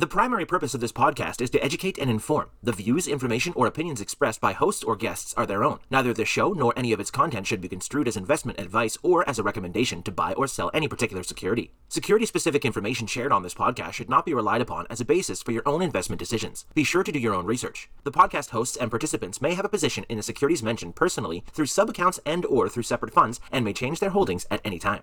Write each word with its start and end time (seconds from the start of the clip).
The 0.00 0.06
primary 0.06 0.46
purpose 0.46 0.72
of 0.72 0.80
this 0.80 0.92
podcast 0.92 1.42
is 1.42 1.50
to 1.50 1.62
educate 1.62 1.98
and 1.98 2.08
inform. 2.08 2.48
The 2.62 2.72
views, 2.72 3.06
information, 3.06 3.52
or 3.54 3.66
opinions 3.66 4.00
expressed 4.00 4.40
by 4.40 4.54
hosts 4.54 4.82
or 4.82 4.96
guests 4.96 5.34
are 5.36 5.44
their 5.44 5.62
own. 5.62 5.80
Neither 5.90 6.14
the 6.14 6.24
show 6.24 6.54
nor 6.54 6.72
any 6.74 6.94
of 6.94 7.00
its 7.00 7.10
content 7.10 7.46
should 7.46 7.60
be 7.60 7.68
construed 7.68 8.08
as 8.08 8.16
investment 8.16 8.58
advice 8.58 8.96
or 9.02 9.28
as 9.28 9.38
a 9.38 9.42
recommendation 9.42 10.02
to 10.04 10.10
buy 10.10 10.32
or 10.32 10.46
sell 10.46 10.70
any 10.72 10.88
particular 10.88 11.22
security. 11.22 11.74
Security 11.90 12.24
specific 12.24 12.64
information 12.64 13.06
shared 13.06 13.30
on 13.30 13.42
this 13.42 13.52
podcast 13.52 13.92
should 13.92 14.08
not 14.08 14.24
be 14.24 14.32
relied 14.32 14.62
upon 14.62 14.86
as 14.88 15.02
a 15.02 15.04
basis 15.04 15.42
for 15.42 15.52
your 15.52 15.68
own 15.68 15.82
investment 15.82 16.18
decisions. 16.18 16.64
Be 16.72 16.82
sure 16.82 17.04
to 17.04 17.12
do 17.12 17.18
your 17.18 17.34
own 17.34 17.44
research. 17.44 17.90
The 18.04 18.10
podcast 18.10 18.52
hosts 18.52 18.78
and 18.78 18.88
participants 18.88 19.42
may 19.42 19.52
have 19.52 19.66
a 19.66 19.68
position 19.68 20.06
in 20.08 20.16
the 20.16 20.22
securities 20.22 20.62
mentioned 20.62 20.96
personally 20.96 21.44
through 21.52 21.66
sub 21.66 21.90
accounts 21.90 22.18
and 22.24 22.46
or 22.46 22.70
through 22.70 22.84
separate 22.84 23.12
funds 23.12 23.38
and 23.52 23.66
may 23.66 23.74
change 23.74 24.00
their 24.00 24.08
holdings 24.08 24.46
at 24.50 24.62
any 24.64 24.78
time. 24.78 25.02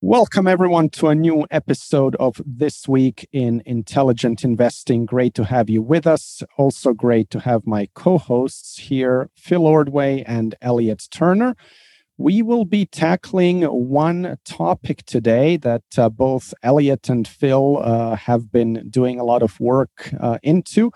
Welcome, 0.00 0.46
everyone, 0.46 0.90
to 0.90 1.08
a 1.08 1.14
new 1.16 1.44
episode 1.50 2.14
of 2.20 2.40
This 2.46 2.86
Week 2.86 3.28
in 3.32 3.64
Intelligent 3.66 4.44
Investing. 4.44 5.06
Great 5.06 5.34
to 5.34 5.42
have 5.42 5.68
you 5.68 5.82
with 5.82 6.06
us. 6.06 6.40
Also, 6.56 6.92
great 6.92 7.30
to 7.30 7.40
have 7.40 7.66
my 7.66 7.88
co 7.94 8.16
hosts 8.16 8.78
here, 8.78 9.28
Phil 9.34 9.66
Ordway 9.66 10.22
and 10.22 10.54
Elliot 10.62 11.08
Turner. 11.10 11.56
We 12.16 12.42
will 12.42 12.64
be 12.64 12.86
tackling 12.86 13.62
one 13.62 14.36
topic 14.44 15.04
today 15.04 15.56
that 15.56 15.82
uh, 15.96 16.10
both 16.10 16.54
Elliot 16.62 17.08
and 17.08 17.26
Phil 17.26 17.78
uh, 17.78 18.14
have 18.14 18.52
been 18.52 18.88
doing 18.88 19.18
a 19.18 19.24
lot 19.24 19.42
of 19.42 19.58
work 19.58 20.12
uh, 20.20 20.38
into. 20.44 20.92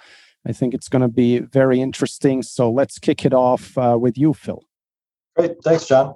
I 0.47 0.53
think 0.53 0.75
it's 0.75 0.89
going 0.89 1.03
to 1.03 1.09
be 1.09 1.41
very 1.41 1.81
interesting. 1.81 2.45
So 2.45 2.71
let's 2.71 3.01
kick 3.01 3.25
it 3.25 3.35
off 3.35 3.77
uh, 3.77 3.99
with 4.01 4.17
you, 4.17 4.33
Phil. 4.33 4.63
Great. 5.35 5.57
Thanks, 5.65 5.89
John. 5.89 6.15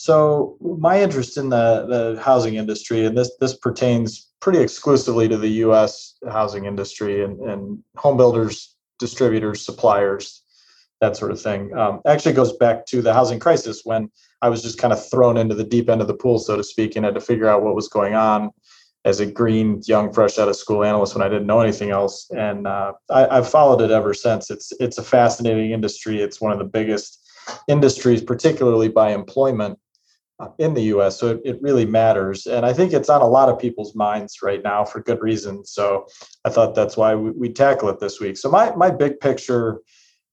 So 0.00 0.56
my 0.62 1.02
interest 1.02 1.36
in 1.36 1.50
the, 1.50 1.84
the 1.86 2.22
housing 2.22 2.54
industry, 2.54 3.04
and 3.04 3.18
this 3.18 3.30
this 3.38 3.54
pertains 3.54 4.30
pretty 4.40 4.60
exclusively 4.60 5.28
to 5.28 5.36
the 5.36 5.50
U.S. 5.66 6.14
housing 6.26 6.64
industry 6.64 7.22
and, 7.22 7.38
and 7.40 7.78
home 7.96 8.16
builders, 8.16 8.74
distributors, 8.98 9.60
suppliers, 9.60 10.42
that 11.02 11.18
sort 11.18 11.32
of 11.32 11.38
thing. 11.42 11.76
Um, 11.76 12.00
actually 12.06 12.32
goes 12.32 12.56
back 12.56 12.86
to 12.86 13.02
the 13.02 13.12
housing 13.12 13.38
crisis 13.38 13.82
when 13.84 14.10
I 14.40 14.48
was 14.48 14.62
just 14.62 14.78
kind 14.78 14.94
of 14.94 15.06
thrown 15.06 15.36
into 15.36 15.54
the 15.54 15.64
deep 15.64 15.90
end 15.90 16.00
of 16.00 16.08
the 16.08 16.14
pool, 16.14 16.38
so 16.38 16.56
to 16.56 16.64
speak, 16.64 16.96
and 16.96 17.04
had 17.04 17.14
to 17.14 17.20
figure 17.20 17.46
out 17.46 17.62
what 17.62 17.74
was 17.74 17.88
going 17.88 18.14
on 18.14 18.52
as 19.04 19.20
a 19.20 19.26
green, 19.26 19.82
young, 19.84 20.14
fresh 20.14 20.38
out 20.38 20.48
of 20.48 20.56
school 20.56 20.82
analyst 20.82 21.14
when 21.14 21.22
I 21.22 21.28
didn't 21.28 21.46
know 21.46 21.60
anything 21.60 21.90
else. 21.90 22.26
And 22.30 22.66
uh, 22.66 22.94
I, 23.10 23.36
I've 23.36 23.50
followed 23.50 23.82
it 23.82 23.90
ever 23.90 24.14
since. 24.14 24.50
It's 24.50 24.72
it's 24.80 24.96
a 24.96 25.04
fascinating 25.04 25.72
industry. 25.72 26.22
It's 26.22 26.40
one 26.40 26.52
of 26.52 26.58
the 26.58 26.64
biggest 26.64 27.18
industries, 27.68 28.22
particularly 28.22 28.88
by 28.88 29.12
employment 29.12 29.78
in 30.58 30.74
the 30.74 30.82
US. 30.94 31.18
So 31.18 31.28
it, 31.28 31.40
it, 31.44 31.62
really 31.62 31.84
matters. 31.84 32.46
And 32.46 32.64
I 32.64 32.72
think 32.72 32.92
it's 32.92 33.08
on 33.08 33.20
a 33.20 33.26
lot 33.26 33.48
of 33.48 33.58
people's 33.58 33.94
minds 33.94 34.38
right 34.42 34.62
now 34.62 34.84
for 34.84 35.02
good 35.02 35.20
reason. 35.20 35.64
So 35.64 36.06
I 36.44 36.50
thought 36.50 36.74
that's 36.74 36.96
why 36.96 37.14
we, 37.14 37.30
we 37.30 37.48
tackle 37.52 37.88
it 37.88 38.00
this 38.00 38.20
week. 38.20 38.36
So 38.36 38.50
my, 38.50 38.74
my 38.76 38.90
big 38.90 39.20
picture 39.20 39.80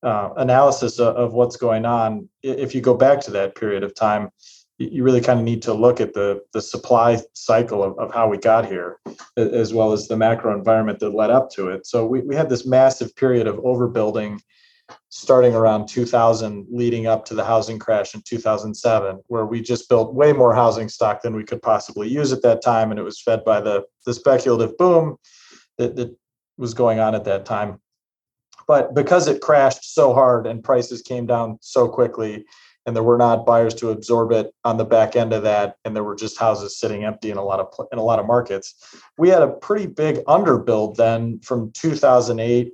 uh, 0.03 0.29
analysis 0.37 0.99
of, 0.99 1.15
of, 1.15 1.33
what's 1.33 1.57
going 1.57 1.85
on, 1.85 2.29
if 2.43 2.75
you 2.75 2.81
go 2.81 2.93
back 2.93 3.19
to 3.21 3.31
that 3.31 3.55
period 3.55 3.83
of 3.83 3.95
time, 3.95 4.29
you 4.77 5.03
really 5.03 5.21
kind 5.21 5.39
of 5.39 5.45
need 5.45 5.63
to 5.63 5.73
look 5.73 5.99
at 5.99 6.13
the, 6.13 6.41
the 6.53 6.61
supply 6.61 7.19
cycle 7.33 7.83
of, 7.83 7.97
of 7.97 8.13
how 8.13 8.29
we 8.29 8.37
got 8.37 8.65
here, 8.67 8.99
as 9.35 9.73
well 9.73 9.91
as 9.91 10.07
the 10.07 10.15
macro 10.15 10.55
environment 10.55 10.99
that 10.99 11.15
led 11.15 11.31
up 11.31 11.49
to 11.51 11.69
it. 11.69 11.87
So 11.87 12.05
we, 12.05 12.21
we 12.21 12.35
had 12.35 12.47
this 12.47 12.65
massive 12.65 13.15
period 13.15 13.47
of 13.47 13.55
overbuilding 13.57 14.39
starting 15.09 15.53
around 15.55 15.87
2000 15.87 16.67
leading 16.69 17.07
up 17.07 17.25
to 17.25 17.33
the 17.33 17.43
housing 17.43 17.79
crash 17.79 18.13
in 18.13 18.21
2007 18.21 19.19
where 19.27 19.45
we 19.45 19.61
just 19.61 19.89
built 19.89 20.13
way 20.13 20.33
more 20.33 20.53
housing 20.53 20.89
stock 20.89 21.21
than 21.21 21.35
we 21.35 21.43
could 21.43 21.61
possibly 21.61 22.07
use 22.07 22.31
at 22.31 22.41
that 22.41 22.61
time 22.61 22.91
and 22.91 22.99
it 22.99 23.03
was 23.03 23.21
fed 23.21 23.43
by 23.43 23.59
the, 23.59 23.83
the 24.05 24.13
speculative 24.13 24.77
boom 24.77 25.17
that, 25.77 25.95
that 25.95 26.15
was 26.57 26.73
going 26.73 26.99
on 26.99 27.15
at 27.15 27.23
that 27.25 27.45
time. 27.45 27.79
But 28.67 28.93
because 28.93 29.27
it 29.27 29.41
crashed 29.41 29.93
so 29.93 30.13
hard 30.13 30.45
and 30.45 30.63
prices 30.63 31.01
came 31.01 31.25
down 31.25 31.57
so 31.61 31.87
quickly 31.87 32.45
and 32.87 32.95
there 32.95 33.03
were 33.03 33.17
not 33.17 33.45
buyers 33.45 33.73
to 33.75 33.89
absorb 33.91 34.31
it 34.31 34.53
on 34.63 34.77
the 34.77 34.85
back 34.85 35.15
end 35.15 35.33
of 35.33 35.43
that 35.43 35.75
and 35.85 35.95
there 35.95 36.03
were 36.03 36.15
just 36.15 36.39
houses 36.39 36.79
sitting 36.79 37.03
empty 37.03 37.29
in 37.29 37.37
a 37.37 37.43
lot 37.43 37.59
of 37.59 37.87
in 37.91 37.99
a 37.99 38.03
lot 38.03 38.17
of 38.17 38.25
markets 38.25 38.95
we 39.17 39.29
had 39.29 39.41
a 39.41 39.47
pretty 39.47 39.85
big 39.85 40.17
underbuild 40.25 40.95
then 40.95 41.39
from 41.41 41.71
2008 41.73 42.73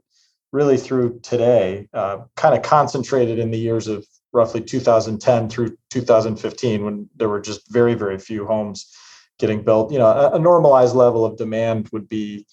really 0.54 0.78
through 0.78 1.20
today, 1.22 1.90
uh, 1.94 2.20
kind 2.36 2.56
of 2.56 2.62
concentrated 2.62 3.40
in 3.40 3.52
the 3.52 3.58
years 3.58 3.88
of 3.88 4.06
roughly 4.32 4.62
2010 4.62 5.50
through 5.50 5.76
2015, 5.90 6.86
when 6.86 7.10
there 7.16 7.28
were 7.28 7.42
just 7.42 7.70
very, 7.74 7.96
very 7.96 8.20
few 8.20 8.46
homes 8.46 8.96
getting 9.40 9.64
built. 9.64 9.92
You 9.92 9.98
know, 9.98 10.08
a, 10.08 10.36
a 10.36 10.40
normalized 10.40 10.96
level 10.96 11.26
of 11.26 11.38
demand 11.38 11.90
would 11.92 12.08
be, 12.08 12.46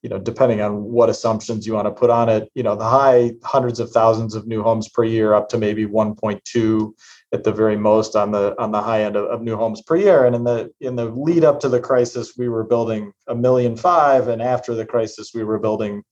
you 0.00 0.08
know, 0.08 0.18
depending 0.18 0.60
on 0.60 0.84
what 0.84 1.10
assumptions 1.10 1.66
you 1.66 1.74
want 1.74 1.86
to 1.86 1.92
put 1.92 2.08
on 2.08 2.28
it, 2.28 2.48
you 2.54 2.62
know, 2.62 2.76
the 2.76 2.88
high 2.88 3.32
hundreds 3.42 3.80
of 3.80 3.90
thousands 3.90 4.36
of 4.36 4.46
new 4.46 4.62
homes 4.62 4.88
per 4.88 5.02
year, 5.02 5.34
up 5.34 5.48
to 5.48 5.58
maybe 5.58 5.86
1.2 5.86 6.92
at 7.32 7.42
the 7.42 7.52
very 7.52 7.76
most 7.76 8.14
on 8.14 8.30
the 8.30 8.54
on 8.60 8.70
the 8.70 8.82
high 8.82 9.02
end 9.02 9.16
of, 9.16 9.24
of, 9.24 9.42
new 9.42 9.56
homes 9.56 9.82
per 9.82 9.96
year. 9.96 10.24
And 10.24 10.36
in 10.36 10.44
the 10.44 10.72
in 10.80 10.94
the 10.94 11.06
lead 11.06 11.44
up 11.44 11.58
to 11.60 11.68
the 11.68 11.80
crisis, 11.80 12.34
we 12.36 12.48
were 12.48 12.64
building 12.64 13.12
a 13.26 13.34
million 13.34 13.76
five, 13.76 14.28
and 14.28 14.40
after 14.40 14.74
the 14.74 14.86
crisis, 14.86 15.32
we 15.34 15.42
were 15.42 15.58
building 15.58 16.02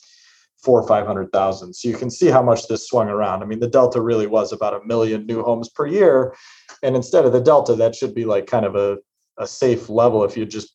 four 0.62 0.80
or 0.80 0.86
five 0.86 1.06
hundred 1.06 1.30
thousand. 1.32 1.74
So 1.74 1.88
you 1.88 1.96
can 1.96 2.10
see 2.10 2.26
how 2.26 2.42
much 2.42 2.68
this 2.68 2.88
swung 2.88 3.08
around. 3.08 3.42
I 3.42 3.46
mean, 3.46 3.60
the 3.60 3.68
delta 3.68 4.00
really 4.00 4.26
was 4.26 4.52
about 4.52 4.74
a 4.74 4.86
million 4.86 5.26
new 5.26 5.42
homes 5.42 5.68
per 5.68 5.86
year. 5.86 6.34
And 6.82 6.96
instead 6.96 7.24
of 7.24 7.32
the 7.32 7.40
delta, 7.40 7.74
that 7.76 7.94
should 7.94 8.14
be 8.14 8.24
like 8.24 8.46
kind 8.46 8.66
of 8.66 8.74
a, 8.74 8.98
a 9.38 9.46
safe 9.46 9.88
level 9.88 10.24
if 10.24 10.36
you 10.36 10.44
just 10.44 10.74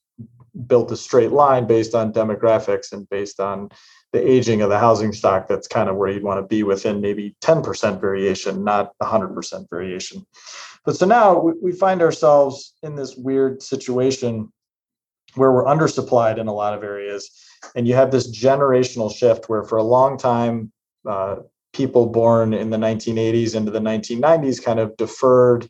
built 0.68 0.92
a 0.92 0.98
straight 0.98 1.32
line 1.32 1.66
based 1.66 1.96
on 1.96 2.14
demographics 2.14 2.92
and 2.92 3.10
based 3.10 3.40
on 3.40 3.70
the 4.12 4.30
aging 4.30 4.62
of 4.62 4.70
the 4.70 4.78
housing 4.78 5.12
stock. 5.12 5.48
That's 5.48 5.68
kind 5.68 5.90
of 5.90 5.96
where 5.96 6.10
you'd 6.10 6.24
want 6.24 6.40
to 6.40 6.48
be 6.48 6.64
within 6.64 7.02
maybe 7.02 7.36
10% 7.42 8.00
variation, 8.00 8.64
not 8.64 8.92
100% 9.02 9.70
variation. 9.70 10.26
But 10.86 10.96
so 10.96 11.06
now 11.06 11.54
we 11.62 11.72
find 11.72 12.02
ourselves 12.02 12.74
in 12.84 12.96
this 12.96 13.16
weird 13.16 13.64
situation 13.64 14.52
where 15.36 15.52
we're 15.52 15.66
undersupplied 15.66 16.38
in 16.38 16.48
a 16.48 16.54
lot 16.54 16.74
of 16.74 16.84
areas 16.84 17.32
and 17.75 17.88
you 17.88 17.94
have 17.94 18.12
this 18.12 18.29
generational 18.29 19.13
shift 19.13 19.50
where 19.50 19.63
for 19.63 19.78
a 19.78 19.84
long 19.84 20.18
time 20.18 20.72
uh, 21.07 21.38
people 21.74 22.06
born 22.06 22.53
in 22.53 22.69
the 22.69 22.78
1980s 22.78 23.56
into 23.56 23.72
the 23.72 23.79
1990s 23.79 24.63
kind 24.63 24.79
of 24.79 24.96
deferred 24.97 25.68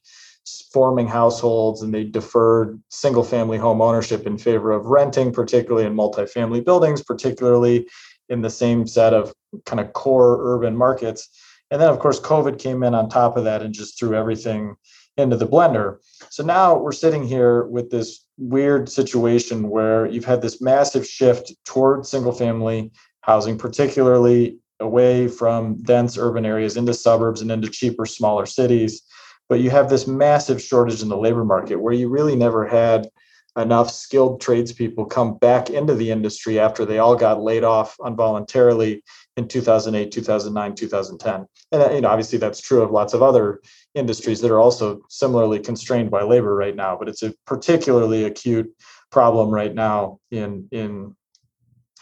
forming 0.73 1.07
households 1.07 1.81
and 1.81 1.93
they 1.93 2.03
deferred 2.03 2.81
single 2.89 3.23
family 3.23 3.57
home 3.57 3.81
ownership 3.81 4.27
in 4.27 4.37
favor 4.37 4.71
of 4.71 4.85
renting 4.87 5.31
particularly 5.31 5.87
in 5.87 5.95
multifamily 5.95 6.63
buildings 6.63 7.01
particularly 7.01 7.87
in 8.29 8.41
the 8.41 8.49
same 8.49 8.85
set 8.85 9.13
of 9.13 9.33
kind 9.65 9.79
of 9.79 9.93
core 9.93 10.39
urban 10.41 10.75
markets. 10.75 11.29
And 11.71 11.81
then 11.81 11.89
of 11.89 11.99
course 11.99 12.19
covid 12.19 12.59
came 12.59 12.83
in 12.83 12.93
on 12.93 13.07
top 13.07 13.37
of 13.37 13.45
that 13.45 13.61
and 13.61 13.73
just 13.73 13.97
threw 13.97 14.15
everything 14.15 14.75
into 15.15 15.37
the 15.37 15.47
blender. 15.47 15.97
So 16.29 16.43
now 16.43 16.77
we're 16.77 16.91
sitting 16.91 17.25
here 17.25 17.63
with 17.63 17.89
this 17.89 18.22
weird 18.37 18.89
situation 18.89 19.69
where 19.69 20.05
you've 20.05 20.25
had 20.25 20.41
this 20.41 20.61
massive 20.61 21.07
shift 21.07 21.53
toward 21.65 22.05
single 22.05 22.31
family 22.31 22.91
housing, 23.21 23.57
particularly 23.57 24.57
away 24.79 25.27
from 25.27 25.81
dense 25.83 26.17
urban 26.17 26.45
areas 26.45 26.77
into 26.77 26.93
suburbs 26.93 27.41
and 27.41 27.51
into 27.51 27.69
cheaper, 27.69 28.05
smaller 28.05 28.45
cities. 28.45 29.01
But 29.49 29.59
you 29.59 29.69
have 29.69 29.89
this 29.89 30.07
massive 30.07 30.61
shortage 30.61 31.01
in 31.01 31.09
the 31.09 31.17
labor 31.17 31.45
market 31.45 31.75
where 31.75 31.93
you 31.93 32.09
really 32.09 32.35
never 32.35 32.65
had 32.65 33.09
enough 33.57 33.89
skilled 33.89 34.41
tradespeople 34.41 35.05
come 35.05 35.37
back 35.37 35.69
into 35.69 35.93
the 35.93 36.09
industry 36.09 36.59
after 36.59 36.85
they 36.85 36.97
all 36.97 37.15
got 37.15 37.41
laid 37.41 37.63
off 37.63 37.95
involuntarily 38.05 39.03
in 39.37 39.47
2008 39.47 40.11
2009 40.11 40.75
2010 40.75 41.45
and 41.71 41.95
you 41.95 42.01
know 42.01 42.09
obviously 42.09 42.39
that's 42.39 42.59
true 42.59 42.81
of 42.81 42.89
lots 42.89 43.13
of 43.13 43.21
other 43.21 43.61
industries 43.93 44.41
that 44.41 44.51
are 44.51 44.59
also 44.59 45.01
similarly 45.09 45.59
constrained 45.59 46.09
by 46.09 46.23
labor 46.23 46.55
right 46.55 46.75
now 46.75 46.97
but 46.97 47.07
it's 47.07 47.21
a 47.21 47.33
particularly 47.45 48.23
acute 48.23 48.73
problem 49.11 49.49
right 49.51 49.75
now 49.75 50.19
in 50.31 50.67
in 50.71 51.15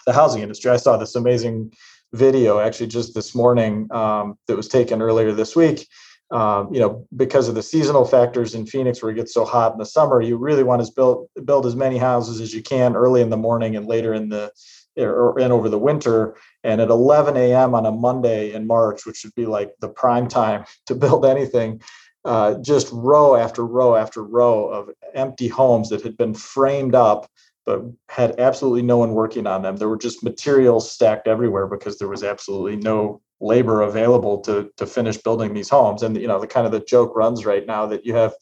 the 0.06 0.14
housing 0.14 0.42
industry. 0.42 0.72
I 0.72 0.78
saw 0.78 0.98
this 0.98 1.16
amazing 1.16 1.74
video 2.14 2.60
actually 2.60 2.88
just 2.88 3.14
this 3.14 3.34
morning 3.34 3.88
um, 3.92 4.38
that 4.48 4.58
was 4.58 4.68
taken 4.68 5.02
earlier 5.02 5.32
this 5.32 5.56
week 5.56 5.88
um, 6.32 6.74
you 6.74 6.80
know, 6.80 7.06
because 7.16 7.50
of 7.50 7.56
the 7.56 7.64
seasonal 7.64 8.06
factors 8.06 8.56
in 8.56 8.66
Phoenix 8.66 9.02
where 9.02 9.12
it 9.12 9.16
gets 9.16 9.34
so 9.34 9.44
hot 9.44 9.74
in 9.74 9.78
the 9.78 9.86
summer, 9.86 10.22
you 10.22 10.38
really 10.38 10.64
want 10.64 10.84
to 10.84 10.92
build 10.94 11.28
build 11.44 11.66
as 11.66 11.76
many 11.76 11.98
houses 11.98 12.40
as 12.40 12.54
you 12.54 12.64
can 12.64 12.96
early 12.96 13.22
in 13.22 13.30
the 13.30 13.38
morning 13.38 13.76
and 13.76 13.86
later 13.86 14.14
in 14.14 14.30
the 14.30 14.52
or 14.98 15.38
in 15.40 15.52
over 15.52 15.68
the 15.68 15.78
winter. 15.78 16.38
And 16.64 16.80
at 16.80 16.90
11 16.90 17.36
a.m. 17.36 17.76
on 17.76 17.86
a 17.86 17.92
Monday 17.92 18.54
in 18.54 18.66
March, 18.66 19.06
which 19.06 19.24
would 19.24 19.36
be 19.36 19.46
like 19.46 19.72
the 19.80 19.90
prime 19.90 20.28
time 20.28 20.66
to 20.86 20.96
build 20.96 21.26
anything, 21.26 21.82
uh, 22.24 22.56
just 22.62 22.90
row 22.94 23.36
after 23.36 23.66
row 23.66 23.96
after 23.96 24.24
row 24.24 24.68
of 24.70 24.90
empty 25.14 25.50
homes 25.50 25.90
that 25.90 26.02
had 26.02 26.16
been 26.18 26.34
framed 26.34 26.96
up 26.96 27.30
but 27.64 27.84
had 28.10 28.40
absolutely 28.40 28.82
no 28.82 28.98
one 28.98 29.12
working 29.12 29.46
on 29.46 29.62
them. 29.62 29.78
There 29.78 29.88
were 29.88 29.96
just 29.96 30.24
materials 30.24 30.90
stacked 30.90 31.28
everywhere 31.28 31.68
because 31.68 32.00
there 32.00 32.08
was 32.08 32.24
absolutely 32.24 32.76
no 32.76 33.22
labor 33.42 33.82
available 33.82 34.40
to 34.42 34.72
to 34.78 34.86
finish 34.86 35.18
building 35.18 35.54
these 35.54 35.70
homes. 35.70 36.04
And 36.04 36.16
you 36.18 36.28
know, 36.28 36.40
the 36.40 36.48
kind 36.48 36.66
of 36.66 36.72
the 36.72 36.80
joke 36.80 37.16
runs 37.16 37.46
right 37.46 37.66
now 37.66 37.86
that 37.88 38.06
you 38.06 38.14
have, 38.16 38.34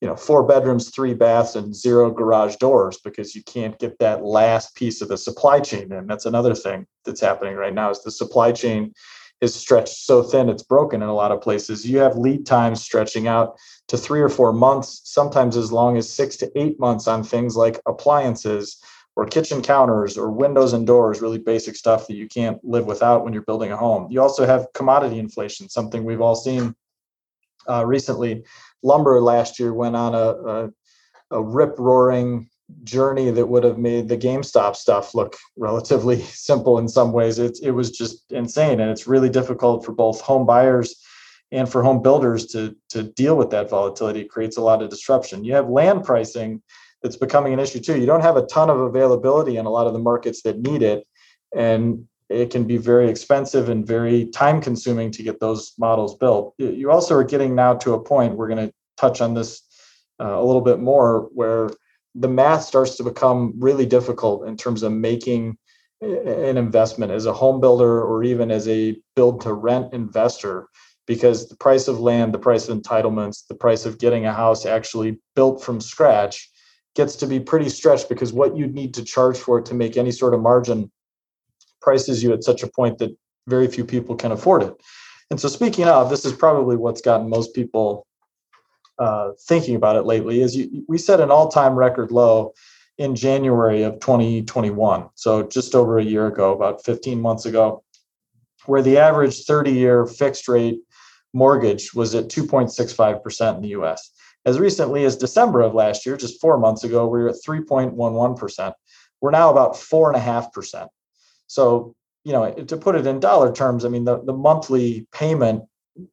you 0.00 0.08
know, 0.08 0.16
four 0.16 0.44
bedrooms, 0.46 0.90
three 0.90 1.14
baths, 1.14 1.56
and 1.56 1.74
zero 1.74 2.10
garage 2.10 2.56
doors 2.56 2.98
because 3.02 3.34
you 3.34 3.42
can't 3.42 3.78
get 3.78 3.98
that 3.98 4.24
last 4.24 4.74
piece 4.74 5.00
of 5.00 5.08
the 5.08 5.18
supply 5.18 5.60
chain 5.60 5.92
in. 5.92 6.06
That's 6.06 6.26
another 6.26 6.54
thing 6.54 6.86
that's 7.04 7.20
happening 7.20 7.54
right 7.54 7.74
now 7.74 7.90
is 7.90 8.02
the 8.02 8.10
supply 8.10 8.52
chain 8.52 8.92
is 9.40 9.54
stretched 9.54 9.96
so 9.96 10.22
thin 10.22 10.48
it's 10.48 10.62
broken 10.62 11.02
in 11.02 11.08
a 11.08 11.14
lot 11.14 11.32
of 11.32 11.40
places. 11.40 11.86
You 11.86 11.98
have 11.98 12.16
lead 12.16 12.46
times 12.46 12.82
stretching 12.82 13.28
out 13.28 13.56
to 13.88 13.98
three 13.98 14.20
or 14.20 14.28
four 14.28 14.52
months, 14.52 15.02
sometimes 15.04 15.56
as 15.56 15.70
long 15.70 15.96
as 15.96 16.10
six 16.10 16.36
to 16.36 16.50
eight 16.58 16.80
months 16.80 17.06
on 17.06 17.22
things 17.22 17.54
like 17.56 17.80
appliances 17.86 18.78
or 19.16 19.26
kitchen 19.26 19.62
counters 19.62 20.18
or 20.18 20.30
windows 20.30 20.74
and 20.74 20.86
doors, 20.86 21.22
really 21.22 21.38
basic 21.38 21.74
stuff 21.74 22.06
that 22.06 22.16
you 22.16 22.28
can't 22.28 22.62
live 22.62 22.84
without 22.84 23.24
when 23.24 23.32
you're 23.32 23.42
building 23.42 23.72
a 23.72 23.76
home. 23.76 24.06
You 24.10 24.20
also 24.20 24.46
have 24.46 24.66
commodity 24.74 25.18
inflation, 25.18 25.70
something 25.70 26.04
we've 26.04 26.20
all 26.20 26.36
seen 26.36 26.74
uh, 27.68 27.84
recently. 27.86 28.44
Lumber 28.82 29.20
last 29.22 29.58
year 29.58 29.72
went 29.72 29.96
on 29.96 30.14
a, 30.14 30.18
a, 30.18 30.70
a 31.30 31.42
rip 31.42 31.78
roaring 31.78 32.50
journey 32.84 33.30
that 33.30 33.46
would 33.46 33.64
have 33.64 33.78
made 33.78 34.08
the 34.08 34.18
GameStop 34.18 34.76
stuff 34.76 35.14
look 35.14 35.34
relatively 35.56 36.20
simple 36.22 36.78
in 36.78 36.86
some 36.86 37.12
ways. 37.12 37.38
It, 37.38 37.58
it 37.62 37.70
was 37.70 37.90
just 37.90 38.30
insane. 38.30 38.80
And 38.80 38.90
it's 38.90 39.06
really 39.06 39.30
difficult 39.30 39.84
for 39.84 39.92
both 39.92 40.20
home 40.20 40.44
buyers 40.44 40.94
and 41.52 41.70
for 41.70 41.82
home 41.82 42.02
builders 42.02 42.46
to, 42.48 42.76
to 42.90 43.04
deal 43.04 43.36
with 43.36 43.50
that 43.50 43.70
volatility. 43.70 44.20
It 44.20 44.28
creates 44.28 44.58
a 44.58 44.62
lot 44.62 44.82
of 44.82 44.90
disruption. 44.90 45.44
You 45.44 45.54
have 45.54 45.70
land 45.70 46.04
pricing 46.04 46.60
that's 47.06 47.16
becoming 47.16 47.52
an 47.52 47.60
issue 47.60 47.78
too. 47.78 48.00
You 48.00 48.06
don't 48.06 48.22
have 48.22 48.36
a 48.36 48.46
ton 48.46 48.68
of 48.68 48.80
availability 48.80 49.58
in 49.58 49.64
a 49.64 49.70
lot 49.70 49.86
of 49.86 49.92
the 49.92 50.00
markets 50.00 50.42
that 50.42 50.58
need 50.58 50.82
it. 50.82 51.06
And 51.54 52.08
it 52.28 52.50
can 52.50 52.64
be 52.64 52.78
very 52.78 53.08
expensive 53.08 53.68
and 53.68 53.86
very 53.86 54.26
time 54.26 54.60
consuming 54.60 55.12
to 55.12 55.22
get 55.22 55.38
those 55.38 55.72
models 55.78 56.16
built. 56.16 56.54
You 56.58 56.90
also 56.90 57.14
are 57.14 57.22
getting 57.22 57.54
now 57.54 57.74
to 57.74 57.94
a 57.94 58.02
point, 58.02 58.34
we're 58.34 58.48
going 58.48 58.66
to 58.66 58.74
touch 58.96 59.20
on 59.20 59.34
this 59.34 59.62
uh, 60.20 60.36
a 60.36 60.44
little 60.44 60.62
bit 60.62 60.80
more, 60.80 61.28
where 61.32 61.70
the 62.16 62.26
math 62.26 62.62
starts 62.64 62.96
to 62.96 63.04
become 63.04 63.54
really 63.56 63.86
difficult 63.86 64.48
in 64.48 64.56
terms 64.56 64.82
of 64.82 64.90
making 64.90 65.56
an 66.00 66.56
investment 66.56 67.12
as 67.12 67.26
a 67.26 67.32
home 67.32 67.60
builder 67.60 68.02
or 68.02 68.24
even 68.24 68.50
as 68.50 68.66
a 68.66 68.96
build 69.14 69.42
to 69.42 69.52
rent 69.52 69.94
investor 69.94 70.66
because 71.06 71.48
the 71.48 71.56
price 71.56 71.86
of 71.86 72.00
land 72.00 72.34
the 72.34 72.38
price 72.38 72.68
of 72.68 72.76
entitlements 72.76 73.46
the 73.46 73.54
price 73.54 73.86
of 73.86 73.98
getting 73.98 74.26
a 74.26 74.32
house 74.32 74.66
actually 74.66 75.18
built 75.34 75.62
from 75.64 75.80
scratch 75.80 76.50
gets 76.96 77.14
to 77.16 77.26
be 77.26 77.38
pretty 77.38 77.68
stretched 77.68 78.08
because 78.08 78.32
what 78.32 78.56
you'd 78.56 78.74
need 78.74 78.94
to 78.94 79.04
charge 79.04 79.38
for 79.38 79.58
it 79.58 79.66
to 79.66 79.74
make 79.74 79.96
any 79.96 80.10
sort 80.10 80.34
of 80.34 80.40
margin 80.40 80.90
prices 81.80 82.22
you 82.22 82.32
at 82.32 82.42
such 82.42 82.62
a 82.62 82.68
point 82.68 82.98
that 82.98 83.16
very 83.46 83.68
few 83.68 83.84
people 83.84 84.16
can 84.16 84.32
afford 84.32 84.62
it 84.62 84.74
and 85.30 85.40
so 85.40 85.48
speaking 85.48 85.86
of 85.86 86.10
this 86.10 86.24
is 86.24 86.32
probably 86.32 86.76
what's 86.76 87.00
gotten 87.00 87.28
most 87.28 87.54
people 87.54 88.06
uh, 88.98 89.32
thinking 89.46 89.76
about 89.76 89.96
it 89.96 90.02
lately 90.02 90.40
is 90.40 90.56
you, 90.56 90.84
we 90.88 90.98
set 90.98 91.20
an 91.20 91.30
all-time 91.30 91.74
record 91.74 92.10
low 92.10 92.52
in 92.98 93.14
January 93.14 93.82
of 93.82 94.00
2021. 94.00 95.08
So 95.14 95.42
just 95.42 95.74
over 95.74 95.98
a 95.98 96.04
year 96.04 96.26
ago, 96.26 96.52
about 96.52 96.82
15 96.84 97.20
months 97.20 97.44
ago, 97.44 97.82
where 98.64 98.82
the 98.82 98.98
average 98.98 99.44
30-year 99.44 100.06
fixed 100.06 100.48
rate 100.48 100.80
mortgage 101.34 101.92
was 101.94 102.14
at 102.14 102.28
2.65% 102.28 103.56
in 103.56 103.62
the 103.62 103.68
US. 103.68 104.10
As 104.46 104.60
recently 104.60 105.04
as 105.04 105.16
December 105.16 105.60
of 105.60 105.74
last 105.74 106.06
year, 106.06 106.16
just 106.16 106.40
four 106.40 106.56
months 106.56 106.84
ago, 106.84 107.06
we 107.06 107.18
were 107.18 107.28
at 107.28 107.36
3.11%. 107.46 108.72
We're 109.20 109.30
now 109.32 109.50
about 109.50 109.74
4.5%. 109.74 110.88
So, 111.48 111.96
you 112.24 112.32
know, 112.32 112.52
to 112.52 112.76
put 112.76 112.94
it 112.94 113.08
in 113.08 113.18
dollar 113.18 113.52
terms, 113.52 113.84
I 113.84 113.88
mean, 113.88 114.04
the, 114.04 114.22
the 114.22 114.32
monthly 114.32 115.08
payment 115.12 115.64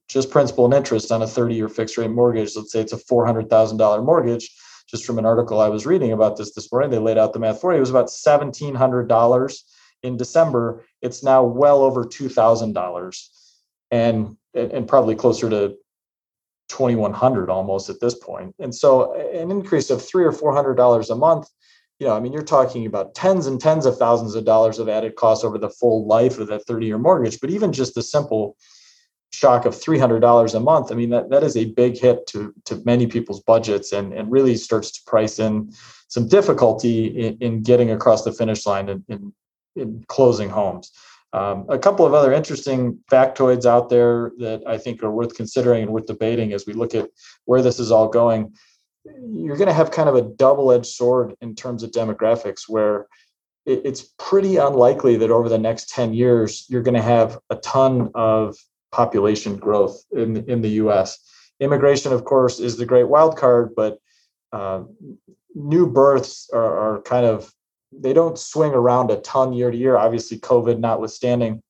just 0.07 0.31
principal 0.31 0.65
and 0.65 0.73
interest 0.73 1.11
on 1.11 1.21
a 1.21 1.27
30 1.27 1.53
year 1.53 1.69
fixed 1.69 1.97
rate 1.97 2.09
mortgage, 2.09 2.55
let's 2.55 2.71
say 2.71 2.79
it's 2.79 2.93
a 2.93 2.97
$400,000 2.97 4.03
mortgage, 4.03 4.49
just 4.89 5.05
from 5.05 5.19
an 5.19 5.25
article 5.25 5.61
I 5.61 5.69
was 5.69 5.85
reading 5.85 6.11
about 6.11 6.37
this 6.37 6.53
this 6.55 6.71
morning, 6.71 6.89
they 6.89 6.97
laid 6.97 7.17
out 7.19 7.33
the 7.33 7.39
math 7.39 7.61
for 7.61 7.71
you. 7.71 7.77
It 7.77 7.81
was 7.81 7.89
about 7.91 8.07
$1,700 8.07 9.57
in 10.01 10.17
December. 10.17 10.83
It's 11.01 11.23
now 11.23 11.43
well 11.43 11.83
over 11.83 12.03
$2,000 12.03 13.27
and, 13.91 14.37
and 14.55 14.87
probably 14.87 15.15
closer 15.15 15.49
to 15.49 15.75
2100 16.69 17.49
almost 17.49 17.89
at 17.89 17.99
this. 17.99 18.15
And 18.59 18.73
so 18.73 19.13
an 19.31 19.51
increase 19.51 19.89
of 19.89 20.05
three 20.05 20.23
or 20.23 20.31
$400 20.31 21.09
a 21.09 21.15
month, 21.15 21.47
you 21.99 22.07
know, 22.07 22.15
I 22.15 22.19
mean, 22.19 22.33
you're 22.33 22.43
talking 22.43 22.85
about 22.85 23.15
tens 23.15 23.47
and 23.47 23.61
tens 23.61 23.85
of 23.85 23.97
thousands 23.97 24.35
of 24.35 24.45
dollars 24.45 24.79
of 24.79 24.89
added 24.89 25.15
costs 25.15 25.45
over 25.45 25.57
the 25.57 25.69
full 25.69 26.05
life 26.07 26.39
of 26.39 26.47
that 26.47 26.65
30 26.65 26.85
year 26.85 26.97
mortgage. 26.97 27.39
But 27.39 27.49
even 27.49 27.71
just 27.71 27.95
the 27.95 28.01
simple 28.01 28.57
shock 29.31 29.65
of 29.65 29.73
$300 29.73 30.55
a 30.55 30.59
month, 30.59 30.91
I 30.91 30.95
mean, 30.95 31.11
that, 31.11 31.29
that 31.29 31.43
is 31.43 31.55
a 31.55 31.65
big 31.65 31.97
hit 31.97 32.27
to, 32.27 32.53
to 32.65 32.81
many 32.85 33.07
people's 33.07 33.41
budgets 33.41 33.91
and, 33.91 34.13
and 34.13 34.31
really 34.31 34.55
starts 34.57 34.91
to 34.91 34.99
price 35.05 35.39
in 35.39 35.71
some 36.07 36.27
difficulty 36.27 37.05
in, 37.05 37.37
in 37.39 37.61
getting 37.61 37.91
across 37.91 38.23
the 38.23 38.31
finish 38.31 38.65
line 38.65 38.89
and 38.89 39.03
in, 39.07 39.33
in, 39.75 40.03
closing 40.07 40.49
homes. 40.49 40.91
Um, 41.33 41.65
a 41.67 41.79
couple 41.79 42.05
of 42.05 42.13
other 42.13 42.31
interesting 42.31 42.99
factoids 43.11 43.65
out 43.65 43.89
there 43.89 44.31
that 44.37 44.61
I 44.67 44.77
think 44.77 45.01
are 45.01 45.11
worth 45.11 45.35
considering 45.35 45.81
and 45.81 45.91
worth 45.91 46.05
debating 46.05 46.53
as 46.53 46.67
we 46.67 46.73
look 46.73 46.93
at 46.93 47.09
where 47.45 47.63
this 47.63 47.79
is 47.79 47.91
all 47.91 48.07
going. 48.07 48.53
You're 49.03 49.57
going 49.57 49.67
to 49.67 49.73
have 49.73 49.89
kind 49.89 50.07
of 50.07 50.15
a 50.15 50.21
double 50.21 50.71
edged 50.71 50.85
sword 50.85 51.33
in 51.41 51.55
terms 51.55 51.81
of 51.81 51.91
demographics, 51.91 52.69
where 52.69 53.07
it's 53.65 54.13
pretty 54.19 54.57
unlikely 54.57 55.15
that 55.17 55.31
over 55.31 55.47
the 55.49 55.57
next 55.57 55.89
10 55.89 56.13
years, 56.13 56.65
you're 56.69 56.83
going 56.83 56.93
to 56.93 57.01
have 57.01 57.39
a 57.49 57.55
ton 57.55 58.11
of 58.13 58.55
population 58.91 59.55
growth 59.57 60.03
in 60.11 60.49
in 60.49 60.61
the 60.61 60.69
U.S. 60.83 61.17
Immigration, 61.59 62.11
of 62.11 62.25
course, 62.25 62.59
is 62.59 62.77
the 62.77 62.85
great 62.85 63.07
wild 63.07 63.37
card, 63.37 63.73
but 63.75 63.99
uh, 64.51 64.83
new 65.55 65.87
births 65.87 66.49
are, 66.53 66.95
are 66.97 67.01
kind 67.01 67.25
of 67.25 67.51
they 67.99 68.13
don't 68.13 68.37
swing 68.37 68.71
around 68.71 69.11
a 69.11 69.17
ton 69.17 69.53
year 69.53 69.71
to 69.71 69.77
year. 69.77 69.97
Obviously, 69.97 70.39
COVID 70.39 70.79
notwithstanding, 70.79 71.61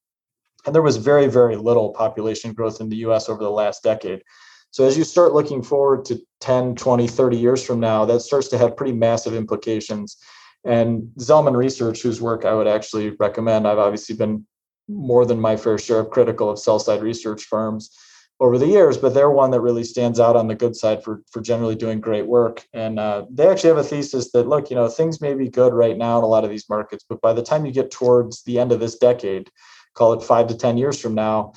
and 0.66 0.74
there 0.74 0.82
was 0.82 0.98
very 0.98 1.28
very 1.28 1.56
little 1.56 1.92
population 1.92 2.54
growth 2.54 2.82
in 2.82 2.90
the 2.90 2.98
U.S. 2.98 3.30
over 3.30 3.44
the 3.44 3.50
last 3.50 3.84
decade. 3.84 4.24
So 4.72 4.86
as 4.86 4.98
you 4.98 5.04
start 5.04 5.34
looking 5.34 5.62
forward 5.62 6.04
to 6.06 6.20
10, 6.42 6.76
20, 6.76 7.08
30 7.08 7.38
years 7.38 7.64
from 7.64 7.80
now, 7.80 8.06
that 8.06 8.22
starts 8.22 8.48
to 8.48 8.58
have 8.58 8.76
pretty 8.76 8.94
massive 8.94 9.36
implications. 9.36 10.18
And 10.66 11.12
Zelman 11.20 11.56
Research, 11.56 12.02
whose 12.02 12.20
work 12.20 12.44
I 12.44 12.56
would 12.56 12.68
actually 12.68 13.12
recommend, 13.20 13.68
I've 13.68 13.78
obviously 13.78 14.16
been 14.16 14.48
more 14.88 15.26
than 15.26 15.40
my 15.40 15.58
fair 15.58 15.78
share 15.78 16.00
of 16.00 16.10
critical 16.10 16.50
of 16.50 16.58
sell 16.58 16.80
side 16.80 17.04
research 17.04 17.44
firms 17.44 17.96
over 18.44 18.58
the 18.58 18.68
years, 18.68 18.98
but 18.98 19.14
they're 19.14 19.32
one 19.32 19.52
that 19.52 19.62
really 19.62 19.86
stands 19.86 20.20
out 20.20 20.36
on 20.36 20.50
the 20.50 20.62
good 20.64 20.76
side 20.76 21.02
for 21.02 21.22
for 21.32 21.42
generally 21.42 21.76
doing 21.76 22.02
great 22.02 22.28
work. 22.28 22.66
And 22.74 23.00
uh, 23.00 23.26
they 23.32 23.48
actually 23.48 23.70
have 23.70 23.78
a 23.78 23.84
thesis 23.86 24.32
that 24.34 24.50
look, 24.50 24.70
you 24.70 24.76
know, 24.76 24.90
things 24.90 25.22
may 25.22 25.34
be 25.34 25.48
good 25.48 25.74
right 25.74 25.98
now 25.98 26.18
in 26.18 26.26
a 26.26 26.28
lot 26.28 26.44
of 26.44 26.50
these 26.50 26.70
markets, 26.70 27.06
but 27.08 27.22
by 27.22 27.32
the 27.32 27.42
time 27.42 27.66
you 27.66 27.72
get 27.72 27.90
towards 27.90 28.44
the 28.44 28.60
end 28.60 28.74
of 28.74 28.82
this 28.82 28.98
decade, 28.98 29.50
call 29.94 30.12
it 30.12 30.22
five 30.22 30.48
to 30.48 30.58
ten 30.58 30.78
years 30.78 31.00
from 31.00 31.16
now, 31.16 31.54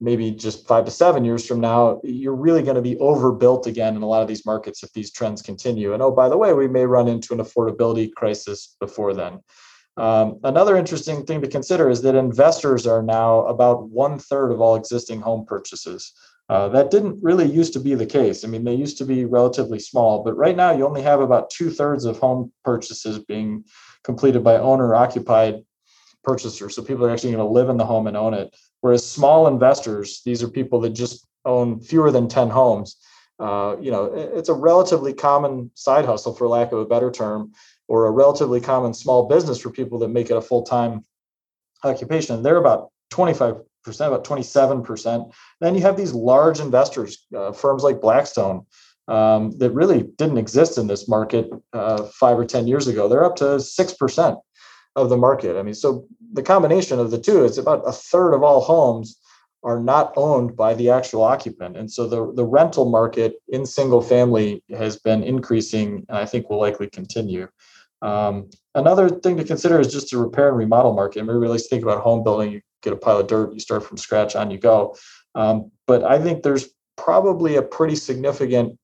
maybe 0.00 0.30
just 0.30 0.68
five 0.68 0.84
to 0.84 0.92
seven 0.92 1.24
years 1.24 1.44
from 1.44 1.60
now, 1.60 2.00
you're 2.04 2.36
really 2.46 2.62
going 2.62 2.76
to 2.76 2.90
be 2.90 2.96
overbuilt 2.98 3.66
again 3.66 3.96
in 3.96 4.02
a 4.02 4.06
lot 4.06 4.22
of 4.22 4.28
these 4.28 4.46
markets 4.46 4.84
if 4.84 4.92
these 4.92 5.10
trends 5.10 5.42
continue. 5.42 5.92
And 5.92 6.00
oh, 6.00 6.12
by 6.12 6.28
the 6.28 6.38
way, 6.38 6.52
we 6.52 6.68
may 6.68 6.86
run 6.86 7.08
into 7.08 7.34
an 7.34 7.40
affordability 7.40 8.12
crisis 8.12 8.76
before 8.78 9.12
then. 9.12 9.40
Um, 9.96 10.38
another 10.44 10.76
interesting 10.76 11.26
thing 11.26 11.40
to 11.42 11.48
consider 11.48 11.90
is 11.90 12.02
that 12.02 12.14
investors 12.14 12.86
are 12.86 13.02
now 13.02 13.44
about 13.46 13.88
one 13.90 14.20
third 14.20 14.52
of 14.52 14.60
all 14.60 14.76
existing 14.76 15.20
home 15.20 15.44
purchases. 15.44 16.12
Uh, 16.48 16.68
that 16.68 16.90
didn't 16.90 17.22
really 17.22 17.46
used 17.46 17.74
to 17.74 17.80
be 17.80 17.94
the 17.94 18.06
case. 18.06 18.42
I 18.42 18.48
mean, 18.48 18.64
they 18.64 18.74
used 18.74 18.96
to 18.98 19.04
be 19.04 19.26
relatively 19.26 19.78
small, 19.78 20.24
but 20.24 20.36
right 20.36 20.56
now 20.56 20.72
you 20.72 20.86
only 20.86 21.02
have 21.02 21.20
about 21.20 21.50
two 21.50 21.70
thirds 21.70 22.06
of 22.06 22.18
home 22.18 22.50
purchases 22.64 23.18
being 23.18 23.64
completed 24.02 24.42
by 24.42 24.56
owner 24.56 24.94
occupied 24.94 25.62
purchasers. 26.24 26.74
So 26.74 26.82
people 26.82 27.04
are 27.04 27.10
actually 27.10 27.32
going 27.32 27.46
to 27.46 27.52
live 27.52 27.68
in 27.68 27.76
the 27.76 27.84
home 27.84 28.06
and 28.06 28.16
own 28.16 28.32
it. 28.32 28.56
Whereas 28.80 29.06
small 29.06 29.46
investors, 29.46 30.22
these 30.24 30.42
are 30.42 30.48
people 30.48 30.80
that 30.80 30.90
just 30.90 31.26
own 31.44 31.80
fewer 31.80 32.10
than 32.10 32.28
10 32.28 32.48
homes. 32.48 32.96
Uh, 33.38 33.76
you 33.80 33.90
know, 33.90 34.06
it's 34.14 34.48
a 34.48 34.54
relatively 34.54 35.12
common 35.12 35.70
side 35.74 36.04
hustle, 36.04 36.34
for 36.34 36.48
lack 36.48 36.72
of 36.72 36.78
a 36.78 36.86
better 36.86 37.10
term, 37.10 37.52
or 37.88 38.06
a 38.06 38.10
relatively 38.10 38.60
common 38.60 38.92
small 38.94 39.28
business 39.28 39.60
for 39.60 39.70
people 39.70 39.98
that 39.98 40.08
make 40.08 40.30
it 40.30 40.36
a 40.36 40.40
full-time 40.40 41.02
occupation. 41.84 42.42
They're 42.42 42.56
about 42.56 42.90
25% 43.12 43.64
about 43.96 44.24
27%. 44.24 45.32
Then 45.60 45.74
you 45.74 45.82
have 45.82 45.96
these 45.96 46.12
large 46.12 46.60
investors, 46.60 47.26
uh, 47.36 47.52
firms 47.52 47.82
like 47.82 48.00
Blackstone, 48.00 48.66
um, 49.08 49.52
that 49.58 49.70
really 49.70 50.02
didn't 50.18 50.38
exist 50.38 50.76
in 50.78 50.86
this 50.86 51.08
market 51.08 51.50
uh, 51.72 52.04
five 52.04 52.38
or 52.38 52.44
10 52.44 52.66
years 52.66 52.86
ago. 52.86 53.08
They're 53.08 53.24
up 53.24 53.36
to 53.36 53.44
6% 53.44 54.40
of 54.96 55.08
the 55.08 55.16
market. 55.16 55.56
I 55.56 55.62
mean, 55.62 55.74
so 55.74 56.06
the 56.32 56.42
combination 56.42 56.98
of 56.98 57.10
the 57.10 57.18
two 57.18 57.44
is 57.44 57.56
about 57.56 57.82
a 57.86 57.92
third 57.92 58.34
of 58.34 58.42
all 58.42 58.60
homes 58.60 59.18
are 59.64 59.80
not 59.80 60.12
owned 60.16 60.56
by 60.56 60.74
the 60.74 60.90
actual 60.90 61.22
occupant. 61.22 61.76
And 61.76 61.90
so 61.90 62.06
the, 62.06 62.32
the 62.34 62.44
rental 62.44 62.90
market 62.90 63.34
in 63.48 63.66
single 63.66 64.00
family 64.00 64.62
has 64.70 64.96
been 64.96 65.22
increasing, 65.22 66.04
and 66.08 66.18
I 66.18 66.26
think 66.26 66.48
will 66.48 66.60
likely 66.60 66.88
continue. 66.88 67.48
Um, 68.02 68.50
another 68.74 69.08
thing 69.08 69.36
to 69.38 69.44
consider 69.44 69.80
is 69.80 69.92
just 69.92 70.10
the 70.10 70.18
repair 70.18 70.48
and 70.48 70.56
remodel 70.56 70.94
market. 70.94 71.20
Everybody 71.20 71.50
likes 71.50 71.64
to 71.64 71.68
think 71.68 71.82
about 71.82 72.02
home 72.02 72.22
building. 72.22 72.62
Get 72.82 72.92
a 72.92 72.96
pile 72.96 73.18
of 73.18 73.26
dirt, 73.26 73.52
you 73.52 73.60
start 73.60 73.84
from 73.84 73.96
scratch, 73.96 74.36
on 74.36 74.50
you 74.50 74.58
go. 74.58 74.96
Um, 75.34 75.70
but 75.86 76.04
I 76.04 76.18
think 76.20 76.42
there's 76.42 76.68
probably 76.96 77.56
a 77.56 77.62
pretty 77.62 77.96
significant 77.96 78.78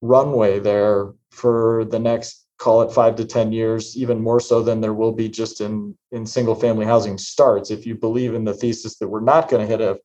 runway 0.00 0.58
there 0.58 1.12
for 1.30 1.84
the 1.84 1.98
next 1.98 2.46
call 2.58 2.82
it 2.82 2.92
five 2.92 3.14
to 3.16 3.24
10 3.24 3.52
years, 3.52 3.96
even 3.96 4.20
more 4.20 4.40
so 4.40 4.62
than 4.62 4.80
there 4.80 4.92
will 4.92 5.12
be 5.12 5.28
just 5.28 5.60
in, 5.60 5.96
in 6.10 6.26
single 6.26 6.56
family 6.56 6.84
housing 6.84 7.16
starts. 7.16 7.70
If 7.70 7.86
you 7.86 7.94
believe 7.94 8.34
in 8.34 8.44
the 8.44 8.52
thesis 8.52 8.98
that 8.98 9.08
we're 9.08 9.20
not 9.20 9.48
going 9.48 9.62
to 9.62 9.66
hit 9.66 9.80
a, 9.80 9.98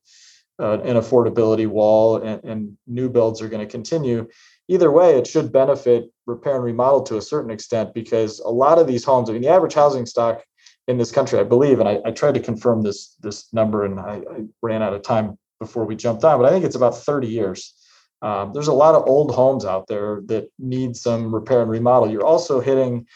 uh, 0.62 0.78
an 0.80 0.96
affordability 0.96 1.66
wall 1.66 2.18
and, 2.18 2.42
and 2.44 2.78
new 2.86 3.08
builds 3.08 3.42
are 3.42 3.48
going 3.48 3.66
to 3.66 3.70
continue, 3.70 4.28
either 4.68 4.92
way, 4.92 5.18
it 5.18 5.26
should 5.26 5.52
benefit 5.52 6.04
repair 6.26 6.54
and 6.54 6.64
remodel 6.64 7.02
to 7.02 7.16
a 7.16 7.22
certain 7.22 7.50
extent 7.50 7.92
because 7.92 8.38
a 8.38 8.48
lot 8.48 8.78
of 8.78 8.86
these 8.86 9.04
homes, 9.04 9.28
I 9.28 9.32
mean, 9.32 9.42
the 9.42 9.48
average 9.48 9.74
housing 9.74 10.06
stock 10.06 10.44
in 10.86 10.98
this 10.98 11.10
country, 11.10 11.38
I 11.38 11.44
believe, 11.44 11.80
and 11.80 11.88
I, 11.88 12.00
I 12.04 12.10
tried 12.10 12.34
to 12.34 12.40
confirm 12.40 12.82
this, 12.82 13.16
this 13.20 13.52
number 13.52 13.84
and 13.84 13.98
I, 13.98 14.22
I 14.30 14.44
ran 14.62 14.82
out 14.82 14.92
of 14.92 15.02
time 15.02 15.38
before 15.58 15.84
we 15.84 15.96
jumped 15.96 16.24
on, 16.24 16.38
but 16.38 16.46
I 16.46 16.50
think 16.50 16.64
it's 16.64 16.76
about 16.76 16.96
30 16.96 17.26
years. 17.26 17.74
Um, 18.22 18.52
there's 18.52 18.68
a 18.68 18.72
lot 18.72 18.94
of 18.94 19.06
old 19.06 19.34
homes 19.34 19.64
out 19.64 19.86
there 19.86 20.22
that 20.26 20.48
need 20.58 20.96
some 20.96 21.34
repair 21.34 21.62
and 21.62 21.70
remodel. 21.70 22.10
You're 22.10 22.24
also 22.24 22.60
hitting 22.60 23.06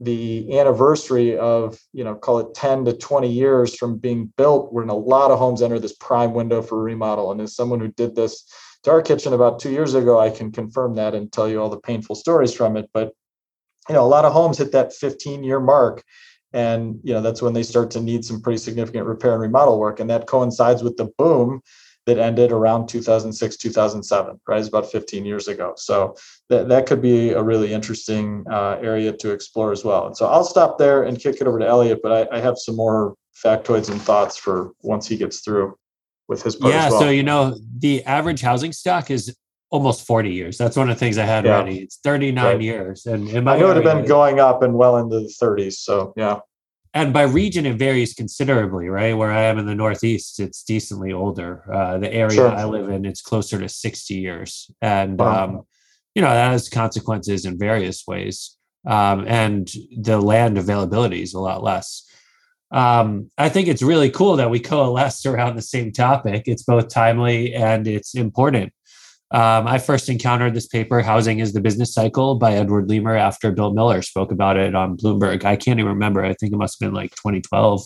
the 0.00 0.58
anniversary 0.58 1.38
of, 1.38 1.78
you 1.92 2.04
know, 2.04 2.14
call 2.14 2.38
it 2.40 2.54
10 2.54 2.84
to 2.84 2.92
20 2.92 3.30
years 3.30 3.76
from 3.76 3.96
being 3.96 4.32
built, 4.36 4.72
when 4.72 4.88
a 4.88 4.94
lot 4.94 5.30
of 5.30 5.38
homes 5.38 5.62
enter 5.62 5.78
this 5.78 5.94
prime 5.94 6.34
window 6.34 6.62
for 6.62 6.82
remodel. 6.82 7.32
And 7.32 7.40
as 7.40 7.56
someone 7.56 7.80
who 7.80 7.88
did 7.88 8.14
this 8.14 8.44
to 8.82 8.90
our 8.90 9.02
kitchen 9.02 9.32
about 9.32 9.58
two 9.58 9.70
years 9.70 9.94
ago, 9.94 10.18
I 10.20 10.30
can 10.30 10.52
confirm 10.52 10.96
that 10.96 11.14
and 11.14 11.32
tell 11.32 11.48
you 11.48 11.60
all 11.60 11.70
the 11.70 11.80
painful 11.80 12.14
stories 12.14 12.52
from 12.52 12.76
it. 12.76 12.90
But, 12.92 13.12
you 13.88 13.94
know, 13.94 14.04
a 14.04 14.06
lot 14.06 14.24
of 14.24 14.32
homes 14.32 14.58
hit 14.58 14.72
that 14.72 14.92
15 14.92 15.44
year 15.44 15.60
mark. 15.60 16.02
And, 16.56 16.98
you 17.04 17.12
know, 17.12 17.20
that's 17.20 17.42
when 17.42 17.52
they 17.52 17.62
start 17.62 17.90
to 17.92 18.00
need 18.00 18.24
some 18.24 18.40
pretty 18.40 18.56
significant 18.56 19.06
repair 19.06 19.32
and 19.32 19.42
remodel 19.42 19.78
work. 19.78 20.00
And 20.00 20.08
that 20.08 20.26
coincides 20.26 20.82
with 20.82 20.96
the 20.96 21.12
boom 21.18 21.60
that 22.06 22.18
ended 22.18 22.52
around 22.52 22.86
2006 22.88 23.56
2007 23.56 24.40
right 24.46 24.58
it's 24.60 24.68
about 24.68 24.90
15 24.90 25.26
years 25.26 25.48
ago 25.48 25.74
so 25.76 26.14
that, 26.48 26.68
that 26.68 26.86
could 26.86 27.02
be 27.02 27.30
a 27.30 27.42
really 27.42 27.72
interesting 27.72 28.44
uh, 28.48 28.78
area 28.80 29.12
to 29.12 29.32
explore 29.32 29.72
as 29.72 29.84
well 29.84 30.06
and 30.06 30.16
so 30.16 30.26
i'll 30.26 30.44
stop 30.44 30.78
there 30.78 31.02
and 31.02 31.18
kick 31.18 31.40
it 31.40 31.48
over 31.48 31.58
to 31.58 31.66
elliot 31.66 31.98
but 32.04 32.12
i, 32.12 32.36
I 32.36 32.40
have 32.40 32.58
some 32.58 32.76
more 32.76 33.16
factoids 33.44 33.90
and 33.90 34.00
thoughts 34.00 34.36
for 34.36 34.70
once 34.82 35.08
he 35.08 35.16
gets 35.16 35.40
through 35.40 35.76
with 36.28 36.44
his 36.44 36.54
part 36.54 36.72
yeah 36.72 36.90
well. 36.90 37.00
so 37.00 37.10
you 37.10 37.24
know 37.24 37.58
the 37.78 38.04
average 38.04 38.40
housing 38.40 38.72
stock 38.72 39.10
is 39.10 39.36
almost 39.70 40.06
40 40.06 40.32
years. 40.32 40.58
That's 40.58 40.76
one 40.76 40.88
of 40.88 40.96
the 40.96 40.98
things 40.98 41.18
i 41.18 41.24
had 41.24 41.44
yeah. 41.44 41.58
ready. 41.58 41.78
It's 41.78 41.98
39 41.98 42.44
right. 42.44 42.60
years 42.60 43.06
and 43.06 43.28
it 43.28 43.44
would 43.44 43.76
have 43.76 43.84
been 43.84 44.06
going 44.06 44.40
up 44.40 44.62
and 44.62 44.74
well 44.74 44.96
into 44.98 45.20
the 45.20 45.32
30s 45.40 45.74
so 45.74 46.12
yeah. 46.16 46.38
And 46.94 47.12
by 47.12 47.22
region 47.22 47.66
it 47.66 47.76
varies 47.76 48.14
considerably 48.14 48.88
right? 48.88 49.16
Where 49.16 49.32
i 49.32 49.42
am 49.42 49.58
in 49.58 49.66
the 49.66 49.74
northeast 49.74 50.40
it's 50.40 50.62
decently 50.62 51.12
older. 51.12 51.64
Uh, 51.72 51.98
the 51.98 52.12
area 52.12 52.36
sure. 52.36 52.48
i 52.48 52.64
live 52.64 52.88
in 52.88 53.04
it's 53.04 53.22
closer 53.22 53.58
to 53.58 53.68
60 53.68 54.14
years. 54.14 54.70
And 54.80 55.18
wow. 55.18 55.44
um, 55.44 55.62
you 56.14 56.22
know 56.22 56.30
that 56.30 56.52
has 56.52 56.68
consequences 56.68 57.44
in 57.44 57.58
various 57.58 58.06
ways. 58.06 58.56
Um, 58.86 59.24
and 59.26 59.68
the 59.98 60.20
land 60.20 60.58
availability 60.58 61.20
is 61.20 61.34
a 61.34 61.40
lot 61.40 61.62
less. 61.62 62.04
Um, 62.70 63.30
i 63.36 63.48
think 63.48 63.68
it's 63.68 63.82
really 63.82 64.10
cool 64.10 64.36
that 64.36 64.50
we 64.50 64.60
coalesce 64.60 65.26
around 65.26 65.56
the 65.56 65.62
same 65.62 65.90
topic. 65.90 66.44
It's 66.46 66.62
both 66.62 66.88
timely 66.88 67.52
and 67.52 67.86
it's 67.88 68.14
important 68.14 68.72
um, 69.32 69.66
I 69.66 69.78
first 69.78 70.08
encountered 70.08 70.54
this 70.54 70.68
paper, 70.68 71.00
Housing 71.00 71.40
is 71.40 71.52
the 71.52 71.60
Business 71.60 71.92
Cycle 71.92 72.36
by 72.36 72.54
Edward 72.54 72.88
Leamer, 72.88 73.16
after 73.16 73.50
Bill 73.50 73.74
Miller 73.74 74.00
spoke 74.02 74.30
about 74.30 74.56
it 74.56 74.74
on 74.74 74.96
Bloomberg. 74.96 75.44
I 75.44 75.56
can't 75.56 75.80
even 75.80 75.92
remember. 75.92 76.24
I 76.24 76.34
think 76.34 76.52
it 76.52 76.56
must 76.56 76.80
have 76.80 76.86
been 76.88 76.94
like 76.94 77.10
2012, 77.16 77.82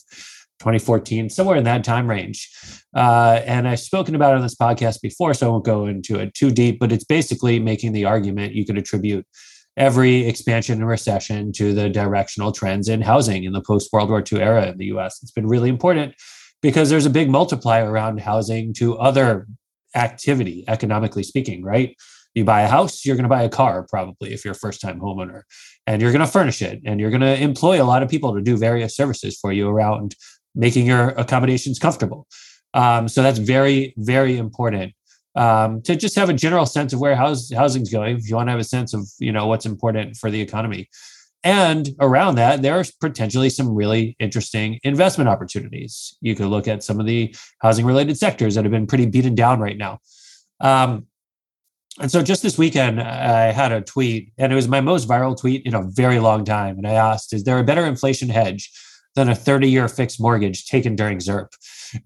2014, 0.61 1.31
somewhere 1.31 1.57
in 1.57 1.65
that 1.65 1.83
time 1.83 2.11
range. 2.11 2.51
Uh, 2.95 3.41
and 3.47 3.67
I've 3.67 3.81
spoken 3.81 4.15
about 4.15 4.35
it 4.35 4.37
on 4.37 4.43
this 4.43 4.55
podcast 4.55 5.01
before, 5.01 5.33
so 5.33 5.47
I 5.47 5.51
won't 5.51 5.65
go 5.65 5.87
into 5.87 6.19
it 6.19 6.35
too 6.35 6.51
deep, 6.51 6.79
but 6.79 6.93
it's 6.93 7.05
basically 7.05 7.59
making 7.59 7.93
the 7.93 8.05
argument 8.05 8.55
you 8.55 8.67
could 8.67 8.77
attribute 8.77 9.27
every 9.79 10.27
expansion 10.27 10.81
and 10.81 10.89
recession 10.89 11.53
to 11.53 11.73
the 11.73 11.89
directional 11.89 12.53
trends 12.53 12.87
in 12.87 13.01
housing 13.01 13.45
in 13.45 13.55
the 13.55 13.63
post 13.63 13.91
World 13.93 14.11
War 14.11 14.23
II 14.31 14.43
era 14.43 14.67
in 14.67 14.77
the 14.77 14.87
US. 14.87 15.21
It's 15.23 15.33
been 15.33 15.47
really 15.47 15.71
important 15.71 16.15
because 16.61 16.91
there's 16.91 17.07
a 17.07 17.11
big 17.11 17.31
multiplier 17.31 17.91
around 17.91 18.21
housing 18.21 18.75
to 18.75 18.99
other 18.99 19.47
activity, 19.95 20.65
economically 20.69 21.23
speaking, 21.23 21.63
right? 21.63 21.97
You 22.35 22.45
buy 22.45 22.63
a 22.63 22.69
house, 22.69 23.05
you're 23.05 23.17
going 23.17 23.25
to 23.25 23.29
buy 23.29 23.43
a 23.43 23.49
car 23.49 23.87
probably 23.89 24.33
if 24.33 24.45
you're 24.45 24.53
a 24.53 24.57
first 24.57 24.81
time 24.81 25.01
homeowner, 25.01 25.43
and 25.87 26.01
you're 26.01 26.13
going 26.13 26.25
to 26.25 26.31
furnish 26.31 26.63
it, 26.63 26.81
and 26.85 27.01
you're 27.01 27.11
going 27.11 27.21
to 27.23 27.41
employ 27.41 27.83
a 27.83 27.85
lot 27.85 28.03
of 28.03 28.09
people 28.09 28.35
to 28.35 28.41
do 28.41 28.57
various 28.57 28.97
services 28.97 29.37
for 29.37 29.53
you 29.53 29.69
around 29.69 30.15
making 30.55 30.87
your 30.87 31.09
accommodations 31.11 31.79
comfortable. 31.79 32.27
Um, 32.75 33.09
so 33.09 33.23
that's 33.23 33.39
very, 33.39 33.95
very 33.97 34.37
important 34.37 34.95
um, 35.35 35.83
to 35.83 35.97
just 35.97 36.17
have 36.17 36.29
a 36.29 36.35
general 36.35 36.67
sense 36.67 36.93
of 36.93 37.01
where 37.01 37.15
house, 37.15 37.53
housing's 37.53 37.91
going. 37.91 38.17
If 38.17 38.29
you 38.29 38.37
want 38.37 38.49
to 38.49 38.53
have 38.53 38.61
a 38.61 38.65
sense 38.65 38.95
of 38.95 39.09
you 39.19 39.33
know 39.33 39.47
what's 39.47 39.67
important 39.67 40.17
for 40.17 40.31
the 40.31 40.41
economy, 40.41 40.89
and 41.43 41.89
around 42.01 42.35
that, 42.35 42.61
there 42.61 42.79
are 42.79 42.85
potentially 43.01 43.49
some 43.49 43.75
really 43.75 44.17
interesting 44.19 44.79
investment 44.83 45.29
opportunities. 45.29 46.17
You 46.21 46.35
could 46.35 46.49
look 46.49 46.69
at 46.69 46.85
some 46.85 47.01
of 47.01 47.07
the 47.07 47.35
housing 47.61 47.87
related 47.87 48.19
sectors 48.19 48.55
that 48.55 48.65
have 48.65 48.73
been 48.73 48.87
pretty 48.87 49.07
beaten 49.07 49.35
down 49.35 49.59
right 49.61 49.77
now. 49.77 50.01
Um, 50.61 51.07
and 51.99 52.11
so 52.11 52.23
just 52.23 52.43
this 52.43 52.59
weekend, 52.59 53.01
I 53.01 53.53
had 53.53 53.73
a 53.73 53.81
tweet, 53.81 54.33
and 54.39 54.53
it 54.53 54.55
was 54.55 54.69
my 54.69 54.81
most 54.81 55.09
viral 55.09 55.39
tweet 55.39 55.63
in 55.65 55.75
a 55.75 55.83
very 55.83 56.19
long 56.19 56.45
time. 56.45 56.77
And 56.77 56.87
I 56.87 56.93
asked, 56.93 57.33
Is 57.33 57.45
there 57.45 57.59
a 57.59 57.65
better 57.65 57.85
inflation 57.85 58.29
hedge 58.29 58.71
than 59.17 59.29
a 59.29 59.35
30 59.35 59.69
year 59.69 59.89
fixed 59.89 60.21
mortgage 60.21 60.67
taken 60.67 60.95
during 60.95 61.19
ZIRP? 61.19 61.49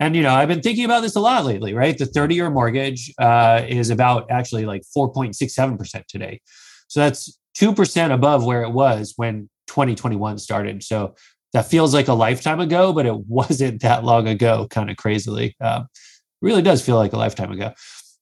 And, 0.00 0.17
you 0.17 0.23
know, 0.23 0.33
I've 0.33 0.49
been 0.49 0.62
thinking 0.62 0.85
about 0.85 1.03
this 1.03 1.17
a 1.17 1.21
lot 1.21 1.45
lately, 1.45 1.75
right? 1.75 1.99
The 1.99 2.07
30 2.07 2.35
year 2.35 2.50
mortgage 2.50 3.12
uh, 3.19 3.62
is 3.69 3.91
about 3.91 4.31
actually 4.31 4.64
like 4.64 4.83
4.67% 4.97 6.07
today. 6.07 6.41
So 6.88 7.00
that's 7.00 7.38
2% 7.59 8.13
above 8.13 8.45
where 8.45 8.63
it 8.63 8.71
was 8.71 9.15
when 9.17 9.49
2021 9.69 10.39
started. 10.39 10.83
So 10.83 11.15
that 11.53 11.67
feels 11.67 11.95
like 11.95 12.09
a 12.09 12.15
lifetime 12.15 12.61
ago, 12.61 12.93
but 12.93 13.07
it 13.07 13.17
wasn't 13.29 13.83
that 13.83 14.05
long 14.05 14.29
ago, 14.29 14.67
kind 14.71 14.91
of 14.91 14.97
crazily. 14.97 15.57
Um, 15.61 15.87
really 16.43 16.63
does 16.63 16.85
feel 16.85 16.97
like 16.97 17.13
a 17.13 17.17
lifetime 17.17 17.53
ago. 17.53 17.73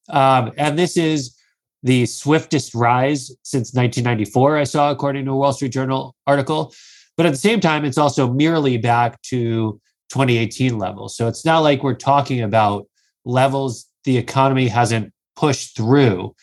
Um, 0.09 0.53
and 0.57 0.79
this 0.79 0.97
is 0.97 1.37
the 1.83 2.07
swiftest 2.07 2.75
rise 2.75 3.29
since 3.43 3.75
1994, 3.75 4.59
I 4.59 4.65
saw, 4.65 4.91
according 4.91 5.25
to 5.25 5.33
a 5.33 5.37
Wall 5.37 5.53
Street 5.53 5.73
Journal 5.73 6.15
article. 6.27 6.73
But 7.17 7.27
at 7.27 7.31
the 7.31 7.39
same 7.39 7.61
time, 7.61 7.85
it's 7.85 7.99
also 7.99 8.33
merely 8.33 8.77
back 8.77 9.21
to 9.23 9.81
2018 10.11 10.79
levels. 10.79 11.17
So 11.17 11.27
it's 11.27 11.45
not 11.45 11.61
like 11.61 11.83
we're 11.83 11.95
talking 11.95 12.43
about 12.43 12.87
levels 13.25 13.87
the 14.05 14.17
economy 14.19 14.69
hasn't 14.69 15.13
pushed 15.37 15.77
through 15.77 16.35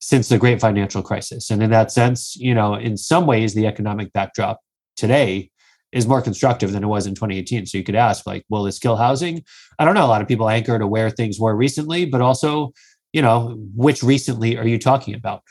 since 0.00 0.28
the 0.28 0.38
great 0.38 0.60
financial 0.60 1.02
crisis. 1.02 1.50
And 1.50 1.62
in 1.62 1.70
that 1.70 1.90
sense, 1.90 2.36
you 2.36 2.54
know, 2.54 2.74
in 2.74 2.96
some 2.96 3.26
ways, 3.26 3.54
the 3.54 3.66
economic 3.66 4.12
backdrop 4.12 4.60
today 4.96 5.50
is 5.90 6.06
more 6.06 6.20
constructive 6.20 6.72
than 6.72 6.84
it 6.84 6.86
was 6.86 7.06
in 7.06 7.14
2018. 7.14 7.66
So 7.66 7.78
you 7.78 7.84
could 7.84 7.94
ask, 7.94 8.26
like, 8.26 8.44
will 8.48 8.62
this 8.62 8.78
kill 8.78 8.96
housing? 8.96 9.42
I 9.78 9.84
don't 9.84 9.94
know. 9.94 10.04
A 10.04 10.08
lot 10.08 10.22
of 10.22 10.28
people 10.28 10.48
anchor 10.48 10.78
to 10.78 10.86
where 10.86 11.10
things 11.10 11.40
were 11.40 11.54
recently, 11.54 12.04
but 12.04 12.20
also, 12.20 12.72
you 13.12 13.22
know, 13.22 13.56
which 13.74 14.02
recently 14.02 14.58
are 14.58 14.66
you 14.66 14.78
talking 14.78 15.14
about? 15.14 15.42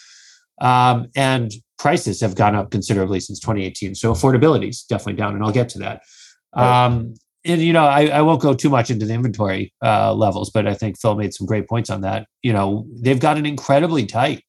Um, 0.59 1.07
and 1.15 1.51
prices 1.79 2.21
have 2.21 2.35
gone 2.35 2.55
up 2.55 2.71
considerably 2.71 3.19
since 3.19 3.39
2018. 3.39 3.95
So 3.95 4.13
affordability 4.13 4.69
is 4.69 4.83
definitely 4.83 5.13
down, 5.13 5.35
and 5.35 5.43
I'll 5.43 5.51
get 5.51 5.69
to 5.69 5.79
that. 5.79 6.01
Um, 6.53 7.15
and 7.47 7.61
you 7.61 7.73
know, 7.73 7.85
I, 7.85 8.07
I, 8.07 8.21
won't 8.21 8.41
go 8.41 8.53
too 8.53 8.69
much 8.69 8.89
into 8.89 9.05
the 9.05 9.13
inventory 9.13 9.73
uh, 9.83 10.13
levels, 10.13 10.49
but 10.49 10.67
I 10.67 10.73
think 10.73 10.99
Phil 10.99 11.15
made 11.15 11.33
some 11.33 11.47
great 11.47 11.67
points 11.67 11.89
on 11.89 12.01
that. 12.01 12.27
You 12.41 12.53
know, 12.53 12.85
they've 13.01 13.19
gotten 13.19 13.45
incredibly 13.45 14.05
tight. 14.05 14.43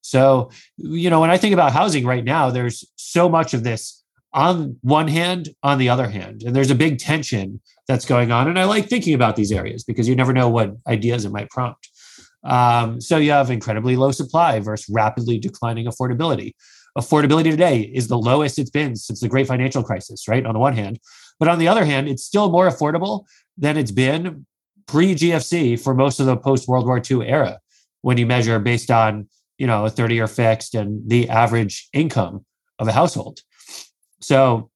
So, 0.00 0.50
you 0.76 1.10
know, 1.10 1.20
when 1.20 1.30
I 1.30 1.38
think 1.38 1.54
about 1.54 1.72
housing 1.72 2.06
right 2.06 2.24
now, 2.24 2.50
there's 2.50 2.84
so 2.96 3.28
much 3.28 3.54
of 3.54 3.64
this 3.64 4.02
on 4.34 4.76
one 4.82 5.08
hand, 5.08 5.50
on 5.62 5.78
the 5.78 5.88
other 5.88 6.08
hand, 6.08 6.42
and 6.42 6.54
there's 6.54 6.70
a 6.70 6.74
big 6.74 6.98
tension 6.98 7.60
that's 7.86 8.04
going 8.04 8.32
on. 8.32 8.48
And 8.48 8.58
I 8.58 8.64
like 8.64 8.88
thinking 8.88 9.14
about 9.14 9.36
these 9.36 9.52
areas 9.52 9.84
because 9.84 10.08
you 10.08 10.16
never 10.16 10.32
know 10.32 10.48
what 10.48 10.74
ideas 10.86 11.24
it 11.24 11.32
might 11.32 11.50
prompt. 11.50 11.88
Um, 12.42 13.00
so 13.00 13.16
you 13.16 13.30
have 13.30 13.50
incredibly 13.50 13.96
low 13.96 14.10
supply 14.10 14.60
versus 14.60 14.92
rapidly 14.92 15.38
declining 15.38 15.86
affordability. 15.86 16.52
Affordability 16.98 17.50
today 17.50 17.80
is 17.80 18.08
the 18.08 18.18
lowest 18.18 18.58
it's 18.58 18.70
been 18.70 18.94
since 18.96 19.20
the 19.20 19.28
great 19.28 19.46
financial 19.46 19.82
crisis, 19.82 20.28
right? 20.28 20.44
On 20.44 20.52
the 20.52 20.60
one 20.60 20.76
hand, 20.76 21.00
but 21.38 21.48
on 21.48 21.58
the 21.58 21.68
other 21.68 21.84
hand, 21.84 22.08
it's 22.08 22.24
still 22.24 22.50
more 22.50 22.68
affordable 22.68 23.24
than 23.56 23.76
it's 23.76 23.90
been 23.90 24.46
pre 24.86 25.14
GFC 25.14 25.80
for 25.80 25.94
most 25.94 26.20
of 26.20 26.26
the 26.26 26.36
post 26.36 26.68
World 26.68 26.86
War 26.86 27.00
II 27.08 27.26
era 27.26 27.58
when 28.02 28.18
you 28.18 28.26
measure 28.26 28.58
based 28.58 28.90
on 28.90 29.28
you 29.58 29.66
know 29.66 29.86
a 29.86 29.90
30 29.90 30.14
year 30.14 30.26
fixed 30.26 30.74
and 30.74 31.08
the 31.08 31.28
average 31.28 31.88
income 31.92 32.44
of 32.78 32.88
a 32.88 32.92
household. 32.92 33.40
So 34.20 34.70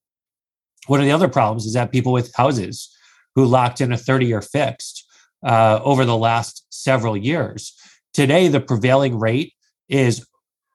one 0.86 1.00
of 1.00 1.06
the 1.06 1.12
other 1.12 1.28
problems 1.28 1.66
is 1.66 1.74
that 1.74 1.92
people 1.92 2.12
with 2.12 2.34
houses 2.34 2.94
who 3.34 3.44
locked 3.44 3.80
in 3.80 3.92
a 3.92 3.96
30 3.96 4.26
year 4.26 4.42
fixed 4.42 5.04
uh, 5.44 5.80
over 5.84 6.04
the 6.04 6.16
last 6.16 6.66
several 6.70 7.16
years. 7.16 7.74
Today, 8.12 8.48
the 8.48 8.60
prevailing 8.60 9.18
rate 9.18 9.52
is 9.88 10.26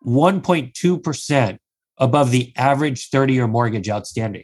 1.2% 0.06 1.58
above 1.98 2.32
the 2.32 2.54
average 2.56 3.10
30 3.10 3.34
year 3.34 3.48
mortgage 3.48 3.90
outstanding. 3.90 4.44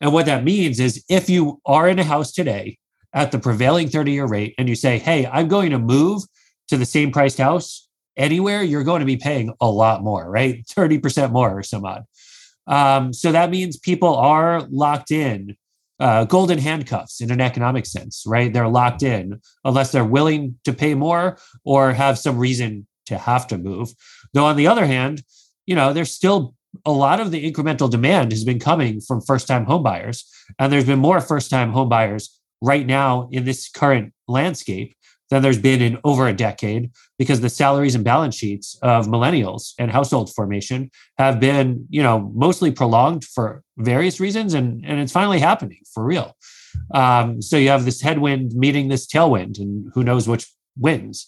And 0.00 0.12
what 0.12 0.26
that 0.26 0.44
means 0.44 0.80
is 0.80 1.04
if 1.08 1.28
you 1.28 1.60
are 1.66 1.88
in 1.88 1.98
a 1.98 2.04
house 2.04 2.32
today 2.32 2.78
at 3.12 3.32
the 3.32 3.38
prevailing 3.38 3.88
30 3.88 4.12
year 4.12 4.26
rate 4.26 4.54
and 4.58 4.68
you 4.68 4.74
say, 4.74 4.98
hey, 4.98 5.26
I'm 5.26 5.48
going 5.48 5.70
to 5.70 5.78
move 5.78 6.22
to 6.68 6.76
the 6.76 6.86
same 6.86 7.10
priced 7.10 7.38
house 7.38 7.88
anywhere, 8.16 8.62
you're 8.62 8.84
going 8.84 9.00
to 9.00 9.06
be 9.06 9.16
paying 9.16 9.54
a 9.60 9.70
lot 9.70 10.02
more, 10.02 10.30
right? 10.30 10.64
30% 10.66 11.32
more 11.32 11.58
or 11.58 11.62
some 11.62 11.84
odd. 11.84 12.04
Um, 12.66 13.12
so 13.12 13.32
that 13.32 13.50
means 13.50 13.78
people 13.78 14.14
are 14.14 14.66
locked 14.70 15.10
in, 15.10 15.56
uh, 16.00 16.24
golden 16.24 16.58
handcuffs 16.58 17.20
in 17.20 17.30
an 17.30 17.40
economic 17.40 17.86
sense, 17.86 18.24
right? 18.26 18.52
They're 18.52 18.68
locked 18.68 19.02
in 19.02 19.40
unless 19.64 19.90
they're 19.90 20.04
willing 20.04 20.58
to 20.64 20.72
pay 20.72 20.94
more 20.94 21.38
or 21.64 21.92
have 21.92 22.18
some 22.18 22.38
reason 22.38 22.86
to 23.06 23.16
have 23.16 23.46
to 23.48 23.58
move. 23.58 23.90
Though 24.34 24.44
on 24.44 24.56
the 24.56 24.66
other 24.66 24.86
hand, 24.86 25.22
you 25.66 25.74
know, 25.74 25.92
there's 25.92 26.10
still 26.10 26.54
a 26.84 26.92
lot 26.92 27.20
of 27.20 27.30
the 27.30 27.50
incremental 27.50 27.90
demand 27.90 28.32
has 28.32 28.44
been 28.44 28.58
coming 28.58 29.00
from 29.00 29.20
first-time 29.20 29.66
homebuyers, 29.66 30.24
and 30.58 30.72
there's 30.72 30.84
been 30.84 30.98
more 30.98 31.20
first-time 31.20 31.72
homebuyers 31.72 32.28
right 32.60 32.86
now 32.86 33.28
in 33.30 33.44
this 33.44 33.68
current 33.68 34.12
landscape 34.26 34.94
than 35.30 35.42
there's 35.42 35.58
been 35.58 35.82
in 35.82 35.98
over 36.04 36.26
a 36.26 36.32
decade 36.32 36.90
because 37.18 37.40
the 37.40 37.50
salaries 37.50 37.94
and 37.94 38.04
balance 38.04 38.34
sheets 38.34 38.78
of 38.82 39.06
millennials 39.06 39.74
and 39.78 39.90
household 39.90 40.32
formation 40.34 40.90
have 41.18 41.38
been 41.38 41.86
you 41.90 42.02
know 42.02 42.32
mostly 42.34 42.70
prolonged 42.70 43.24
for 43.24 43.62
various 43.76 44.20
reasons 44.20 44.54
and 44.54 44.84
and 44.86 45.00
it's 45.00 45.12
finally 45.12 45.38
happening 45.38 45.80
for 45.92 46.04
real. 46.04 46.34
Um, 46.94 47.42
so 47.42 47.56
you 47.56 47.68
have 47.68 47.84
this 47.84 48.00
headwind 48.00 48.52
meeting 48.54 48.88
this 48.88 49.06
tailwind 49.06 49.58
and 49.58 49.90
who 49.94 50.02
knows 50.02 50.28
which 50.28 50.46
wins 50.76 51.26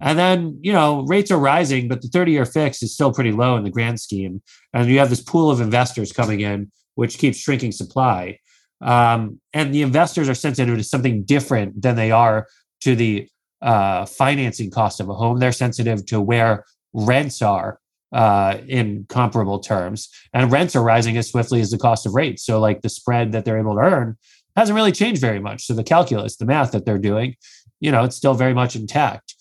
and 0.00 0.18
then 0.18 0.58
you 0.62 0.72
know 0.72 1.02
rates 1.06 1.30
are 1.30 1.38
rising 1.38 1.88
but 1.88 2.02
the 2.02 2.08
30 2.08 2.32
year 2.32 2.44
fix 2.44 2.82
is 2.82 2.92
still 2.92 3.12
pretty 3.12 3.32
low 3.32 3.56
in 3.56 3.64
the 3.64 3.70
grand 3.70 4.00
scheme 4.00 4.42
and 4.72 4.88
you 4.88 4.98
have 4.98 5.10
this 5.10 5.22
pool 5.22 5.50
of 5.50 5.60
investors 5.60 6.12
coming 6.12 6.40
in 6.40 6.70
which 6.94 7.18
keeps 7.18 7.38
shrinking 7.38 7.72
supply 7.72 8.38
um, 8.80 9.40
and 9.52 9.74
the 9.74 9.82
investors 9.82 10.28
are 10.28 10.34
sensitive 10.34 10.76
to 10.76 10.84
something 10.84 11.22
different 11.24 11.80
than 11.80 11.96
they 11.96 12.10
are 12.10 12.46
to 12.82 12.94
the 12.94 13.28
uh, 13.62 14.04
financing 14.06 14.70
cost 14.70 15.00
of 15.00 15.08
a 15.08 15.14
home. 15.14 15.38
They're 15.38 15.52
sensitive 15.52 16.04
to 16.06 16.20
where 16.20 16.64
rents 16.92 17.42
are 17.42 17.80
uh, 18.12 18.58
in 18.68 19.06
comparable 19.08 19.58
terms, 19.58 20.08
and 20.32 20.52
rents 20.52 20.76
are 20.76 20.82
rising 20.82 21.16
as 21.16 21.30
swiftly 21.30 21.60
as 21.60 21.70
the 21.70 21.78
cost 21.78 22.06
of 22.06 22.14
rates. 22.14 22.44
So, 22.44 22.60
like 22.60 22.82
the 22.82 22.88
spread 22.88 23.32
that 23.32 23.44
they're 23.44 23.58
able 23.58 23.74
to 23.74 23.80
earn 23.80 24.16
hasn't 24.56 24.76
really 24.76 24.92
changed 24.92 25.20
very 25.20 25.40
much. 25.40 25.66
So 25.66 25.74
the 25.74 25.84
calculus, 25.84 26.36
the 26.36 26.46
math 26.46 26.72
that 26.72 26.86
they're 26.86 26.98
doing, 26.98 27.36
you 27.80 27.90
know, 27.90 28.04
it's 28.04 28.16
still 28.16 28.34
very 28.34 28.54
much 28.54 28.74
intact. 28.74 29.34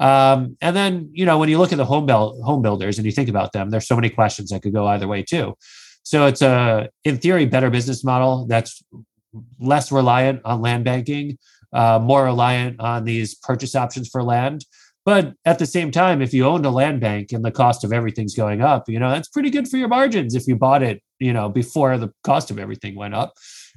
Um, 0.00 0.56
and 0.60 0.76
then, 0.76 1.10
you 1.12 1.24
know, 1.24 1.38
when 1.38 1.48
you 1.48 1.58
look 1.58 1.72
at 1.72 1.78
the 1.78 1.84
home, 1.84 2.06
build, 2.06 2.42
home 2.42 2.62
builders 2.62 2.98
and 2.98 3.06
you 3.06 3.12
think 3.12 3.28
about 3.28 3.52
them, 3.52 3.70
there's 3.70 3.86
so 3.86 3.96
many 3.96 4.10
questions 4.10 4.50
that 4.50 4.62
could 4.62 4.72
go 4.72 4.86
either 4.86 5.08
way 5.08 5.22
too. 5.22 5.54
So 6.02 6.26
it's 6.26 6.40
a, 6.40 6.88
in 7.04 7.18
theory, 7.18 7.46
better 7.46 7.70
business 7.70 8.04
model 8.04 8.46
that's 8.46 8.82
less 9.60 9.92
reliant 9.92 10.40
on 10.44 10.60
land 10.62 10.84
banking, 10.84 11.38
uh, 11.72 11.98
more 11.98 12.24
reliant 12.24 12.80
on 12.80 13.04
these 13.04 13.34
purchase 13.34 13.74
options 13.74 14.08
for 14.08 14.22
land. 14.22 14.64
But 15.04 15.34
at 15.44 15.58
the 15.58 15.66
same 15.66 15.90
time, 15.90 16.20
if 16.20 16.34
you 16.34 16.44
owned 16.44 16.66
a 16.66 16.70
land 16.70 17.00
bank 17.00 17.32
and 17.32 17.44
the 17.44 17.50
cost 17.50 17.82
of 17.82 17.92
everything's 17.92 18.34
going 18.34 18.60
up, 18.60 18.88
you 18.88 18.98
know, 18.98 19.10
that's 19.10 19.28
pretty 19.28 19.50
good 19.50 19.66
for 19.66 19.78
your 19.78 19.88
margins 19.88 20.34
if 20.34 20.46
you 20.46 20.54
bought 20.54 20.82
it, 20.82 21.02
you 21.18 21.32
know, 21.32 21.48
before 21.48 21.96
the 21.96 22.10
cost 22.24 22.50
of 22.50 22.58
everything 22.58 22.94
went 22.94 23.14
up. 23.14 23.32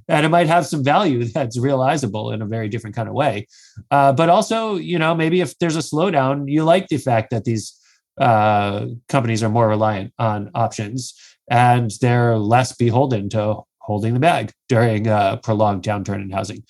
And 0.07 0.25
it 0.25 0.29
might 0.29 0.47
have 0.47 0.65
some 0.65 0.83
value 0.83 1.23
that's 1.33 1.57
realizable 1.57 2.31
in 2.31 2.41
a 2.41 2.45
very 2.45 2.69
different 2.69 2.95
kind 2.95 3.07
of 3.09 3.15
way. 3.15 3.47
Uh, 3.89 4.13
but 4.13 4.29
also, 4.29 4.75
you 4.75 4.99
know, 4.99 5.15
maybe 5.15 5.41
if 5.41 5.57
there's 5.59 5.75
a 5.75 5.79
slowdown, 5.79 6.45
you 6.47 6.63
like 6.63 6.87
the 6.87 6.97
fact 6.97 7.31
that 7.31 7.45
these 7.45 7.77
uh, 8.19 8.87
companies 9.09 9.41
are 9.43 9.49
more 9.49 9.67
reliant 9.67 10.13
on 10.19 10.51
options 10.53 11.13
and 11.49 11.91
they're 12.01 12.37
less 12.37 12.75
beholden 12.75 13.29
to 13.29 13.61
holding 13.79 14.13
the 14.13 14.19
bag 14.19 14.51
during 14.69 15.07
a 15.07 15.39
prolonged 15.41 15.83
downturn 15.83 16.21
in 16.21 16.29
housing. 16.29 16.63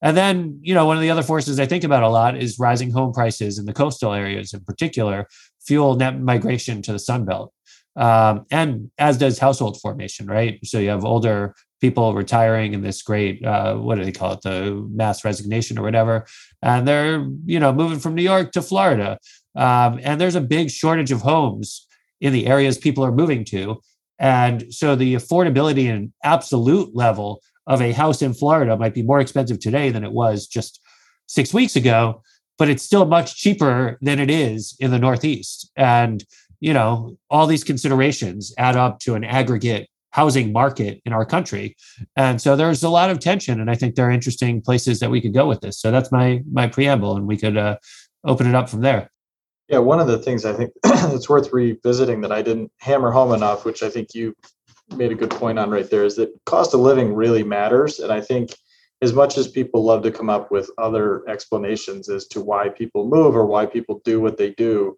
And 0.00 0.16
then, 0.16 0.58
you 0.62 0.74
know, 0.74 0.86
one 0.86 0.96
of 0.96 1.02
the 1.02 1.10
other 1.10 1.22
forces 1.22 1.58
I 1.58 1.66
think 1.66 1.84
about 1.84 2.02
a 2.02 2.08
lot 2.08 2.36
is 2.36 2.58
rising 2.58 2.90
home 2.90 3.12
prices 3.12 3.58
in 3.58 3.66
the 3.66 3.72
coastal 3.72 4.12
areas 4.12 4.52
in 4.52 4.60
particular, 4.60 5.26
fuel 5.60 5.96
net 5.96 6.20
migration 6.20 6.82
to 6.82 6.92
the 6.92 6.98
Sun 6.98 7.24
Belt. 7.24 7.52
Um, 7.96 8.46
and 8.50 8.90
as 8.98 9.18
does 9.18 9.40
household 9.40 9.80
formation, 9.80 10.26
right? 10.26 10.60
So 10.64 10.78
you 10.78 10.90
have 10.90 11.04
older 11.04 11.54
people 11.80 12.14
retiring 12.14 12.74
in 12.74 12.82
this 12.82 13.02
great, 13.02 13.44
uh, 13.44 13.76
what 13.76 13.96
do 13.96 14.04
they 14.04 14.12
call 14.12 14.32
it, 14.32 14.42
the 14.42 14.86
mass 14.90 15.24
resignation 15.24 15.78
or 15.78 15.82
whatever. 15.82 16.26
And 16.62 16.86
they're, 16.86 17.26
you 17.44 17.60
know, 17.60 17.72
moving 17.72 17.98
from 17.98 18.14
New 18.14 18.22
York 18.22 18.52
to 18.52 18.62
Florida. 18.62 19.18
Um, 19.56 20.00
and 20.02 20.20
there's 20.20 20.34
a 20.34 20.40
big 20.40 20.70
shortage 20.70 21.12
of 21.12 21.22
homes 21.22 21.86
in 22.20 22.32
the 22.32 22.46
areas 22.46 22.78
people 22.78 23.04
are 23.04 23.12
moving 23.12 23.44
to. 23.46 23.80
And 24.18 24.72
so 24.74 24.96
the 24.96 25.14
affordability 25.14 25.92
and 25.92 26.12
absolute 26.24 26.94
level 26.94 27.40
of 27.66 27.80
a 27.80 27.92
house 27.92 28.22
in 28.22 28.34
Florida 28.34 28.76
might 28.76 28.94
be 28.94 29.02
more 29.02 29.20
expensive 29.20 29.60
today 29.60 29.90
than 29.90 30.04
it 30.04 30.12
was 30.12 30.46
just 30.46 30.80
six 31.26 31.54
weeks 31.54 31.76
ago, 31.76 32.22
but 32.56 32.68
it's 32.68 32.82
still 32.82 33.04
much 33.04 33.36
cheaper 33.36 33.98
than 34.00 34.18
it 34.18 34.30
is 34.30 34.74
in 34.80 34.90
the 34.90 34.98
Northeast. 34.98 35.70
And, 35.76 36.24
you 36.60 36.72
know, 36.72 37.16
all 37.30 37.46
these 37.46 37.62
considerations 37.62 38.52
add 38.58 38.76
up 38.76 38.98
to 39.00 39.14
an 39.14 39.22
aggregate 39.22 39.88
housing 40.18 40.52
market 40.52 41.00
in 41.04 41.12
our 41.12 41.24
country. 41.24 41.76
And 42.16 42.40
so 42.42 42.56
there's 42.56 42.82
a 42.82 42.88
lot 42.88 43.08
of 43.08 43.20
tension. 43.20 43.60
And 43.60 43.70
I 43.70 43.76
think 43.76 43.94
there 43.94 44.08
are 44.08 44.10
interesting 44.10 44.60
places 44.60 44.98
that 44.98 45.10
we 45.10 45.20
could 45.20 45.32
go 45.32 45.46
with 45.46 45.60
this. 45.60 45.80
So 45.80 45.92
that's 45.92 46.10
my 46.10 46.42
my 46.52 46.66
preamble, 46.66 47.16
and 47.16 47.24
we 47.32 47.36
could 47.36 47.56
uh, 47.56 47.76
open 48.24 48.46
it 48.48 48.54
up 48.54 48.68
from 48.68 48.80
there. 48.80 49.10
Yeah, 49.68 49.78
one 49.78 50.00
of 50.00 50.08
the 50.08 50.18
things 50.18 50.44
I 50.44 50.54
think 50.54 50.70
it's 51.16 51.28
worth 51.28 51.52
revisiting 51.52 52.20
that 52.22 52.32
I 52.32 52.42
didn't 52.42 52.72
hammer 52.78 53.12
home 53.12 53.32
enough, 53.32 53.64
which 53.64 53.82
I 53.82 53.90
think 53.90 54.08
you 54.12 54.34
made 54.96 55.12
a 55.12 55.14
good 55.14 55.30
point 55.30 55.58
on 55.58 55.70
right 55.70 55.88
there, 55.88 56.04
is 56.04 56.16
that 56.16 56.30
cost 56.46 56.74
of 56.74 56.80
living 56.80 57.14
really 57.14 57.44
matters. 57.44 58.00
And 58.00 58.12
I 58.12 58.20
think 58.20 58.56
as 59.02 59.12
much 59.12 59.38
as 59.38 59.46
people 59.46 59.84
love 59.84 60.02
to 60.02 60.10
come 60.10 60.30
up 60.30 60.50
with 60.50 60.68
other 60.78 61.28
explanations 61.28 62.08
as 62.08 62.26
to 62.32 62.40
why 62.40 62.70
people 62.70 63.06
move 63.06 63.36
or 63.36 63.46
why 63.46 63.66
people 63.66 64.00
do 64.04 64.20
what 64.20 64.36
they 64.36 64.50
do, 64.50 64.96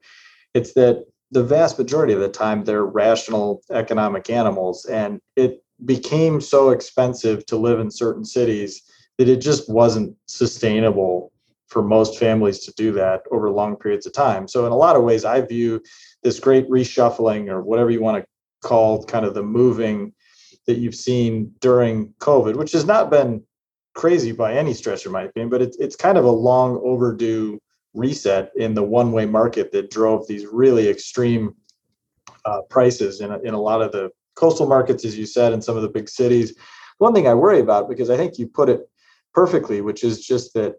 it's 0.54 0.72
that 0.74 1.04
the 1.30 1.44
vast 1.44 1.78
majority 1.78 2.12
of 2.12 2.20
the 2.20 2.28
time 2.28 2.64
they're 2.64 2.84
rational 2.84 3.62
economic 3.70 4.30
animals. 4.30 4.84
And 4.86 5.20
it 5.36 5.62
became 5.84 6.40
so 6.40 6.70
expensive 6.70 7.46
to 7.46 7.56
live 7.56 7.80
in 7.80 7.90
certain 7.90 8.24
cities 8.24 8.82
that 9.18 9.28
it 9.28 9.40
just 9.40 9.68
wasn't 9.68 10.16
sustainable 10.26 11.32
for 11.68 11.82
most 11.82 12.18
families 12.18 12.58
to 12.60 12.72
do 12.72 12.90
that 12.92 13.22
over 13.30 13.48
long 13.50 13.76
periods 13.76 14.06
of 14.06 14.12
time. 14.12 14.48
So, 14.48 14.66
in 14.66 14.72
a 14.72 14.76
lot 14.76 14.96
of 14.96 15.04
ways, 15.04 15.24
I 15.24 15.40
view 15.40 15.82
this 16.22 16.40
great 16.40 16.68
reshuffling 16.68 17.48
or 17.48 17.62
whatever 17.62 17.90
you 17.90 18.02
want 18.02 18.22
to 18.22 18.68
call 18.68 19.04
kind 19.04 19.24
of 19.24 19.34
the 19.34 19.42
moving 19.42 20.12
that 20.66 20.78
you've 20.78 20.94
seen 20.94 21.52
during 21.60 22.12
COVID, 22.18 22.56
which 22.56 22.72
has 22.72 22.84
not 22.84 23.10
been 23.10 23.42
crazy 23.94 24.32
by 24.32 24.54
any 24.54 24.74
stretch 24.74 25.06
of 25.06 25.12
my 25.12 25.22
opinion, 25.22 25.48
but 25.48 25.62
it's, 25.62 25.76
it's 25.78 25.96
kind 25.96 26.18
of 26.18 26.24
a 26.24 26.30
long 26.30 26.80
overdue 26.82 27.60
reset 27.94 28.50
in 28.56 28.74
the 28.74 28.82
one 28.82 29.12
way 29.12 29.26
market 29.26 29.72
that 29.72 29.90
drove 29.90 30.26
these 30.26 30.46
really 30.46 30.88
extreme 30.88 31.54
uh, 32.44 32.62
prices 32.70 33.20
in 33.20 33.30
a, 33.30 33.38
in 33.40 33.54
a 33.54 33.60
lot 33.60 33.82
of 33.82 33.92
the 33.92 34.10
coastal 34.34 34.66
markets, 34.66 35.04
as 35.04 35.18
you 35.18 35.26
said, 35.26 35.52
in 35.52 35.60
some 35.60 35.76
of 35.76 35.82
the 35.82 35.88
big 35.88 36.08
cities. 36.08 36.54
One 36.98 37.14
thing 37.14 37.26
I 37.26 37.34
worry 37.34 37.60
about, 37.60 37.88
because 37.88 38.10
I 38.10 38.16
think 38.16 38.38
you 38.38 38.46
put 38.46 38.68
it 38.68 38.88
perfectly, 39.34 39.80
which 39.80 40.04
is 40.04 40.24
just 40.24 40.54
that 40.54 40.76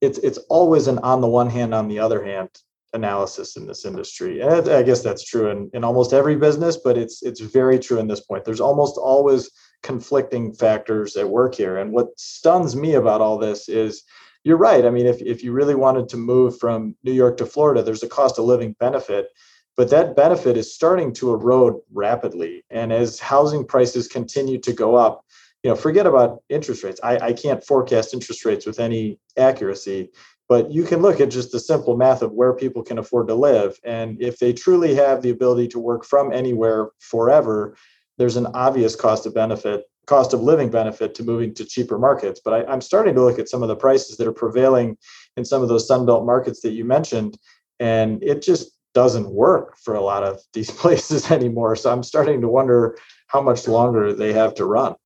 it's 0.00 0.18
it's 0.18 0.38
always 0.48 0.86
an 0.86 0.98
on 0.98 1.20
the 1.20 1.28
one 1.28 1.50
hand, 1.50 1.74
on 1.74 1.88
the 1.88 1.98
other 1.98 2.24
hand 2.24 2.48
analysis 2.92 3.56
in 3.56 3.66
this 3.66 3.84
industry. 3.84 4.40
And 4.40 4.68
I 4.68 4.82
guess 4.82 5.02
that's 5.02 5.24
true 5.24 5.50
in, 5.50 5.70
in 5.74 5.84
almost 5.84 6.12
every 6.12 6.36
business, 6.36 6.76
but 6.76 6.98
it's 6.98 7.22
it's 7.22 7.40
very 7.40 7.78
true 7.78 7.98
in 7.98 8.08
this 8.08 8.20
point. 8.20 8.44
There's 8.44 8.60
almost 8.60 8.96
always 8.96 9.50
conflicting 9.82 10.52
factors 10.52 11.16
at 11.16 11.28
work 11.28 11.54
here. 11.54 11.78
And 11.78 11.92
what 11.92 12.18
stuns 12.18 12.76
me 12.76 12.94
about 12.94 13.20
all 13.20 13.38
this 13.38 13.68
is 13.68 14.02
you're 14.44 14.56
right. 14.56 14.84
I 14.84 14.90
mean, 14.90 15.06
if, 15.06 15.20
if 15.20 15.42
you 15.42 15.52
really 15.52 15.74
wanted 15.74 16.08
to 16.10 16.16
move 16.16 16.58
from 16.58 16.96
New 17.02 17.12
York 17.12 17.36
to 17.38 17.46
Florida, 17.46 17.82
there's 17.82 18.02
a 18.02 18.08
cost 18.08 18.38
of 18.38 18.44
living 18.44 18.74
benefit, 18.80 19.28
but 19.76 19.90
that 19.90 20.16
benefit 20.16 20.56
is 20.56 20.74
starting 20.74 21.12
to 21.14 21.32
erode 21.32 21.76
rapidly. 21.92 22.64
And 22.70 22.92
as 22.92 23.18
housing 23.18 23.66
prices 23.66 24.08
continue 24.08 24.58
to 24.58 24.72
go 24.72 24.96
up, 24.96 25.24
you 25.62 25.70
know, 25.70 25.76
forget 25.76 26.06
about 26.06 26.42
interest 26.48 26.82
rates. 26.82 27.00
I, 27.02 27.18
I 27.18 27.32
can't 27.34 27.62
forecast 27.62 28.14
interest 28.14 28.44
rates 28.46 28.64
with 28.64 28.80
any 28.80 29.18
accuracy, 29.36 30.10
but 30.48 30.70
you 30.72 30.84
can 30.84 31.02
look 31.02 31.20
at 31.20 31.30
just 31.30 31.52
the 31.52 31.60
simple 31.60 31.96
math 31.96 32.22
of 32.22 32.32
where 32.32 32.54
people 32.54 32.82
can 32.82 32.98
afford 32.98 33.28
to 33.28 33.34
live. 33.34 33.78
And 33.84 34.20
if 34.22 34.38
they 34.38 34.52
truly 34.54 34.94
have 34.94 35.20
the 35.20 35.30
ability 35.30 35.68
to 35.68 35.78
work 35.78 36.04
from 36.04 36.32
anywhere 36.32 36.88
forever, 36.98 37.76
there's 38.16 38.36
an 38.36 38.48
obvious 38.54 38.96
cost 38.96 39.26
of 39.26 39.34
benefit, 39.34 39.84
cost 40.10 40.34
of 40.34 40.42
living 40.42 40.68
benefit 40.70 41.14
to 41.14 41.22
moving 41.22 41.54
to 41.54 41.64
cheaper 41.64 41.96
markets. 41.96 42.40
But 42.44 42.68
I, 42.68 42.72
am 42.72 42.80
starting 42.80 43.14
to 43.14 43.24
look 43.24 43.38
at 43.38 43.48
some 43.48 43.62
of 43.62 43.68
the 43.68 43.76
prices 43.76 44.16
that 44.16 44.26
are 44.26 44.32
prevailing 44.32 44.98
in 45.36 45.44
some 45.44 45.62
of 45.62 45.68
those 45.68 45.88
Sunbelt 45.88 46.26
markets 46.26 46.62
that 46.62 46.72
you 46.72 46.84
mentioned, 46.84 47.38
and 47.78 48.20
it 48.22 48.42
just 48.42 48.72
doesn't 48.92 49.30
work 49.30 49.78
for 49.78 49.94
a 49.94 50.00
lot 50.00 50.24
of 50.24 50.40
these 50.52 50.70
places 50.70 51.30
anymore. 51.30 51.76
So 51.76 51.92
I'm 51.92 52.02
starting 52.02 52.40
to 52.40 52.48
wonder 52.48 52.98
how 53.28 53.40
much 53.40 53.68
longer 53.68 54.12
they 54.12 54.32
have 54.32 54.52
to 54.56 54.64
run. 54.64 54.96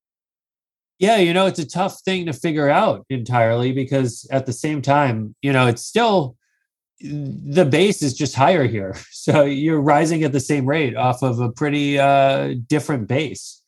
Yeah, 0.98 1.18
you 1.18 1.34
know, 1.34 1.44
it's 1.44 1.58
a 1.58 1.68
tough 1.68 2.00
thing 2.00 2.24
to 2.26 2.32
figure 2.32 2.70
out 2.70 3.04
entirely 3.10 3.72
because 3.72 4.26
at 4.30 4.46
the 4.46 4.52
same 4.54 4.80
time, 4.80 5.34
you 5.42 5.52
know, 5.52 5.66
it's 5.66 5.84
still 5.84 6.36
the 7.00 7.66
base 7.66 8.00
is 8.02 8.14
just 8.14 8.34
higher 8.34 8.66
here. 8.66 8.96
So 9.24 9.44
you're 9.44 9.80
rising 9.80 10.22
at 10.22 10.32
the 10.32 10.40
same 10.40 10.66
rate 10.66 10.94
off 10.96 11.22
of 11.22 11.40
a 11.40 11.50
pretty 11.50 11.98
uh, 11.98 12.56
different 12.66 13.08
base. 13.08 13.63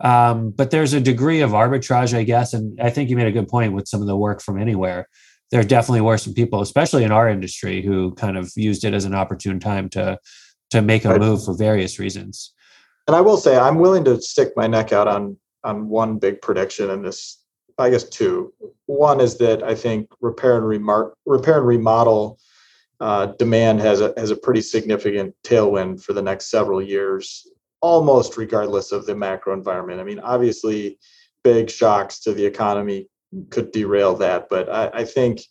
Um, 0.00 0.50
but 0.50 0.70
there's 0.70 0.92
a 0.92 1.00
degree 1.00 1.40
of 1.40 1.50
arbitrage, 1.50 2.16
I 2.16 2.24
guess. 2.24 2.52
And 2.52 2.80
I 2.80 2.90
think 2.90 3.10
you 3.10 3.16
made 3.16 3.26
a 3.26 3.32
good 3.32 3.48
point 3.48 3.72
with 3.72 3.88
some 3.88 4.00
of 4.00 4.06
the 4.06 4.16
work 4.16 4.42
from 4.42 4.60
anywhere. 4.60 5.08
There 5.50 5.62
definitely 5.62 6.00
were 6.00 6.18
some 6.18 6.34
people, 6.34 6.60
especially 6.60 7.04
in 7.04 7.12
our 7.12 7.28
industry, 7.28 7.82
who 7.82 8.14
kind 8.14 8.36
of 8.36 8.50
used 8.56 8.84
it 8.84 8.94
as 8.94 9.04
an 9.04 9.14
opportune 9.14 9.60
time 9.60 9.88
to 9.90 10.18
to 10.70 10.82
make 10.82 11.04
a 11.04 11.10
right. 11.10 11.20
move 11.20 11.44
for 11.44 11.56
various 11.56 11.98
reasons. 11.98 12.52
And 13.06 13.14
I 13.14 13.20
will 13.20 13.36
say, 13.36 13.56
I'm 13.56 13.78
willing 13.78 14.04
to 14.06 14.20
stick 14.20 14.52
my 14.56 14.66
neck 14.66 14.92
out 14.92 15.06
on 15.06 15.36
on 15.62 15.88
one 15.88 16.18
big 16.18 16.40
prediction 16.40 16.90
in 16.90 17.02
this. 17.02 17.40
I 17.78 17.90
guess 17.90 18.04
two. 18.04 18.52
One 18.86 19.20
is 19.20 19.38
that 19.38 19.62
I 19.62 19.74
think 19.74 20.08
repair 20.20 20.56
and 20.56 20.64
remar- 20.64 21.12
repair 21.26 21.58
and 21.58 21.66
remodel 21.66 22.38
uh, 23.00 23.26
demand 23.38 23.80
has 23.80 24.00
a 24.00 24.14
has 24.16 24.30
a 24.30 24.36
pretty 24.36 24.60
significant 24.60 25.34
tailwind 25.44 26.02
for 26.02 26.12
the 26.12 26.22
next 26.22 26.50
several 26.50 26.80
years, 26.80 27.46
almost 27.84 28.38
regardless 28.38 28.92
of 28.92 29.04
the 29.04 29.14
macro 29.14 29.52
environment. 29.52 30.00
I 30.00 30.04
mean, 30.04 30.18
obviously, 30.20 30.98
big 31.42 31.68
shocks 31.68 32.18
to 32.20 32.32
the 32.32 32.46
economy 32.46 33.08
could 33.50 33.72
derail 33.72 34.14
that, 34.14 34.46
but 34.48 34.70
I, 34.70 35.00
I 35.00 35.04
think 35.04 35.42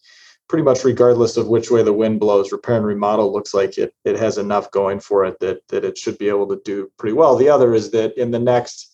pretty 0.50 0.63
much 0.63 0.84
regardless 0.84 1.38
of 1.38 1.48
which 1.48 1.69
way 1.69 1.84
the 1.84 1.93
wind 1.93 2.19
blows, 2.19 2.52
repair 2.52 2.78
and 2.78 2.88
remodel 2.88 3.32
looks 3.32 3.54
like 3.54 3.78
it 3.78 3.93
it 4.04 4.17
has 4.17 4.39
enough 4.39 4.72
going 4.72 5.00
for 5.00 5.24
it 5.26 5.39
that 5.41 5.60
that 5.67 5.86
it 5.86 5.96
should 5.96 6.17
be 6.17 6.28
able 6.28 6.48
to 6.48 6.60
do 6.65 6.91
pretty 6.98 7.13
well. 7.13 7.36
The 7.36 7.50
other 7.50 7.76
is 7.76 7.91
that 7.91 8.17
in 8.17 8.32
the 8.32 8.39
next, 8.39 8.91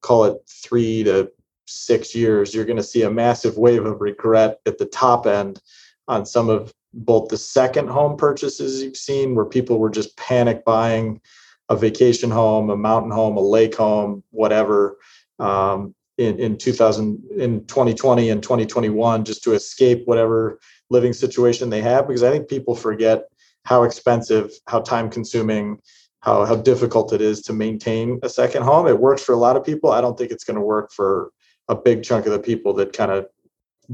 call 0.00 0.24
it 0.24 0.38
three 0.48 1.04
to 1.04 1.30
six 1.66 2.14
years, 2.14 2.54
you're 2.54 2.64
going 2.64 2.78
to 2.78 2.82
see 2.82 3.02
a 3.02 3.10
massive 3.10 3.58
wave 3.58 3.84
of 3.84 4.00
regret 4.00 4.60
at 4.64 4.78
the 4.78 4.86
top 4.86 5.26
end 5.26 5.60
on 6.06 6.24
some 6.24 6.48
of 6.48 6.72
both 6.94 7.28
the 7.28 7.36
second 7.36 7.88
home 7.88 8.16
purchases 8.16 8.82
you've 8.82 8.96
seen 8.96 9.34
where 9.34 9.44
people 9.44 9.78
were 9.78 9.90
just 9.90 10.16
panic 10.16 10.64
buying 10.64 11.20
a 11.68 11.76
vacation 11.76 12.30
home, 12.30 12.70
a 12.70 12.76
mountain 12.76 13.10
home, 13.10 13.36
a 13.36 13.40
lake 13.40 13.74
home, 13.74 14.22
whatever, 14.30 14.96
um, 15.38 15.94
in, 16.16 16.38
in 16.38 16.56
2000, 16.56 17.22
in 17.36 17.64
2020 17.66 18.30
and 18.30 18.42
2021, 18.42 19.24
just 19.24 19.42
to 19.44 19.52
escape 19.52 20.02
whatever 20.06 20.58
living 20.90 21.12
situation 21.12 21.70
they 21.70 21.82
have. 21.82 22.08
Because 22.08 22.22
I 22.22 22.30
think 22.30 22.48
people 22.48 22.74
forget 22.74 23.28
how 23.64 23.84
expensive, 23.84 24.50
how 24.66 24.80
time 24.80 25.10
consuming, 25.10 25.78
how, 26.20 26.44
how 26.44 26.56
difficult 26.56 27.12
it 27.12 27.20
is 27.20 27.42
to 27.42 27.52
maintain 27.52 28.18
a 28.22 28.28
second 28.28 28.62
home. 28.62 28.88
It 28.88 28.98
works 28.98 29.22
for 29.22 29.32
a 29.32 29.38
lot 29.38 29.56
of 29.56 29.64
people. 29.64 29.92
I 29.92 30.00
don't 30.00 30.18
think 30.18 30.32
it's 30.32 30.44
going 30.44 30.56
to 30.56 30.64
work 30.64 30.90
for 30.92 31.30
a 31.68 31.76
big 31.76 32.02
chunk 32.02 32.26
of 32.26 32.32
the 32.32 32.38
people 32.38 32.72
that 32.74 32.92
kind 32.92 33.12
of 33.12 33.26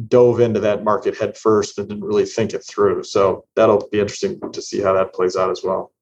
dove 0.09 0.41
into 0.41 0.61
that 0.61 0.85
market 0.85 1.17
head 1.17 1.37
first 1.37 1.79
and 1.79 1.89
didn't 1.89 2.05
really 2.05 2.25
think 2.25 2.53
it 2.53 2.65
through. 2.65 3.05
So 3.05 3.45
that'll 3.55 3.89
be 3.91 4.01
interesting 4.01 4.41
to 4.53 4.63
see 4.63 4.81
how 4.81 4.93
that 4.95 5.13
plays 5.13 5.37
out 5.37 5.51
as 5.51 5.63
well. 5.63 5.93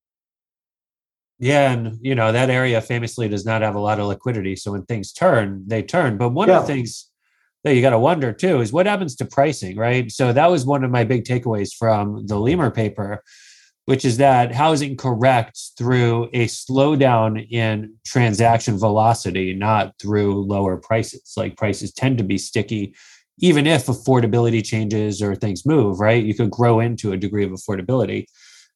Yeah, 1.42 1.72
and 1.72 1.98
you 2.00 2.14
know 2.14 2.30
that 2.30 2.50
area 2.50 2.80
famously 2.80 3.28
does 3.28 3.44
not 3.44 3.62
have 3.62 3.74
a 3.74 3.80
lot 3.80 3.98
of 3.98 4.06
liquidity. 4.06 4.54
So 4.54 4.70
when 4.70 4.84
things 4.84 5.12
turn, 5.12 5.64
they 5.66 5.82
turn. 5.82 6.16
But 6.16 6.28
one 6.28 6.46
yeah. 6.46 6.60
of 6.60 6.68
the 6.68 6.72
things 6.72 7.10
that 7.64 7.74
you 7.74 7.82
got 7.82 7.90
to 7.90 7.98
wonder 7.98 8.32
too 8.32 8.60
is 8.60 8.72
what 8.72 8.86
happens 8.86 9.16
to 9.16 9.24
pricing, 9.24 9.76
right? 9.76 10.08
So 10.12 10.32
that 10.32 10.48
was 10.52 10.64
one 10.64 10.84
of 10.84 10.92
my 10.92 11.02
big 11.02 11.24
takeaways 11.24 11.74
from 11.76 12.28
the 12.28 12.38
Leamer 12.38 12.70
paper, 12.70 13.24
which 13.86 14.04
is 14.04 14.18
that 14.18 14.54
housing 14.54 14.96
corrects 14.96 15.72
through 15.76 16.28
a 16.32 16.46
slowdown 16.46 17.44
in 17.50 17.92
transaction 18.06 18.78
velocity, 18.78 19.52
not 19.52 19.98
through 20.00 20.44
lower 20.44 20.76
prices. 20.76 21.32
Like 21.36 21.56
prices 21.56 21.92
tend 21.92 22.18
to 22.18 22.24
be 22.24 22.38
sticky 22.38 22.94
even 23.38 23.66
if 23.66 23.86
affordability 23.86 24.64
changes 24.64 25.20
or 25.20 25.34
things 25.34 25.66
move, 25.66 25.98
right? 25.98 26.22
You 26.22 26.34
could 26.34 26.52
grow 26.52 26.78
into 26.78 27.10
a 27.10 27.16
degree 27.16 27.44
of 27.44 27.50
affordability. 27.50 28.26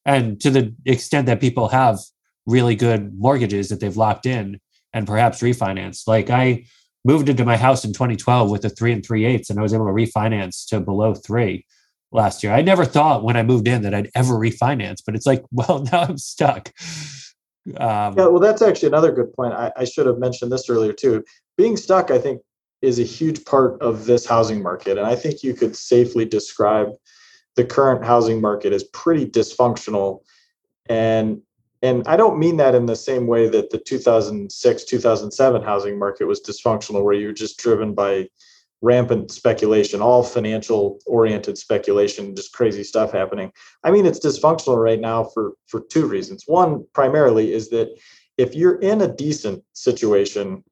And 0.05 0.41
to 0.41 0.49
the 0.49 0.75
extent 0.85 1.27
that 1.27 1.39
people 1.39 1.69
have 1.69 1.99
really 2.47 2.75
good 2.75 3.13
mortgages 3.19 3.69
that 3.69 3.79
they've 3.79 3.97
locked 3.97 4.25
in 4.25 4.59
and 4.93 5.05
perhaps 5.05 5.41
refinance, 5.41 6.07
like 6.07 6.31
I 6.31 6.65
moved 7.05 7.29
into 7.29 7.45
my 7.45 7.57
house 7.57 7.85
in 7.85 7.93
2012 7.93 8.49
with 8.49 8.65
a 8.65 8.69
three 8.69 8.91
and 8.91 9.05
three 9.05 9.25
eighths, 9.25 9.49
and 9.49 9.59
I 9.59 9.61
was 9.61 9.73
able 9.73 9.85
to 9.85 9.91
refinance 9.91 10.67
to 10.69 10.79
below 10.79 11.13
three 11.13 11.65
last 12.11 12.43
year. 12.43 12.53
I 12.53 12.61
never 12.61 12.85
thought 12.85 13.23
when 13.23 13.37
I 13.37 13.43
moved 13.43 13.67
in 13.67 13.83
that 13.83 13.93
I'd 13.93 14.09
ever 14.15 14.33
refinance, 14.33 15.01
but 15.05 15.15
it's 15.15 15.25
like, 15.25 15.43
well, 15.51 15.85
now 15.91 16.01
I'm 16.01 16.17
stuck. 16.17 16.71
Um, 17.77 18.15
yeah, 18.17 18.27
well, 18.27 18.39
that's 18.39 18.61
actually 18.61 18.87
another 18.87 19.11
good 19.11 19.33
point. 19.33 19.53
I, 19.53 19.71
I 19.75 19.83
should 19.83 20.05
have 20.05 20.17
mentioned 20.17 20.51
this 20.51 20.69
earlier 20.69 20.93
too. 20.93 21.23
Being 21.57 21.75
stuck, 21.75 22.11
I 22.11 22.17
think, 22.17 22.41
is 22.81 22.99
a 22.99 23.03
huge 23.03 23.43
part 23.45 23.81
of 23.81 24.05
this 24.05 24.25
housing 24.25 24.61
market. 24.61 24.97
And 24.97 25.07
I 25.07 25.15
think 25.15 25.43
you 25.43 25.53
could 25.53 25.75
safely 25.75 26.25
describe 26.25 26.89
the 27.55 27.65
current 27.65 28.05
housing 28.05 28.39
market 28.39 28.71
as 28.71 28.83
pretty 28.83 29.25
dysfunctional. 29.25 30.21
And 30.87 31.41
and 31.81 32.07
I 32.07 32.17
don't 32.17 32.39
mean 32.39 32.57
that 32.57 32.75
in 32.75 32.85
the 32.85 32.95
same 32.95 33.27
way 33.27 33.47
that 33.49 33.69
the 33.69 33.77
2006 33.77 34.83
2007 34.83 35.61
housing 35.61 35.99
market 35.99 36.25
was 36.25 36.41
dysfunctional, 36.41 37.03
where 37.03 37.13
you're 37.13 37.31
just 37.31 37.59
driven 37.59 37.93
by 37.93 38.29
rampant 38.81 39.31
speculation, 39.31 40.01
all 40.01 40.23
financial 40.23 40.99
oriented 41.05 41.57
speculation, 41.57 42.35
just 42.35 42.53
crazy 42.53 42.83
stuff 42.83 43.11
happening. 43.11 43.51
I 43.83 43.91
mean, 43.91 44.05
it's 44.05 44.23
dysfunctional 44.23 44.81
right 44.81 44.99
now 44.99 45.23
for 45.25 45.53
for 45.67 45.81
two 45.81 46.07
reasons. 46.07 46.43
One, 46.47 46.85
primarily, 46.93 47.53
is 47.53 47.69
that 47.69 47.89
if 48.37 48.55
you're 48.55 48.79
in 48.79 49.01
a 49.01 49.13
decent 49.13 49.63
situation 49.73 50.63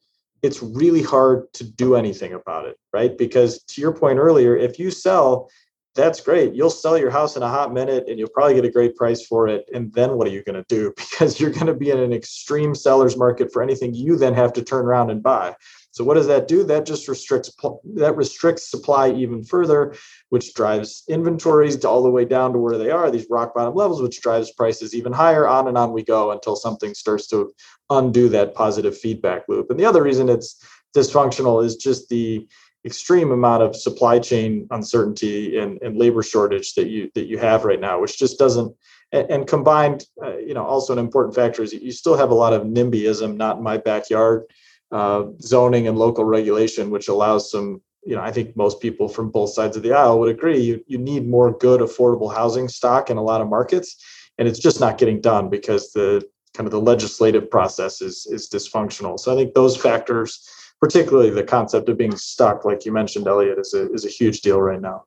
it's 0.45 0.61
really 0.61 1.01
hard 1.01 1.51
to 1.53 1.63
do 1.63 1.95
anything 1.95 2.33
about 2.33 2.65
it, 2.65 2.77
right? 2.93 3.17
Because 3.17 3.63
to 3.63 3.81
your 3.81 3.91
point 3.91 4.19
earlier, 4.19 4.55
if 4.55 4.77
you 4.77 4.91
sell, 4.91 5.49
that's 5.95 6.19
great. 6.19 6.53
You'll 6.53 6.69
sell 6.69 6.97
your 6.97 7.09
house 7.09 7.37
in 7.37 7.43
a 7.43 7.47
hot 7.47 7.73
minute 7.73 8.05
and 8.07 8.19
you'll 8.19 8.29
probably 8.29 8.55
get 8.55 8.65
a 8.65 8.69
great 8.69 8.95
price 8.95 9.25
for 9.25 9.47
it. 9.47 9.67
And 9.73 9.93
then 9.93 10.17
what 10.17 10.27
are 10.27 10.31
you 10.31 10.43
going 10.43 10.61
to 10.61 10.65
do? 10.67 10.93
Because 11.15 11.39
you're 11.39 11.51
going 11.51 11.67
to 11.67 11.73
be 11.73 11.91
in 11.91 11.97
an 11.97 12.11
extreme 12.11 12.75
seller's 12.75 13.15
market 13.15 13.53
for 13.53 13.63
anything 13.63 13.93
you 13.93 14.17
then 14.17 14.33
have 14.33 14.51
to 14.53 14.61
turn 14.61 14.85
around 14.85 15.09
and 15.09 15.23
buy. 15.23 15.55
So 15.91 16.03
what 16.03 16.15
does 16.15 16.27
that 16.27 16.49
do? 16.49 16.65
That 16.65 16.85
just 16.85 17.07
restricts 17.07 17.49
that 17.93 18.17
restricts 18.17 18.69
supply 18.69 19.11
even 19.11 19.45
further, 19.45 19.95
which 20.27 20.53
drives 20.53 21.03
inventories 21.07 21.85
all 21.85 22.03
the 22.03 22.09
way 22.09 22.25
down 22.25 22.51
to 22.51 22.59
where 22.59 22.77
they 22.77 22.91
are, 22.91 23.09
these 23.09 23.27
rock 23.29 23.55
bottom 23.55 23.75
levels, 23.75 24.01
which 24.01 24.21
drives 24.21 24.51
prices 24.51 24.93
even 24.93 25.13
higher. 25.13 25.47
On 25.47 25.69
and 25.69 25.77
on 25.77 25.93
we 25.93 26.03
go 26.03 26.31
until 26.31 26.57
something 26.57 26.93
starts 26.93 27.27
to 27.27 27.53
undo 27.89 28.27
that 28.27 28.55
positive 28.55 28.97
feedback 28.97 29.43
loop. 29.47 29.69
And 29.69 29.79
the 29.79 29.85
other 29.85 30.03
reason 30.03 30.27
it's 30.27 30.61
dysfunctional 30.93 31.63
is 31.63 31.77
just 31.77 32.09
the 32.09 32.45
extreme 32.85 33.31
amount 33.31 33.63
of 33.63 33.75
supply 33.75 34.19
chain 34.19 34.67
uncertainty 34.71 35.57
and, 35.57 35.81
and 35.81 35.97
labor 35.97 36.21
shortage 36.21 36.75
that 36.75 36.87
you 36.87 37.09
that 37.15 37.25
you 37.25 37.37
have 37.37 37.65
right 37.65 37.79
now, 37.79 37.99
which 37.99 38.17
just 38.17 38.37
doesn't 38.37 38.75
and, 39.11 39.29
and 39.29 39.47
combined, 39.47 40.05
uh, 40.23 40.37
you 40.37 40.53
know, 40.53 40.65
also 40.65 40.93
an 40.93 40.99
important 40.99 41.35
factor 41.35 41.63
is 41.63 41.73
you 41.73 41.91
still 41.91 42.17
have 42.17 42.31
a 42.31 42.35
lot 42.35 42.53
of 42.53 42.63
NIMBYism, 42.63 43.35
not 43.37 43.57
in 43.57 43.63
my 43.63 43.77
backyard 43.77 44.43
uh, 44.91 45.25
zoning 45.41 45.87
and 45.87 45.97
local 45.97 46.25
regulation, 46.25 46.89
which 46.89 47.07
allows 47.07 47.51
some, 47.51 47.81
you 48.05 48.15
know, 48.15 48.21
I 48.21 48.31
think 48.31 48.55
most 48.55 48.79
people 48.79 49.07
from 49.07 49.31
both 49.31 49.51
sides 49.51 49.75
of 49.77 49.83
the 49.83 49.93
aisle 49.93 50.19
would 50.19 50.29
agree 50.29 50.59
you, 50.59 50.83
you 50.87 50.97
need 50.97 51.27
more 51.27 51.57
good, 51.57 51.81
affordable 51.81 52.33
housing 52.33 52.67
stock 52.67 53.09
in 53.09 53.17
a 53.17 53.23
lot 53.23 53.41
of 53.41 53.49
markets. 53.49 54.03
And 54.37 54.47
it's 54.47 54.59
just 54.59 54.79
not 54.79 54.97
getting 54.97 55.21
done 55.21 55.49
because 55.49 55.91
the 55.91 56.23
kind 56.53 56.67
of 56.67 56.71
the 56.71 56.81
legislative 56.81 57.49
process 57.49 58.01
is, 58.01 58.27
is 58.29 58.49
dysfunctional. 58.49 59.19
So 59.19 59.33
I 59.33 59.35
think 59.35 59.53
those 59.53 59.75
factors, 59.75 60.47
particularly 60.81 61.29
the 61.29 61.43
concept 61.43 61.89
of 61.89 61.97
being 61.97 62.15
stuck, 62.15 62.65
like 62.65 62.85
you 62.85 62.91
mentioned, 62.91 63.27
Elliot, 63.27 63.59
is 63.59 63.73
a, 63.73 63.91
is 63.93 64.05
a 64.05 64.09
huge 64.09 64.41
deal 64.41 64.61
right 64.61 64.81
now. 64.81 65.03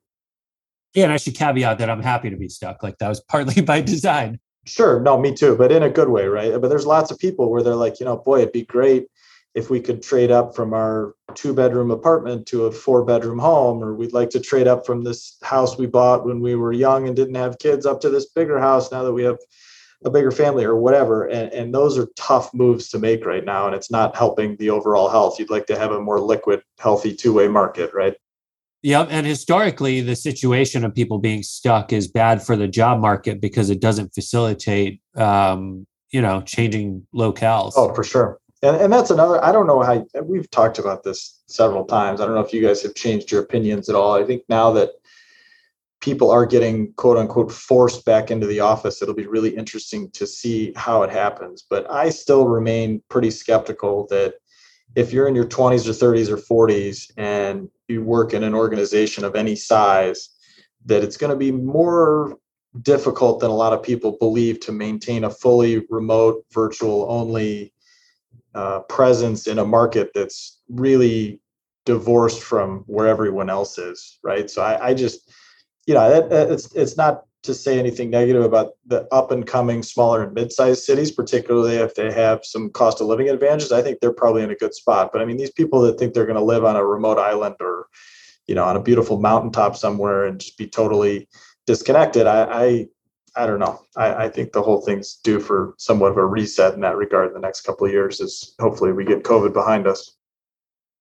Yeah, 0.94 1.04
and 1.04 1.12
I 1.12 1.16
should 1.16 1.34
caveat 1.34 1.78
that 1.78 1.90
I'm 1.90 2.02
happy 2.02 2.30
to 2.30 2.36
be 2.36 2.48
stuck. 2.48 2.82
Like 2.82 2.98
that 2.98 3.08
was 3.08 3.20
partly 3.20 3.62
by 3.62 3.80
design. 3.80 4.40
Sure. 4.66 5.00
No, 5.00 5.18
me 5.18 5.34
too, 5.34 5.56
but 5.56 5.72
in 5.72 5.82
a 5.82 5.90
good 5.90 6.08
way, 6.08 6.26
right? 6.26 6.60
But 6.60 6.68
there's 6.68 6.86
lots 6.86 7.10
of 7.10 7.18
people 7.18 7.50
where 7.50 7.62
they're 7.62 7.74
like, 7.74 8.00
you 8.00 8.06
know, 8.06 8.18
boy, 8.18 8.40
it'd 8.40 8.52
be 8.52 8.64
great 8.64 9.06
if 9.54 9.70
we 9.70 9.80
could 9.80 10.02
trade 10.02 10.30
up 10.30 10.54
from 10.54 10.74
our 10.74 11.14
two 11.34 11.54
bedroom 11.54 11.90
apartment 11.90 12.46
to 12.46 12.66
a 12.66 12.72
four 12.72 13.04
bedroom 13.04 13.38
home, 13.38 13.82
or 13.82 13.94
we'd 13.94 14.12
like 14.12 14.30
to 14.30 14.40
trade 14.40 14.68
up 14.68 14.84
from 14.84 15.02
this 15.02 15.38
house 15.42 15.78
we 15.78 15.86
bought 15.86 16.26
when 16.26 16.40
we 16.40 16.54
were 16.54 16.72
young 16.72 17.06
and 17.06 17.16
didn't 17.16 17.34
have 17.34 17.58
kids 17.58 17.86
up 17.86 18.00
to 18.00 18.10
this 18.10 18.26
bigger 18.26 18.58
house 18.58 18.92
now 18.92 19.02
that 19.02 19.12
we 19.12 19.22
have 19.22 19.38
a 20.04 20.10
bigger 20.10 20.30
family 20.30 20.64
or 20.64 20.76
whatever. 20.76 21.26
And, 21.26 21.52
and 21.52 21.74
those 21.74 21.98
are 21.98 22.08
tough 22.16 22.52
moves 22.54 22.88
to 22.90 22.98
make 22.98 23.24
right 23.24 23.44
now. 23.44 23.66
And 23.66 23.74
it's 23.74 23.90
not 23.90 24.16
helping 24.16 24.56
the 24.56 24.70
overall 24.70 25.08
health. 25.08 25.38
You'd 25.38 25.50
like 25.50 25.66
to 25.66 25.78
have 25.78 25.92
a 25.92 26.00
more 26.00 26.20
liquid, 26.20 26.62
healthy 26.78 27.14
two 27.14 27.32
way 27.32 27.48
market, 27.48 27.92
right? 27.92 28.14
Yep. 28.82 29.08
And 29.10 29.26
historically, 29.26 30.00
the 30.00 30.14
situation 30.14 30.84
of 30.84 30.94
people 30.94 31.18
being 31.18 31.42
stuck 31.42 31.92
is 31.92 32.06
bad 32.06 32.42
for 32.42 32.54
the 32.54 32.68
job 32.68 33.00
market 33.00 33.40
because 33.40 33.70
it 33.70 33.80
doesn't 33.80 34.14
facilitate, 34.14 35.00
um, 35.16 35.84
you 36.10 36.22
know, 36.22 36.42
changing 36.42 37.04
locales. 37.12 37.72
Oh, 37.74 37.92
for 37.92 38.04
sure 38.04 38.38
and, 38.62 38.76
and 38.76 38.92
that's 38.92 39.10
another 39.10 39.42
i 39.44 39.52
don't 39.52 39.66
know 39.66 39.82
how 39.82 40.04
we've 40.22 40.50
talked 40.50 40.78
about 40.78 41.02
this 41.02 41.40
several 41.46 41.84
times 41.84 42.20
i 42.20 42.26
don't 42.26 42.34
know 42.34 42.40
if 42.40 42.52
you 42.52 42.62
guys 42.62 42.82
have 42.82 42.94
changed 42.94 43.30
your 43.30 43.42
opinions 43.42 43.88
at 43.88 43.94
all 43.94 44.14
i 44.14 44.24
think 44.24 44.42
now 44.48 44.72
that 44.72 44.90
people 46.00 46.30
are 46.30 46.46
getting 46.46 46.92
quote 46.94 47.16
unquote 47.16 47.50
forced 47.50 48.04
back 48.04 48.30
into 48.30 48.46
the 48.46 48.60
office 48.60 49.02
it'll 49.02 49.14
be 49.14 49.26
really 49.26 49.56
interesting 49.56 50.10
to 50.12 50.26
see 50.26 50.72
how 50.76 51.02
it 51.02 51.10
happens. 51.10 51.64
But 51.68 51.90
i 51.90 52.10
still 52.10 52.46
remain 52.46 53.02
pretty 53.08 53.30
skeptical 53.30 54.06
that 54.10 54.34
if 54.96 55.12
you're 55.12 55.28
in 55.28 55.34
your 55.34 55.46
20s 55.46 55.86
or 55.86 56.14
30s 56.14 56.30
or 56.30 56.68
40s 56.68 57.10
and 57.16 57.68
you 57.88 58.02
work 58.02 58.32
in 58.32 58.42
an 58.42 58.54
organization 58.54 59.24
of 59.24 59.34
any 59.34 59.54
size 59.54 60.30
that 60.86 61.02
it's 61.02 61.16
going 61.16 61.30
to 61.30 61.36
be 61.36 61.52
more 61.52 62.38
difficult 62.82 63.40
than 63.40 63.50
a 63.50 63.54
lot 63.54 63.72
of 63.72 63.82
people 63.82 64.16
believe 64.18 64.60
to 64.60 64.72
maintain 64.72 65.24
a 65.24 65.30
fully 65.30 65.84
remote 65.90 66.44
virtual 66.52 67.06
only 67.10 67.72
uh, 68.54 68.80
presence 68.80 69.46
in 69.46 69.58
a 69.58 69.64
market 69.64 70.10
that's 70.14 70.60
really 70.68 71.40
divorced 71.84 72.42
from 72.42 72.84
where 72.86 73.06
everyone 73.06 73.50
else 73.50 73.78
is 73.78 74.18
right? 74.22 74.48
So 74.48 74.62
i, 74.62 74.88
I 74.88 74.94
just 74.94 75.30
you 75.88 75.94
know 75.94 76.28
that, 76.28 76.50
it's 76.52 76.72
it's 76.74 76.96
not 76.96 77.24
to 77.42 77.54
say 77.54 77.78
anything 77.78 78.10
negative 78.10 78.42
about 78.42 78.72
the 78.86 79.08
up 79.10 79.30
and 79.30 79.46
coming 79.46 79.82
smaller 79.82 80.22
and 80.22 80.34
mid-sized 80.34 80.84
cities 80.84 81.10
particularly 81.10 81.76
if 81.76 81.94
they 81.94 82.12
have 82.12 82.44
some 82.44 82.68
cost 82.70 83.00
of 83.00 83.06
living 83.06 83.30
advantages 83.30 83.72
i 83.72 83.80
think 83.82 83.98
they're 83.98 84.12
probably 84.12 84.42
in 84.42 84.50
a 84.50 84.54
good 84.54 84.74
spot. 84.74 85.10
But 85.12 85.22
i 85.22 85.24
mean 85.24 85.38
these 85.38 85.50
people 85.50 85.80
that 85.82 85.98
think 85.98 86.12
they're 86.12 86.26
going 86.26 86.36
to 86.36 86.44
live 86.44 86.64
on 86.64 86.76
a 86.76 86.84
remote 86.84 87.18
island 87.18 87.56
or 87.60 87.86
you 88.46 88.54
know 88.54 88.64
on 88.64 88.76
a 88.76 88.82
beautiful 88.82 89.18
mountaintop 89.18 89.76
somewhere 89.76 90.26
and 90.26 90.38
just 90.38 90.58
be 90.58 90.68
totally 90.68 91.26
disconnected 91.66 92.26
i 92.26 92.42
i, 92.64 92.86
I 93.36 93.46
don't 93.46 93.60
know. 93.60 93.80
I, 93.96 94.24
I 94.24 94.28
think 94.28 94.52
the 94.52 94.62
whole 94.62 94.80
thing's 94.80 95.14
due 95.22 95.38
for 95.38 95.74
somewhat 95.78 96.10
of 96.10 96.16
a 96.18 96.26
reset 96.26 96.74
in 96.74 96.80
that 96.80 96.96
regard 96.96 97.28
in 97.28 97.34
the 97.34 97.40
next 97.40 97.62
couple 97.62 97.86
of 97.86 97.92
years 97.92 98.20
as 98.20 98.54
hopefully 98.60 98.92
we 98.92 99.04
get 99.04 99.22
covid 99.22 99.54
behind 99.54 99.86
us 99.86 100.17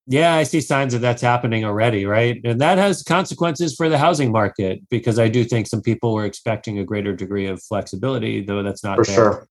yeah, 0.10 0.36
I 0.36 0.44
see 0.44 0.62
signs 0.62 0.94
of 0.94 1.02
that's 1.02 1.22
happening 1.22 1.66
already, 1.66 2.06
right? 2.06 2.40
And 2.46 2.62
that 2.62 2.78
has 2.78 3.04
consequences 3.04 3.76
for 3.76 3.90
the 3.90 3.98
housing 3.98 4.32
market 4.32 4.82
because 4.90 5.20
I 5.20 5.28
do 5.28 5.44
think 5.44 5.68
some 5.68 5.82
people 5.82 6.14
were 6.14 6.24
expecting 6.24 6.80
a 6.80 6.86
greater 6.86 7.14
degree 7.14 7.46
of 7.48 7.62
flexibility, 7.62 8.42
though 8.42 8.64
that's 8.64 8.86
not 8.86 8.98
for 8.98 9.04
there. 9.04 9.16
sure. 9.16 9.48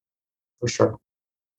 For 0.60 0.68
sure. 0.68 0.98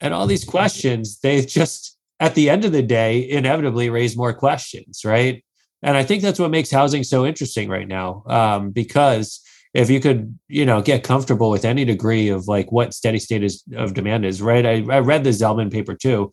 And 0.02 0.16
all 0.16 0.26
these 0.26 0.44
questions, 0.44 1.20
they 1.20 1.46
just 1.46 1.96
at 2.20 2.34
the 2.34 2.50
end 2.50 2.66
of 2.66 2.72
the 2.72 2.82
day 2.82 3.30
inevitably 3.30 3.92
raise 3.92 4.18
more 4.18 4.34
questions, 4.34 5.02
right? 5.06 5.44
And 5.84 5.96
I 5.96 6.04
think 6.04 6.24
that's 6.24 6.40
what 6.40 6.50
makes 6.50 6.72
housing 6.72 7.04
so 7.04 7.24
interesting 7.24 7.70
right 7.70 7.88
now, 7.88 8.24
um, 8.26 8.72
because 8.72 9.40
if 9.76 9.92
you 9.92 10.00
could, 10.00 10.38
you 10.48 10.66
know, 10.66 10.82
get 10.82 11.04
comfortable 11.04 11.52
with 11.52 11.66
any 11.66 11.86
degree 11.86 12.30
of 12.30 12.48
like 12.48 12.72
what 12.72 12.96
steady 12.96 13.20
state 13.20 13.44
is 13.44 13.64
of 13.76 13.94
demand 13.94 14.26
is, 14.26 14.42
right? 14.42 14.66
I, 14.66 14.84
I 14.90 15.00
read 15.00 15.24
the 15.24 15.30
Zelman 15.30 15.72
paper 15.72 15.94
too 15.94 16.32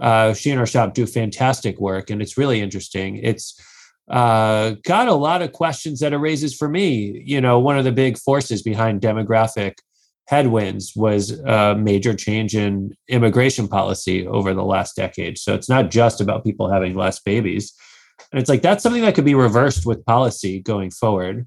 uh, 0.00 0.34
she 0.34 0.50
and 0.50 0.60
her 0.60 0.66
shop 0.66 0.94
do 0.94 1.06
fantastic 1.06 1.78
work, 1.80 2.10
and 2.10 2.20
it's 2.20 2.36
really 2.36 2.60
interesting. 2.60 3.16
It's 3.16 3.60
uh, 4.10 4.74
got 4.84 5.08
a 5.08 5.14
lot 5.14 5.42
of 5.42 5.52
questions 5.52 6.00
that 6.00 6.12
it 6.12 6.18
raises 6.18 6.54
for 6.54 6.68
me. 6.68 7.22
You 7.24 7.40
know, 7.40 7.58
one 7.58 7.78
of 7.78 7.84
the 7.84 7.92
big 7.92 8.18
forces 8.18 8.62
behind 8.62 9.00
demographic 9.00 9.74
headwinds 10.28 10.92
was 10.96 11.30
a 11.40 11.76
major 11.76 12.12
change 12.14 12.56
in 12.56 12.92
immigration 13.08 13.68
policy 13.68 14.26
over 14.26 14.54
the 14.54 14.64
last 14.64 14.96
decade. 14.96 15.38
So 15.38 15.54
it's 15.54 15.68
not 15.68 15.90
just 15.90 16.20
about 16.20 16.44
people 16.44 16.70
having 16.70 16.94
less 16.94 17.20
babies. 17.20 17.72
And 18.32 18.40
it's 18.40 18.48
like 18.48 18.62
that's 18.62 18.82
something 18.82 19.02
that 19.02 19.14
could 19.14 19.24
be 19.24 19.34
reversed 19.34 19.86
with 19.86 20.04
policy 20.04 20.60
going 20.60 20.90
forward. 20.90 21.46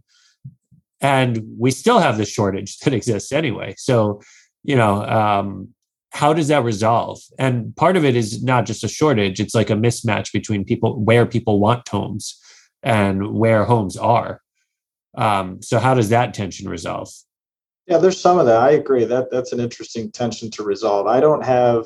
And 1.02 1.44
we 1.58 1.72
still 1.72 2.00
have 2.00 2.18
the 2.18 2.26
shortage 2.26 2.78
that 2.84 2.94
exists 2.94 3.32
anyway. 3.32 3.76
So, 3.78 4.22
you 4.64 4.76
know, 4.76 5.04
um, 5.06 5.74
how 6.12 6.34
does 6.34 6.48
that 6.48 6.64
resolve? 6.64 7.20
And 7.38 7.76
part 7.76 7.96
of 7.96 8.04
it 8.04 8.16
is 8.16 8.44
not 8.44 8.66
just 8.66 8.84
a 8.84 8.88
shortage, 8.88 9.40
it's 9.40 9.56
like 9.56 9.70
a 9.70 9.76
mismatch 9.76 10.32
between 10.32 10.66
people 10.66 11.00
where 11.00 11.26
people 11.26 11.60
want 11.60 11.88
homes 11.88 12.40
and 12.82 13.32
where 13.32 13.66
homes 13.66 13.98
are. 13.98 14.42
Um, 15.16 15.62
so 15.62 15.80
how 15.80 15.94
does 15.94 16.10
that 16.10 16.34
tension 16.34 16.70
resolve? 16.70 17.10
Yeah, 17.88 17.98
there's 17.98 18.22
some 18.22 18.38
of 18.38 18.46
that. 18.46 18.62
I 18.62 18.72
agree. 18.72 19.04
That 19.06 19.32
that's 19.32 19.52
an 19.52 19.60
interesting 19.60 20.12
tension 20.12 20.52
to 20.52 20.64
resolve. 20.64 21.08
I 21.08 21.20
don't 21.20 21.44
have 21.44 21.86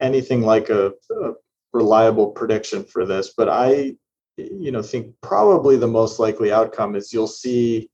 anything 0.00 0.42
like 0.42 0.68
a, 0.68 0.92
a 1.10 1.32
reliable 1.72 2.28
prediction 2.28 2.84
for 2.84 3.04
this, 3.04 3.34
but 3.36 3.48
I 3.48 3.96
you 4.36 4.70
know 4.70 4.82
think 4.82 5.14
probably 5.20 5.76
the 5.76 5.88
most 5.88 6.20
likely 6.20 6.52
outcome 6.52 6.94
is 6.94 7.12
you'll 7.12 7.26
see 7.26 7.90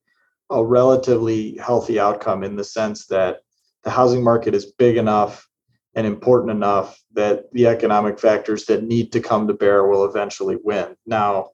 a 0.51 0.63
relatively 0.63 1.57
healthy 1.57 1.99
outcome 1.99 2.45
in 2.45 2.57
the 2.57 2.65
sense 2.65 3.07
that 3.07 3.39
the 3.85 3.91
housing 3.91 4.23
market 4.23 4.55
is 4.55 4.67
big 4.67 4.97
enough 4.97 5.49
and 5.95 6.07
important 6.07 6.51
enough 6.51 7.01
that 7.13 7.53
the 7.53 7.67
economic 7.67 8.19
factors 8.19 8.65
that 8.65 8.83
need 8.83 9.13
to 9.13 9.21
come 9.21 9.47
to 9.47 9.55
bear 9.55 9.87
will 9.87 10.05
eventually 10.05 10.57
win. 10.65 10.97
Now, 11.07 11.51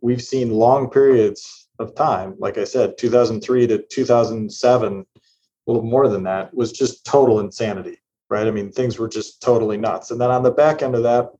we've 0.00 0.22
seen 0.22 0.52
long 0.52 0.88
periods 0.88 1.68
of 1.78 1.94
time, 1.94 2.36
like 2.38 2.58
I 2.58 2.64
said, 2.64 2.98
2003 2.98 3.66
to 3.68 3.82
2007, 3.82 5.06
a 5.16 5.70
little 5.70 5.82
more 5.82 6.08
than 6.08 6.22
that, 6.24 6.54
was 6.54 6.72
just 6.72 7.04
total 7.04 7.40
insanity, 7.40 7.98
right? 8.28 8.46
I 8.46 8.50
mean, 8.50 8.70
things 8.70 8.98
were 8.98 9.08
just 9.08 9.42
totally 9.42 9.76
nuts. 9.76 10.10
And 10.10 10.20
then 10.20 10.30
on 10.30 10.42
the 10.42 10.50
back 10.50 10.82
end 10.82 10.94
of 10.94 11.02
that, 11.02 11.30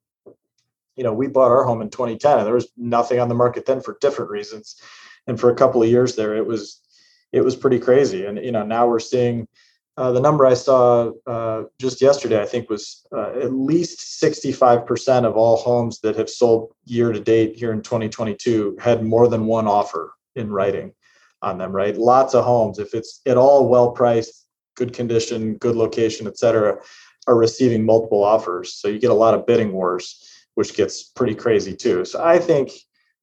you 0.96 1.04
know, 1.04 1.12
we 1.12 1.28
bought 1.28 1.52
our 1.52 1.64
home 1.64 1.82
in 1.82 1.90
2010 1.90 2.38
and 2.38 2.46
there 2.46 2.54
was 2.54 2.72
nothing 2.76 3.20
on 3.20 3.28
the 3.28 3.34
market 3.34 3.66
then 3.66 3.80
for 3.80 3.96
different 4.00 4.30
reasons. 4.30 4.80
And 5.26 5.38
for 5.38 5.50
a 5.50 5.54
couple 5.54 5.82
of 5.82 5.88
years 5.88 6.16
there, 6.16 6.34
it 6.34 6.46
was 6.46 6.80
it 7.32 7.42
was 7.42 7.54
pretty 7.54 7.78
crazy. 7.78 8.24
And 8.26 8.38
you 8.38 8.50
know, 8.50 8.64
now 8.64 8.88
we're 8.88 8.98
seeing 8.98 9.46
uh, 10.00 10.10
the 10.12 10.20
number 10.20 10.46
I 10.46 10.54
saw 10.54 11.12
uh, 11.26 11.64
just 11.78 12.00
yesterday, 12.00 12.40
I 12.40 12.46
think, 12.46 12.70
was 12.70 13.06
uh, 13.12 13.32
at 13.38 13.52
least 13.52 13.98
65% 14.22 15.26
of 15.26 15.36
all 15.36 15.58
homes 15.58 16.00
that 16.00 16.16
have 16.16 16.30
sold 16.30 16.72
year 16.86 17.12
to 17.12 17.20
date 17.20 17.54
here 17.54 17.70
in 17.70 17.82
2022 17.82 18.78
had 18.80 19.04
more 19.04 19.28
than 19.28 19.44
one 19.44 19.66
offer 19.66 20.14
in 20.36 20.50
writing 20.50 20.94
on 21.42 21.58
them, 21.58 21.70
right? 21.70 21.98
Lots 21.98 22.34
of 22.34 22.46
homes, 22.46 22.78
if 22.78 22.94
it's 22.94 23.20
at 23.26 23.36
all 23.36 23.68
well 23.68 23.90
priced, 23.90 24.46
good 24.74 24.94
condition, 24.94 25.56
good 25.56 25.76
location, 25.76 26.26
et 26.26 26.38
cetera, 26.38 26.78
are 27.26 27.36
receiving 27.36 27.84
multiple 27.84 28.24
offers. 28.24 28.72
So 28.72 28.88
you 28.88 28.98
get 28.98 29.10
a 29.10 29.22
lot 29.24 29.34
of 29.34 29.46
bidding 29.46 29.70
wars, 29.70 30.26
which 30.54 30.74
gets 30.74 31.02
pretty 31.02 31.34
crazy 31.34 31.76
too. 31.76 32.06
So 32.06 32.24
I 32.24 32.38
think 32.38 32.70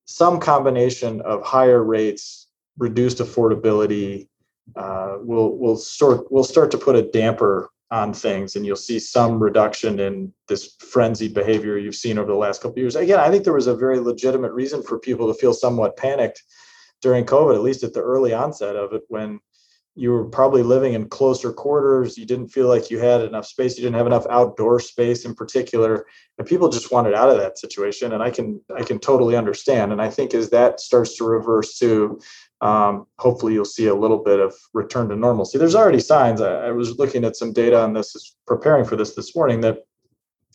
some 0.06 0.40
combination 0.40 1.22
of 1.22 1.44
higher 1.44 1.84
rates, 1.84 2.46
reduced 2.78 3.18
affordability, 3.18 4.28
uh, 4.76 5.18
will 5.20 5.58
will 5.58 5.78
start 5.78 6.32
will 6.32 6.44
start 6.44 6.72
to 6.72 6.78
put 6.78 6.96
a 6.96 7.02
damper 7.02 7.70
on 7.90 8.14
things 8.14 8.56
and 8.56 8.66
you'll 8.66 8.76
see 8.76 9.00
some 9.00 9.42
reduction 9.42 10.00
in 10.00 10.34
this 10.50 10.76
frenzied 10.80 11.34
behavior 11.34 11.78
you've 11.78 11.96
seen 11.96 12.18
over 12.18 12.30
the 12.30 12.38
last 12.38 12.62
couple 12.62 12.80
years. 12.80 12.96
Again 12.96 13.20
i 13.20 13.30
think 13.30 13.44
there 13.44 13.54
was 13.54 13.68
a 13.68 13.76
very 13.76 14.00
legitimate 14.00 14.52
reason 14.52 14.84
for 14.84 15.00
people 15.00 15.32
to 15.32 15.40
feel 15.40 15.54
somewhat 15.54 15.96
panicked 15.96 16.44
during 17.02 17.26
covid 17.26 17.56
at 17.56 17.62
least 17.62 17.84
at 17.84 17.94
the 17.94 18.02
early 18.02 18.34
onset 18.34 18.76
of 18.76 18.94
it 18.94 19.04
when 19.08 19.40
you 19.98 20.12
were 20.12 20.26
probably 20.26 20.62
living 20.62 20.94
in 20.94 21.10
closer 21.10 21.52
quarters 21.52 22.18
you 22.18 22.26
didn't 22.26 22.50
feel 22.50 22.68
like 22.68 22.92
you 22.92 23.00
had 23.00 23.22
enough 23.22 23.48
space 23.48 23.78
you 23.78 23.84
didn't 23.84 23.98
have 23.98 24.06
enough 24.06 24.28
outdoor 24.30 24.80
space 24.80 25.26
in 25.26 25.34
particular 25.34 26.06
and 26.38 26.48
people 26.48 26.70
just 26.70 26.92
wanted 26.92 27.16
out 27.16 27.30
of 27.30 27.38
that 27.38 27.58
situation 27.58 28.14
and 28.14 28.22
i 28.22 28.30
can 28.30 28.62
i 28.78 28.84
can 28.84 29.00
totally 29.00 29.36
understand 29.36 29.92
and 29.92 30.02
i 30.02 30.10
think 30.10 30.34
as 30.34 30.50
that 30.50 30.80
starts 30.80 31.18
to 31.18 31.24
reverse 31.24 31.80
too 31.80 32.20
um, 32.62 33.06
hopefully 33.20 33.54
you'll 33.54 33.66
see 33.66 33.88
a 33.88 33.96
little 33.96 34.18
bit 34.18 34.40
of 34.40 34.54
return 34.74 35.10
to 35.10 35.16
normalcy. 35.16 35.58
There's 35.58 35.76
already 35.76 36.00
signs. 36.00 36.42
I, 36.42 36.68
I 36.68 36.72
was 36.72 36.98
looking 36.98 37.24
at 37.24 37.36
some 37.36 37.54
data 37.54 37.80
on 37.80 37.94
this, 37.94 38.36
preparing 38.46 38.86
for 38.86 38.96
this 38.96 39.16
this 39.16 39.36
morning, 39.36 39.62
that 39.62 39.80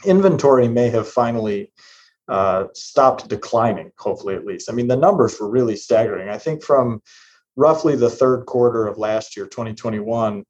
inventory 0.05 0.69
may 0.69 0.89
have 0.91 1.09
finally 1.09 1.73
uh, 2.29 2.67
stopped 2.75 3.29
declining, 3.29 3.93
hopefully 3.99 4.35
at 4.35 4.45
least. 4.45 4.71
I 4.71 4.73
mean, 4.73 4.89
the 4.89 4.97
numbers 4.97 5.41
were 5.41 5.51
really 5.51 5.77
staggering. 5.77 6.29
I 6.29 6.39
think 6.39 6.63
from 6.63 7.03
roughly 7.57 7.95
the 7.95 8.11
third 8.11 8.47
quarter 8.47 8.87
of 8.87 8.99
last 8.99 9.37
year, 9.37 9.47
2021, 9.47 10.45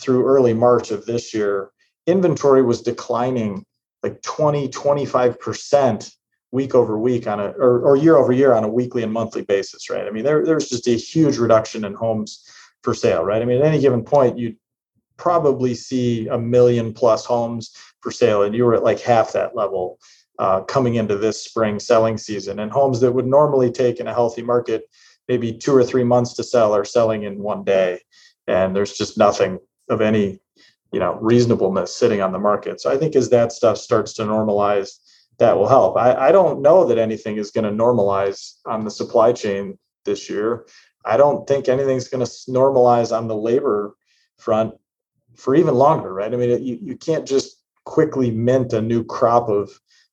through 0.00 0.26
early 0.26 0.54
March 0.54 0.90
of 0.90 1.06
this 1.06 1.32
year, 1.32 1.70
inventory 2.06 2.62
was 2.62 2.82
declining 2.82 3.64
like 4.02 4.20
20, 4.22 4.68
25% 4.68 6.10
week 6.52 6.74
over 6.74 6.98
week 6.98 7.26
on 7.26 7.40
a 7.40 7.48
or, 7.48 7.80
or 7.80 7.96
year 7.96 8.16
over 8.16 8.32
year 8.32 8.52
on 8.54 8.64
a 8.64 8.68
weekly 8.68 9.02
and 9.02 9.12
monthly 9.12 9.42
basis, 9.42 9.90
right? 9.90 10.06
I 10.06 10.10
mean, 10.10 10.24
there, 10.24 10.44
there's 10.44 10.68
just 10.68 10.86
a 10.86 10.92
huge 10.92 11.38
reduction 11.38 11.84
in 11.84 11.94
homes 11.94 12.44
for 12.82 12.94
sale, 12.94 13.24
right? 13.24 13.42
I 13.42 13.44
mean, 13.44 13.60
at 13.60 13.66
any 13.66 13.80
given 13.80 14.04
point, 14.04 14.38
you'd 14.38 14.56
probably 15.16 15.74
see 15.74 16.28
a 16.28 16.38
million 16.38 16.92
plus 16.92 17.24
homes 17.24 17.74
for 18.00 18.10
sale, 18.10 18.42
and 18.42 18.54
you 18.54 18.64
were 18.64 18.74
at 18.74 18.84
like 18.84 19.00
half 19.00 19.32
that 19.32 19.56
level 19.56 19.98
uh, 20.38 20.60
coming 20.62 20.96
into 20.96 21.16
this 21.16 21.42
spring 21.42 21.78
selling 21.78 22.18
season. 22.18 22.60
And 22.60 22.70
homes 22.70 23.00
that 23.00 23.12
would 23.12 23.26
normally 23.26 23.70
take 23.70 24.00
in 24.00 24.06
a 24.06 24.14
healthy 24.14 24.42
market 24.42 24.84
maybe 25.28 25.52
two 25.52 25.74
or 25.74 25.84
three 25.84 26.04
months 26.04 26.34
to 26.34 26.44
sell 26.44 26.74
are 26.74 26.84
selling 26.84 27.24
in 27.24 27.42
one 27.42 27.64
day, 27.64 28.00
and 28.46 28.74
there's 28.74 28.96
just 28.96 29.18
nothing 29.18 29.58
of 29.88 30.00
any 30.00 30.38
you 30.92 31.00
know 31.00 31.18
reasonableness 31.20 31.94
sitting 31.94 32.20
on 32.20 32.32
the 32.32 32.38
market. 32.38 32.80
So 32.80 32.90
I 32.90 32.96
think 32.96 33.16
as 33.16 33.30
that 33.30 33.52
stuff 33.52 33.78
starts 33.78 34.12
to 34.14 34.22
normalize 34.22 34.98
that 35.38 35.56
will 35.56 35.68
help. 35.68 35.96
I, 35.96 36.28
I 36.28 36.32
don't 36.32 36.62
know 36.62 36.86
that 36.86 36.98
anything 36.98 37.36
is 37.36 37.50
going 37.50 37.64
to 37.64 37.84
normalize 37.84 38.54
on 38.64 38.84
the 38.84 38.90
supply 38.90 39.32
chain 39.32 39.78
this 40.04 40.30
year. 40.30 40.66
I 41.04 41.16
don't 41.16 41.46
think 41.46 41.68
anything's 41.68 42.08
going 42.08 42.24
to 42.24 42.30
normalize 42.50 43.16
on 43.16 43.28
the 43.28 43.36
labor 43.36 43.96
front 44.38 44.74
for 45.36 45.54
even 45.54 45.74
longer, 45.74 46.12
right? 46.12 46.32
I 46.32 46.36
mean, 46.36 46.64
you, 46.64 46.78
you 46.80 46.96
can't 46.96 47.26
just 47.26 47.62
quickly 47.84 48.30
mint 48.30 48.72
a 48.72 48.80
new 48.80 49.04
crop 49.04 49.48
of 49.48 49.70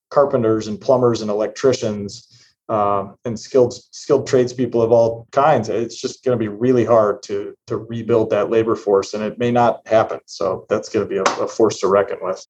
carpenters 0.10 0.68
and 0.68 0.80
plumbers 0.80 1.22
and 1.22 1.32
electricians 1.32 2.30
um, 2.70 3.16
and 3.26 3.38
skilled 3.38 3.74
skilled 3.74 4.28
tradespeople 4.28 4.82
of 4.82 4.92
all 4.92 5.28
kinds. 5.32 5.70
It's 5.70 6.00
just 6.00 6.24
going 6.24 6.38
to 6.38 6.42
be 6.42 6.48
really 6.48 6.86
hard 6.86 7.22
to 7.24 7.56
to 7.68 7.78
rebuild 7.78 8.30
that 8.30 8.50
labor 8.50 8.76
force, 8.76 9.14
and 9.14 9.24
it 9.24 9.38
may 9.38 9.52
not 9.52 9.86
happen. 9.88 10.20
So 10.26 10.66
that's 10.70 10.90
going 10.90 11.06
to 11.06 11.10
be 11.10 11.18
a, 11.18 11.24
a 11.44 11.48
force 11.48 11.80
to 11.80 11.88
reckon 11.88 12.20
with. 12.22 12.46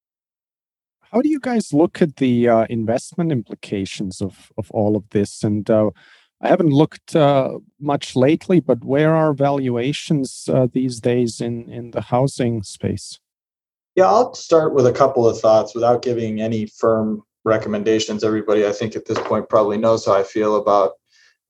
How 1.13 1.21
do 1.21 1.29
you 1.29 1.39
guys 1.39 1.71
look 1.73 2.01
at 2.01 2.15
the 2.15 2.49
uh, 2.49 2.65
investment 2.71 3.31
implications 3.31 4.19
of 4.19 4.51
of 4.57 4.71
all 4.71 4.95
of 4.95 5.07
this? 5.11 5.43
And 5.43 5.69
uh, 5.69 5.91
I 6.41 6.47
haven't 6.47 6.71
looked 6.71 7.15
uh, 7.15 7.59
much 7.79 8.15
lately, 8.15 8.59
but 8.59 8.83
where 8.83 9.15
are 9.15 9.33
valuations 9.33 10.49
uh, 10.51 10.67
these 10.73 10.99
days 10.99 11.39
in 11.39 11.69
in 11.69 11.91
the 11.91 12.01
housing 12.01 12.63
space? 12.63 13.19
Yeah, 13.95 14.07
I'll 14.07 14.33
start 14.33 14.73
with 14.73 14.87
a 14.87 14.91
couple 14.91 15.27
of 15.27 15.39
thoughts 15.39 15.75
without 15.75 16.01
giving 16.01 16.41
any 16.41 16.65
firm 16.65 17.21
recommendations. 17.45 18.23
Everybody, 18.23 18.65
I 18.65 18.71
think, 18.71 18.95
at 18.95 19.05
this 19.05 19.19
point 19.19 19.49
probably 19.49 19.77
knows 19.77 20.07
how 20.07 20.13
I 20.13 20.23
feel 20.23 20.55
about 20.55 20.93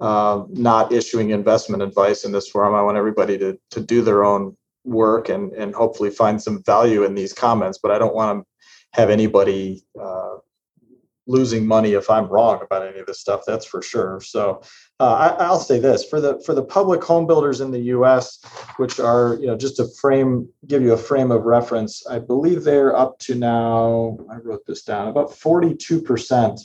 uh, 0.02 0.44
not 0.50 0.92
issuing 0.92 1.30
investment 1.30 1.82
advice 1.82 2.26
in 2.26 2.34
this 2.34 2.50
forum. 2.50 2.76
I 2.76 2.82
want 2.82 2.98
everybody 2.98 3.38
to 3.38 3.58
to 3.72 3.80
do 3.80 4.02
their 4.02 4.26
own 4.26 4.58
work 4.84 5.30
and 5.30 5.54
and 5.54 5.74
hopefully 5.74 6.10
find 6.10 6.42
some 6.42 6.62
value 6.64 7.06
in 7.06 7.16
these 7.16 7.32
comments. 7.32 7.80
But 7.82 7.92
I 7.92 7.98
don't 7.98 8.14
want 8.14 8.40
to 8.40 8.53
have 8.94 9.10
anybody 9.10 9.84
uh, 10.00 10.36
losing 11.26 11.66
money 11.66 11.94
if 11.94 12.10
I'm 12.10 12.28
wrong 12.28 12.62
about 12.62 12.86
any 12.86 13.00
of 13.00 13.06
this 13.06 13.20
stuff. 13.20 13.42
That's 13.48 13.66
for 13.66 13.82
sure. 13.82 14.20
So 14.22 14.62
uh, 15.00 15.36
I, 15.40 15.50
will 15.50 15.60
say 15.60 15.80
this 15.80 16.06
for 16.06 16.20
the 16.20 16.42
for 16.46 16.54
the 16.54 16.64
public 16.64 17.04
home 17.04 17.26
builders 17.26 17.62
in 17.62 17.72
the 17.72 17.80
U.S., 17.80 18.40
which 18.78 19.00
are 19.00 19.38
you 19.40 19.48
know 19.48 19.58
just 19.58 19.78
to 19.78 19.88
frame 20.02 20.48
give 20.68 20.82
you 20.82 20.94
a 20.94 20.98
frame 20.98 21.32
of 21.32 21.44
reference. 21.44 22.06
I 22.08 22.20
believe 22.20 22.64
they're 22.64 22.96
up 22.96 23.20
to 23.20 23.36
now. 23.36 24.18
I 24.32 24.38
wrote 24.38 24.66
this 24.68 24.84
down 24.84 25.08
about 25.08 25.34
42 25.34 26.02
percent 26.02 26.60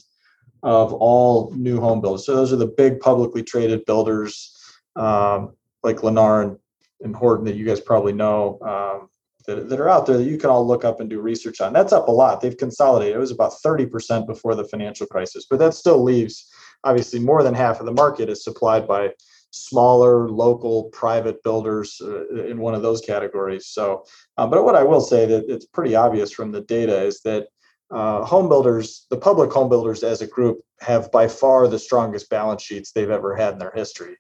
of 0.63 0.93
all 0.93 1.53
new 1.55 1.81
home 1.81 2.01
builders. 2.01 2.27
So 2.27 2.35
those 2.35 2.53
are 2.53 2.57
the 2.57 2.67
big 2.67 2.99
publicly 3.01 3.45
traded 3.45 3.85
builders 3.85 4.55
um, 4.97 5.55
like 5.85 5.99
Lennar 5.99 6.43
and, 6.43 6.59
and 7.01 7.15
Horton 7.15 7.45
that 7.47 7.55
you 7.55 7.65
guys 7.65 7.81
probably 7.81 8.13
know. 8.13 8.59
Um, 8.61 9.09
that, 9.49 9.69
that 9.71 9.81
are 9.81 9.89
out 9.89 10.07
there 10.07 10.19
that 10.19 10.25
you 10.25 10.37
can 10.37 10.51
all 10.51 10.65
look 10.65 10.85
up 10.85 11.01
and 11.01 11.09
do 11.09 11.21
research 11.21 11.61
on. 11.61 11.73
That's 11.73 11.93
up 11.93 12.09
a 12.09 12.13
lot. 12.13 12.41
They've 12.41 12.57
consolidated. 12.57 13.17
It 13.17 13.19
was 13.19 13.31
about 13.31 13.55
30% 13.65 14.27
before 14.27 14.55
the 14.55 14.65
financial 14.65 15.07
crisis, 15.07 15.47
but 15.49 15.59
that 15.59 15.75
still 15.75 16.03
leaves 16.03 16.53
obviously 16.85 17.19
more 17.19 17.43
than 17.43 17.55
half 17.55 17.81
of 17.81 17.87
the 17.87 17.93
market 17.93 18.29
is 18.29 18.45
supplied 18.45 18.87
by 18.87 19.11
smaller 19.51 20.29
local 20.29 20.85
private 20.91 21.43
builders 21.43 22.01
uh, 22.05 22.45
in 22.45 22.59
one 22.59 22.75
of 22.75 22.83
those 22.83 23.01
categories. 23.01 23.67
So, 23.67 24.05
uh, 24.37 24.47
but 24.47 24.65
what 24.65 24.77
I 24.77 24.85
will 24.85 25.01
say 25.01 25.25
that 25.25 25.47
it's 25.49 25.65
pretty 25.65 25.95
obvious 25.95 26.31
from 26.31 26.53
the 26.53 26.61
data 26.61 27.03
is 27.03 27.23
that 27.23 27.49
uh, 27.91 28.23
home 28.27 28.51
builders, 28.51 29.07
the 29.09 29.17
public 29.17 29.51
home 29.51 29.71
builders 29.71 30.03
as 30.03 30.21
a 30.21 30.27
group, 30.27 30.61
have 30.81 31.11
by 31.11 31.27
far 31.27 31.67
the 31.67 31.79
strongest 31.79 32.29
balance 32.29 32.63
sheets 32.63 32.93
they've 32.93 33.11
ever 33.11 33.35
had 33.35 33.55
in 33.55 33.59
their 33.59 33.73
history. 33.75 34.17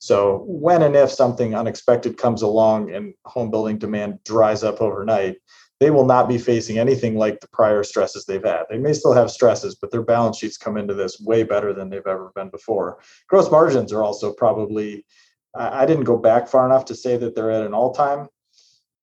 So 0.00 0.44
when 0.46 0.82
and 0.82 0.96
if 0.96 1.10
something 1.10 1.54
unexpected 1.54 2.16
comes 2.16 2.40
along 2.40 2.90
and 2.90 3.12
home 3.26 3.50
building 3.50 3.76
demand 3.76 4.18
dries 4.24 4.64
up 4.64 4.80
overnight, 4.80 5.36
they 5.78 5.90
will 5.90 6.06
not 6.06 6.26
be 6.26 6.38
facing 6.38 6.78
anything 6.78 7.16
like 7.16 7.40
the 7.40 7.48
prior 7.48 7.82
stresses 7.84 8.24
they've 8.24 8.42
had. 8.42 8.64
They 8.70 8.78
may 8.78 8.94
still 8.94 9.12
have 9.12 9.30
stresses, 9.30 9.74
but 9.74 9.90
their 9.90 10.02
balance 10.02 10.38
sheets 10.38 10.56
come 10.56 10.78
into 10.78 10.94
this 10.94 11.20
way 11.20 11.42
better 11.42 11.74
than 11.74 11.90
they've 11.90 12.06
ever 12.06 12.32
been 12.34 12.48
before. 12.48 12.98
Gross 13.28 13.50
margins 13.50 13.92
are 13.92 14.02
also 14.02 14.32
probably, 14.32 15.04
I 15.54 15.84
didn't 15.84 16.04
go 16.04 16.16
back 16.16 16.48
far 16.48 16.64
enough 16.64 16.86
to 16.86 16.94
say 16.94 17.18
that 17.18 17.34
they're 17.34 17.50
at 17.50 17.66
an 17.66 17.74
all 17.74 17.92
time 17.92 18.28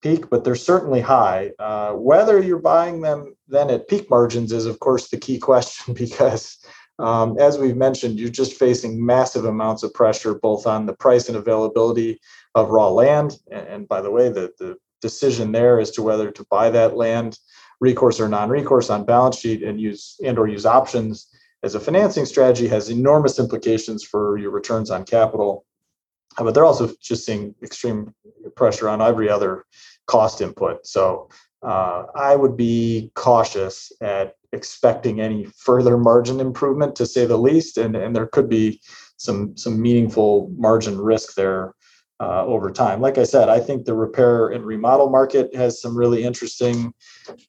peak, 0.02 0.30
but 0.30 0.44
they're 0.44 0.56
certainly 0.56 1.02
high. 1.02 1.52
Uh, 1.60 1.94
whether 1.94 2.42
you're 2.42 2.60
buying 2.60 3.02
them 3.02 3.36
then 3.48 3.70
at 3.70 3.88
peak 3.88 4.10
margins 4.10 4.52
is, 4.52 4.66
of 4.66 4.80
course, 4.80 5.10
the 5.10 5.18
key 5.18 5.40
question 5.50 5.94
because 5.94 6.58
um, 7.00 7.38
as 7.40 7.58
we've 7.58 7.78
mentioned, 7.78 8.20
you're 8.20 8.30
just 8.30 8.54
facing 8.54 9.06
massive 9.06 9.46
amounts 9.46 9.84
of 9.84 9.94
pressure 9.94 10.36
both 10.36 10.66
on 10.66 10.86
the 10.86 10.94
price 10.94 11.28
and 11.28 11.38
availability 11.38 12.20
of 12.56 12.70
raw 12.70 12.90
land. 12.90 13.38
And, 13.52 13.68
and 13.68 13.88
by 13.88 14.02
the 14.02 14.12
way, 14.12 14.30
the, 14.30 14.52
the 14.58 14.78
decision 15.02 15.52
there 15.52 15.80
as 15.80 15.92
to 15.92 16.02
whether 16.02 16.32
to 16.32 16.46
buy 16.50 16.70
that 16.72 16.98
land, 16.98 17.38
recourse 17.80 18.20
or 18.20 18.28
non-recourse 18.28 18.90
on 18.90 19.06
balance 19.06 19.38
sheet 19.38 19.62
and 19.62 19.80
use 19.80 20.20
and 20.26 20.40
or 20.40 20.48
use 20.48 20.66
options 20.66 21.28
as 21.64 21.76
a 21.76 21.80
financing 21.80 22.26
strategy 22.26 22.68
has 22.68 22.90
enormous 22.90 23.40
implications 23.40 24.04
for 24.04 24.38
your 24.38 24.52
returns 24.52 24.90
on 24.90 25.04
capital. 25.04 25.66
But 26.38 26.54
they're 26.54 26.66
also 26.66 26.92
just 27.02 27.26
seeing 27.26 27.56
extreme 27.64 28.14
pressure 28.56 28.90
on 28.90 29.02
every 29.02 29.30
other 29.30 29.66
cost 30.06 30.42
input. 30.42 30.86
So 30.86 31.30
uh, 31.64 32.06
I 32.16 32.36
would 32.36 32.56
be 32.56 33.12
cautious 33.16 33.92
at 34.02 34.36
expecting 34.54 35.20
any 35.22 35.46
further 35.58 35.98
margin 35.98 36.40
improvement, 36.40 36.96
to 36.96 37.06
say 37.06 37.26
the 37.26 37.38
least, 37.38 37.78
and 37.78 37.96
and 37.96 38.16
there 38.16 38.28
could 38.28 38.50
be 38.50 38.82
some 39.18 39.56
some 39.58 39.82
meaningful 39.82 40.52
margin 40.58 41.00
risk 41.00 41.36
there 41.36 41.74
uh, 42.20 42.46
over 42.46 42.72
time. 42.72 43.02
Like 43.02 43.18
I 43.18 43.24
said, 43.24 43.50
I 43.50 43.60
think 43.60 43.86
the 43.86 43.94
repair 43.94 44.48
and 44.48 44.66
remodel 44.66 45.10
market 45.10 45.54
has 45.56 45.82
some 45.82 45.96
really 45.96 46.24
interesting 46.24 46.94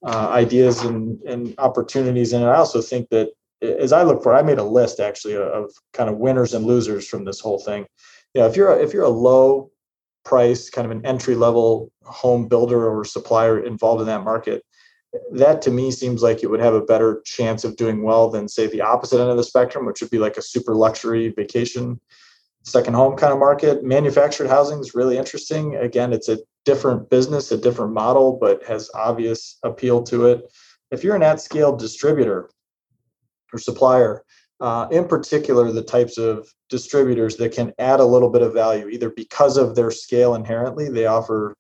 uh, 0.05 0.29
ideas 0.29 0.83
and, 0.83 1.21
and 1.23 1.55
opportunities. 1.59 2.33
And 2.33 2.45
I 2.45 2.57
also 2.57 2.83
think 2.83 3.09
that 3.11 3.31
as 3.63 3.93
I 3.93 4.03
look 4.03 4.23
for, 4.23 4.35
I 4.35 4.43
made 4.43 4.59
a 4.59 4.65
list 4.65 5.01
actually 5.01 5.37
of 5.37 5.71
kind 5.93 6.11
of 6.11 6.19
winners 6.19 6.55
and 6.55 6.67
losers 6.67 7.09
from 7.09 7.25
this 7.25 7.41
whole 7.41 7.59
thing. 7.59 7.87
You 8.35 8.43
know, 8.43 8.47
if 8.47 8.57
you're 8.57 8.73
a, 8.73 8.83
if 8.83 8.93
you're 8.93 9.05
a 9.05 9.09
low 9.09 9.71
price, 10.25 10.69
kind 10.69 10.85
of 10.85 10.91
an 10.91 11.07
entry 11.07 11.35
level 11.35 11.91
home 12.05 12.47
builder 12.47 12.89
or 12.89 13.05
supplier 13.05 13.65
involved 13.65 14.03
in 14.03 14.07
that 14.07 14.23
market, 14.23 14.63
that 15.33 15.63
to 15.63 15.71
me 15.71 15.91
seems 15.91 16.23
like 16.23 16.43
it 16.43 16.51
would 16.51 16.61
have 16.61 16.75
a 16.75 16.83
better 16.83 17.23
chance 17.25 17.65
of 17.65 17.77
doing 17.77 18.03
well 18.03 18.29
than 18.29 18.49
say 18.49 18.67
the 18.67 18.83
opposite 18.83 19.21
end 19.21 19.31
of 19.31 19.37
the 19.37 19.45
spectrum, 19.45 19.87
which 19.87 20.01
would 20.01 20.11
be 20.11 20.19
like 20.19 20.37
a 20.37 20.43
super 20.43 20.75
luxury 20.75 21.31
vacation 21.31 22.01
second 22.65 22.95
home 22.95 23.17
kind 23.17 23.33
of 23.33 23.39
market. 23.39 23.83
Manufactured 23.83 24.49
housing 24.49 24.79
is 24.81 24.95
really 24.95 25.17
interesting. 25.17 25.77
Again, 25.77 26.13
it's 26.13 26.29
a 26.29 26.39
different 26.65 27.09
business, 27.11 27.51
a 27.51 27.57
different 27.57 27.93
model, 27.93 28.39
but 28.41 28.63
has 28.65 28.91
obvious 28.95 29.59
appeal 29.63 30.03
to 30.05 30.27
it. 30.27 30.53
If 30.91 31.03
you're 31.03 31.17
an 31.17 31.23
at 31.23 31.41
scale 31.41 31.75
distributor 31.75 32.51
or 33.53 33.59
supplier, 33.59 34.23
uh, 34.61 34.89
in 34.91 35.07
particular, 35.07 35.71
the 35.71 35.83
types 35.83 36.19
of 36.19 36.49
distributors 36.69 37.37
that 37.37 37.53
can 37.53 37.73
add 37.79 38.01
a 38.01 38.05
little 38.05 38.29
bit 38.29 38.43
of 38.43 38.53
value, 38.53 38.89
either 38.89 39.11
because 39.11 39.57
of 39.57 39.75
their 39.75 39.91
scale 39.91 40.35
inherently, 40.35 40.89
they 40.89 41.07
offer 41.07 41.57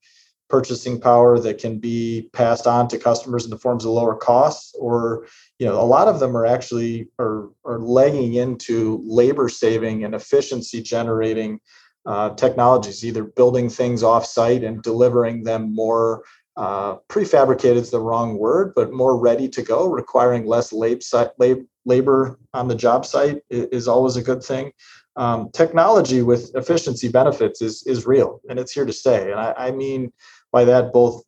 purchasing 0.48 1.00
power 1.00 1.38
that 1.38 1.58
can 1.58 1.78
be 1.78 2.28
passed 2.32 2.66
on 2.66 2.88
to 2.88 2.98
customers 2.98 3.44
in 3.44 3.50
the 3.50 3.58
forms 3.58 3.84
of 3.84 3.90
lower 3.90 4.16
costs 4.16 4.74
or 4.78 5.26
you 5.58 5.66
know 5.66 5.80
a 5.80 5.84
lot 5.84 6.08
of 6.08 6.20
them 6.20 6.36
are 6.36 6.46
actually 6.46 7.08
are, 7.18 7.50
are 7.64 7.78
legging 7.78 8.34
into 8.34 9.02
labor 9.06 9.48
saving 9.48 10.04
and 10.04 10.14
efficiency 10.14 10.82
generating 10.82 11.60
uh, 12.06 12.30
technologies 12.30 13.04
either 13.04 13.24
building 13.24 13.68
things 13.68 14.02
off 14.02 14.24
site 14.24 14.64
and 14.64 14.82
delivering 14.82 15.44
them 15.44 15.74
more 15.74 16.22
uh, 16.56 16.96
prefabricated 17.08 17.76
is 17.76 17.90
the 17.90 18.00
wrong 18.00 18.38
word 18.38 18.72
but 18.74 18.92
more 18.92 19.18
ready 19.18 19.48
to 19.48 19.62
go 19.62 19.86
requiring 19.88 20.46
less 20.46 20.72
lab, 20.72 21.00
lab, 21.38 21.58
labor 21.88 22.38
on 22.54 22.68
the 22.68 22.74
job 22.74 23.04
site 23.04 23.42
is, 23.50 23.66
is 23.66 23.88
always 23.88 24.16
a 24.16 24.22
good 24.22 24.42
thing. 24.42 24.70
Um, 25.16 25.50
technology 25.52 26.22
with 26.22 26.54
efficiency 26.54 27.08
benefits 27.08 27.60
is 27.60 27.82
is 27.86 28.06
real 28.06 28.40
and 28.48 28.58
it's 28.58 28.70
here 28.70 28.86
to 28.86 28.92
stay. 28.92 29.32
And 29.32 29.40
I, 29.40 29.52
I 29.56 29.70
mean 29.72 30.12
by 30.52 30.64
that 30.64 30.92
both 30.92 31.22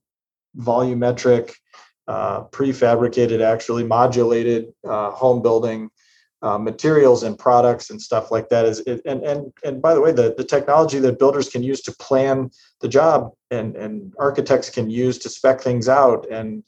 volumetric, 0.56 1.52
uh, 2.08 2.44
prefabricated, 2.44 3.40
actually 3.40 3.84
modulated 3.84 4.72
uh, 4.88 5.10
home 5.10 5.42
building 5.42 5.90
uh, 6.42 6.58
materials 6.58 7.22
and 7.22 7.38
products 7.38 7.90
and 7.90 8.00
stuff 8.00 8.30
like 8.30 8.48
that 8.48 8.64
is 8.64 8.80
it, 8.80 9.02
and 9.04 9.22
and 9.22 9.52
and 9.62 9.82
by 9.82 9.92
the 9.92 10.00
way 10.00 10.10
the, 10.10 10.34
the 10.38 10.44
technology 10.44 10.98
that 10.98 11.18
builders 11.18 11.50
can 11.50 11.62
use 11.62 11.82
to 11.82 11.92
plan 11.96 12.50
the 12.80 12.88
job 12.88 13.30
and 13.50 13.76
and 13.76 14.14
architects 14.18 14.70
can 14.70 14.88
use 14.88 15.18
to 15.18 15.28
spec 15.28 15.60
things 15.60 15.88
out 15.88 16.26
and 16.30 16.64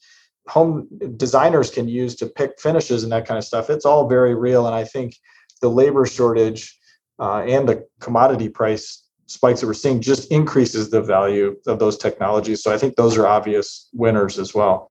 home 0.48 0.86
designers 1.16 1.70
can 1.70 1.88
use 1.88 2.14
to 2.14 2.26
pick 2.26 2.60
finishes 2.60 3.02
and 3.02 3.12
that 3.12 3.26
kind 3.26 3.38
of 3.38 3.44
stuff 3.44 3.70
it's 3.70 3.86
all 3.86 4.08
very 4.08 4.34
real. 4.34 4.66
And 4.66 4.74
i 4.74 4.84
think 4.84 5.16
the 5.62 5.70
labor 5.70 6.04
shortage 6.04 6.78
uh, 7.18 7.42
and 7.42 7.66
the 7.66 7.86
commodity 8.00 8.50
price 8.50 9.02
spikes 9.32 9.60
that 9.60 9.66
we're 9.66 9.74
seeing 9.74 10.00
just 10.00 10.30
increases 10.30 10.90
the 10.90 11.00
value 11.00 11.56
of 11.66 11.78
those 11.78 11.96
technologies. 11.96 12.62
So 12.62 12.72
I 12.72 12.78
think 12.78 12.96
those 12.96 13.16
are 13.16 13.26
obvious 13.26 13.88
winners 13.92 14.38
as 14.38 14.54
well. 14.54 14.90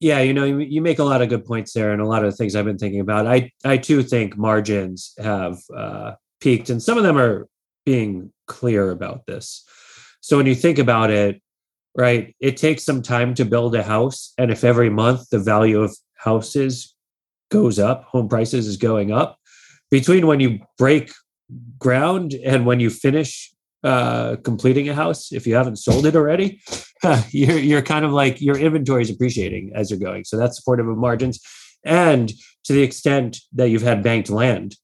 Yeah, 0.00 0.20
you 0.20 0.34
know, 0.34 0.44
you 0.44 0.82
make 0.82 0.98
a 0.98 1.04
lot 1.04 1.22
of 1.22 1.28
good 1.28 1.44
points 1.44 1.74
there, 1.74 1.92
and 1.92 2.02
a 2.02 2.06
lot 2.06 2.24
of 2.24 2.30
the 2.32 2.36
things 2.36 2.56
I've 2.56 2.64
been 2.64 2.78
thinking 2.78 3.00
about. 3.00 3.26
I 3.26 3.52
I 3.64 3.76
too 3.76 4.02
think 4.02 4.36
margins 4.36 5.14
have 5.18 5.58
uh, 5.76 6.14
peaked, 6.40 6.70
and 6.70 6.82
some 6.82 6.98
of 6.98 7.04
them 7.04 7.16
are 7.16 7.46
being 7.86 8.32
clear 8.48 8.90
about 8.90 9.26
this. 9.26 9.64
So 10.20 10.36
when 10.36 10.46
you 10.46 10.56
think 10.56 10.78
about 10.78 11.10
it, 11.10 11.40
right, 11.96 12.34
it 12.40 12.56
takes 12.56 12.84
some 12.84 13.02
time 13.02 13.34
to 13.34 13.44
build 13.44 13.76
a 13.76 13.82
house, 13.84 14.32
and 14.38 14.50
if 14.50 14.64
every 14.64 14.90
month 14.90 15.30
the 15.30 15.38
value 15.38 15.80
of 15.80 15.96
houses 16.16 16.96
goes 17.52 17.78
up, 17.78 18.02
home 18.04 18.28
prices 18.28 18.66
is 18.66 18.76
going 18.76 19.12
up, 19.12 19.38
between 19.88 20.26
when 20.26 20.40
you 20.40 20.58
break 20.78 21.12
ground 21.78 22.34
and 22.34 22.66
when 22.66 22.80
you 22.80 22.90
finish 22.90 23.52
uh, 23.84 24.36
completing 24.44 24.88
a 24.88 24.94
house. 24.94 25.32
If 25.32 25.44
you 25.44 25.56
haven't 25.56 25.76
sold 25.76 26.06
it 26.06 26.14
already, 26.14 26.60
you're 27.30 27.58
you're 27.58 27.82
kind 27.82 28.04
of 28.04 28.12
like 28.12 28.40
your 28.40 28.56
inventory 28.56 29.02
is 29.02 29.10
appreciating 29.10 29.72
as 29.74 29.90
you're 29.90 29.98
going. 29.98 30.24
So 30.24 30.36
that's 30.36 30.56
supportive 30.56 30.86
of 30.86 30.96
margins. 30.96 31.40
And 31.84 32.32
to 32.64 32.72
the 32.72 32.82
extent 32.82 33.40
that 33.54 33.70
you've 33.70 33.82
had 33.82 34.04
banked 34.04 34.30
land, 34.30 34.76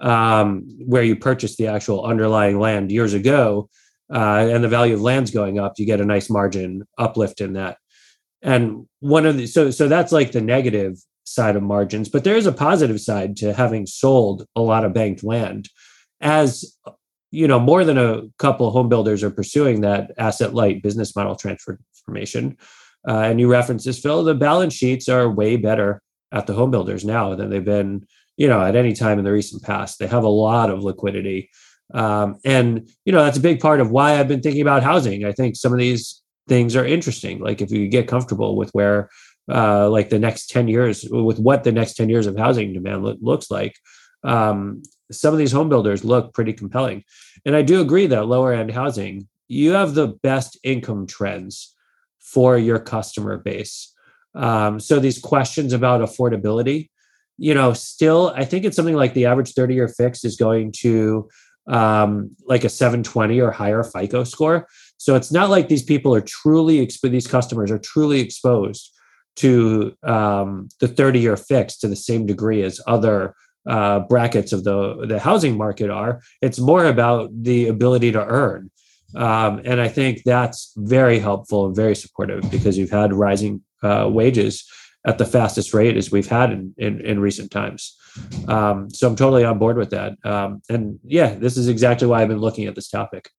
um, 0.00 0.68
where 0.84 1.02
you 1.02 1.16
purchased 1.16 1.56
the 1.56 1.68
actual 1.68 2.04
underlying 2.04 2.60
land 2.60 2.92
years 2.92 3.14
ago, 3.14 3.70
uh, 4.12 4.48
and 4.50 4.62
the 4.62 4.68
value 4.68 4.94
of 4.94 5.00
land's 5.00 5.30
going 5.30 5.58
up, 5.58 5.78
you 5.78 5.86
get 5.86 6.02
a 6.02 6.04
nice 6.04 6.28
margin 6.28 6.82
uplift 6.98 7.40
in 7.40 7.54
that. 7.54 7.78
And 8.42 8.86
one 9.00 9.24
of 9.24 9.38
the 9.38 9.46
so 9.46 9.70
so 9.70 9.88
that's 9.88 10.12
like 10.12 10.32
the 10.32 10.42
negative 10.42 10.98
side 11.24 11.56
of 11.56 11.62
margins, 11.62 12.10
but 12.10 12.22
there 12.22 12.36
is 12.36 12.46
a 12.46 12.52
positive 12.52 13.00
side 13.00 13.36
to 13.38 13.54
having 13.54 13.86
sold 13.86 14.46
a 14.54 14.60
lot 14.60 14.84
of 14.84 14.92
banked 14.92 15.24
land 15.24 15.68
as 16.20 16.76
you 17.30 17.48
know 17.48 17.58
more 17.58 17.84
than 17.84 17.98
a 17.98 18.22
couple 18.38 18.70
home 18.70 18.88
builders 18.88 19.22
are 19.22 19.30
pursuing 19.30 19.80
that 19.80 20.12
asset 20.18 20.54
light 20.54 20.82
business 20.82 21.14
model 21.14 21.36
transformation. 21.36 22.56
Uh, 23.08 23.20
and 23.20 23.38
you 23.38 23.50
reference 23.50 23.84
this 23.84 24.00
phil 24.00 24.24
the 24.24 24.34
balance 24.34 24.74
sheets 24.74 25.08
are 25.08 25.30
way 25.30 25.56
better 25.56 26.02
at 26.32 26.46
the 26.46 26.54
home 26.54 26.70
builders 26.70 27.04
now 27.04 27.34
than 27.34 27.50
they've 27.50 27.64
been 27.64 28.04
you 28.36 28.48
know 28.48 28.60
at 28.60 28.76
any 28.76 28.92
time 28.92 29.18
in 29.18 29.24
the 29.24 29.32
recent 29.32 29.62
past. 29.62 29.98
They 29.98 30.06
have 30.06 30.24
a 30.24 30.28
lot 30.28 30.70
of 30.70 30.82
liquidity. 30.82 31.50
Um, 31.94 32.38
and 32.44 32.88
you 33.04 33.12
know 33.12 33.24
that's 33.24 33.38
a 33.38 33.48
big 33.48 33.60
part 33.60 33.80
of 33.80 33.92
why 33.92 34.18
i've 34.18 34.28
been 34.28 34.42
thinking 34.42 34.62
about 34.62 34.82
housing. 34.82 35.24
I 35.24 35.32
think 35.32 35.56
some 35.56 35.72
of 35.72 35.78
these 35.78 36.22
things 36.48 36.74
are 36.76 36.84
interesting. 36.84 37.40
Like 37.40 37.60
if 37.60 37.70
you 37.70 37.88
get 37.88 38.08
comfortable 38.08 38.56
with 38.56 38.70
where 38.70 39.08
uh, 39.52 39.88
like 39.88 40.08
the 40.08 40.18
next 40.18 40.50
10 40.50 40.68
years 40.68 41.06
with 41.08 41.38
what 41.38 41.64
the 41.64 41.72
next 41.72 41.94
10 41.94 42.08
years 42.08 42.26
of 42.26 42.36
housing 42.36 42.72
demand 42.72 43.04
lo- 43.04 43.16
looks 43.20 43.50
like 43.50 43.76
um, 44.24 44.82
some 45.10 45.32
of 45.32 45.38
these 45.38 45.52
home 45.52 45.68
builders 45.68 46.04
look 46.04 46.34
pretty 46.34 46.52
compelling. 46.52 47.04
And 47.44 47.54
I 47.54 47.62
do 47.62 47.80
agree 47.80 48.06
that 48.08 48.26
lower 48.26 48.52
end 48.52 48.72
housing, 48.72 49.28
you 49.48 49.72
have 49.72 49.94
the 49.94 50.08
best 50.08 50.58
income 50.64 51.06
trends 51.06 51.74
for 52.20 52.58
your 52.58 52.78
customer 52.78 53.36
base. 53.36 53.92
Um, 54.34 54.80
so 54.80 54.98
these 54.98 55.18
questions 55.18 55.72
about 55.72 56.00
affordability, 56.00 56.90
you 57.38 57.54
know, 57.54 57.72
still, 57.72 58.32
I 58.36 58.44
think 58.44 58.64
it's 58.64 58.76
something 58.76 58.96
like 58.96 59.14
the 59.14 59.26
average 59.26 59.52
30 59.52 59.74
year 59.74 59.88
fix 59.88 60.24
is 60.24 60.36
going 60.36 60.72
to 60.80 61.28
um, 61.68 62.30
like 62.44 62.64
a 62.64 62.68
720 62.68 63.40
or 63.40 63.50
higher 63.50 63.82
FICO 63.82 64.24
score. 64.24 64.66
So 64.98 65.14
it's 65.14 65.32
not 65.32 65.50
like 65.50 65.68
these 65.68 65.82
people 65.82 66.14
are 66.14 66.20
truly, 66.20 66.84
exp- 66.84 67.10
these 67.10 67.26
customers 67.26 67.70
are 67.70 67.78
truly 67.78 68.20
exposed 68.20 68.92
to 69.36 69.94
um, 70.02 70.68
the 70.80 70.88
30 70.88 71.20
year 71.20 71.36
fix 71.36 71.76
to 71.78 71.88
the 71.88 71.96
same 71.96 72.26
degree 72.26 72.62
as 72.62 72.80
other 72.86 73.34
uh, 73.66 74.00
brackets 74.00 74.52
of 74.52 74.64
the 74.64 75.06
the 75.06 75.18
housing 75.18 75.56
market 75.56 75.90
are. 75.90 76.22
It's 76.42 76.58
more 76.58 76.86
about 76.86 77.30
the 77.42 77.68
ability 77.68 78.12
to 78.12 78.24
earn, 78.24 78.70
um, 79.14 79.60
and 79.64 79.80
I 79.80 79.88
think 79.88 80.22
that's 80.24 80.72
very 80.76 81.18
helpful 81.18 81.66
and 81.66 81.74
very 81.74 81.96
supportive 81.96 82.50
because 82.50 82.78
you've 82.78 82.90
had 82.90 83.12
rising 83.12 83.62
uh, 83.82 84.08
wages 84.10 84.64
at 85.06 85.18
the 85.18 85.24
fastest 85.24 85.72
rate 85.72 85.96
as 85.96 86.10
we've 86.10 86.28
had 86.28 86.52
in 86.52 86.74
in, 86.78 87.00
in 87.00 87.20
recent 87.20 87.50
times. 87.50 87.96
Um, 88.48 88.90
so 88.90 89.06
I'm 89.06 89.16
totally 89.16 89.44
on 89.44 89.58
board 89.58 89.76
with 89.76 89.90
that. 89.90 90.16
Um, 90.24 90.62
and 90.68 90.98
yeah, 91.04 91.34
this 91.34 91.56
is 91.56 91.68
exactly 91.68 92.06
why 92.06 92.22
I've 92.22 92.28
been 92.28 92.38
looking 92.38 92.66
at 92.66 92.74
this 92.74 92.88
topic. 92.88 93.30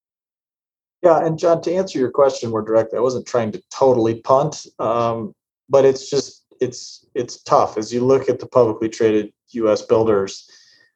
Yeah, 1.03 1.25
and 1.25 1.37
John, 1.37 1.61
to 1.61 1.73
answer 1.73 1.99
your 1.99 2.11
question 2.11 2.49
more 2.49 2.61
directly, 2.61 2.97
I 2.97 3.01
wasn't 3.01 3.27
trying 3.27 3.51
to 3.51 3.61
totally 3.71 4.21
punt, 4.21 4.65
um, 4.79 5.33
but 5.69 5.85
it's 5.85 6.09
just 6.09 6.43
it's 6.59 7.05
it's 7.13 7.41
tough 7.43 7.77
as 7.77 7.93
you 7.93 8.03
look 8.03 8.29
at 8.29 8.39
the 8.39 8.47
publicly 8.47 8.89
traded 8.89 9.31
U.S. 9.51 9.81
builders. 9.81 10.49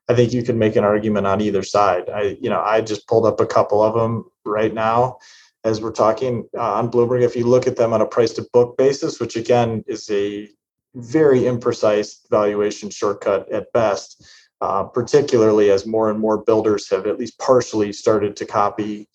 I 0.10 0.16
think 0.16 0.34
you 0.34 0.43
can 0.43 0.60
make 0.60 0.76
an 0.76 0.84
argument 0.84 1.28
on 1.28 1.41
either 1.41 1.64
side. 1.64 2.10
I, 2.10 2.38
you 2.41 2.49
know, 2.49 2.62
I 2.62 2.82
just 2.82 3.08
pulled 3.08 3.26
up 3.26 3.39
a 3.39 3.45
couple 3.45 3.82
of 3.82 3.93
them 3.93 4.26
right 4.45 4.74
now 4.74 5.18
as 5.64 5.80
we're 5.80 5.91
talking 5.91 6.47
uh, 6.58 6.74
on 6.74 6.89
Bloomberg. 6.91 7.24
If 7.24 7.36
you 7.36 7.45
look 7.45 7.68
at 7.68 7.76
them 7.76 7.93
on 7.93 8.02
a 8.02 8.06
price 8.06 8.34
to 8.34 8.47
book 8.52 8.78
basis, 8.78 9.20
which 9.20 9.36
again 9.36 9.84
is 9.88 10.10
a 10.10 10.49
very 10.95 11.41
imprecise 11.41 12.18
valuation 12.30 12.89
shortcut 12.89 13.49
at 13.52 13.72
best, 13.72 14.26
uh, 14.60 14.84
particularly 14.84 15.72
as 15.72 15.86
more 15.86 16.10
and 16.10 16.20
more 16.20 16.43
builders 16.43 16.89
have 16.89 17.08
at 17.08 17.18
least 17.18 17.39
partially 17.39 17.93
started 17.93 18.36
to 18.36 18.45
copy 18.45 19.08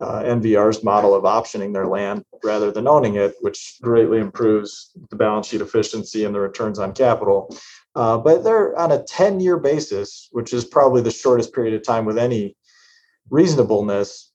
uh, 0.00 0.22
NVR's 0.22 0.84
model 0.84 1.14
of 1.14 1.24
optioning 1.24 1.72
their 1.72 1.86
land 1.86 2.24
rather 2.44 2.70
than 2.70 2.86
owning 2.86 3.16
it, 3.16 3.34
which 3.40 3.78
greatly 3.82 4.18
improves 4.18 4.92
the 5.10 5.16
balance 5.16 5.48
sheet 5.48 5.60
efficiency 5.60 6.24
and 6.24 6.34
the 6.34 6.40
returns 6.40 6.78
on 6.78 6.92
capital. 6.92 7.54
Uh, 7.98 8.16
but 8.16 8.44
they're 8.44 8.78
on 8.78 8.92
a 8.92 9.02
10 9.02 9.40
year 9.40 9.58
basis, 9.58 10.28
which 10.30 10.52
is 10.52 10.64
probably 10.64 11.02
the 11.02 11.10
shortest 11.10 11.52
period 11.52 11.74
of 11.74 11.82
time 11.82 12.04
with 12.04 12.16
any 12.16 12.56
reasonableness. 13.28 14.30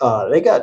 Uh, 0.00 0.30
they 0.30 0.40
got 0.40 0.62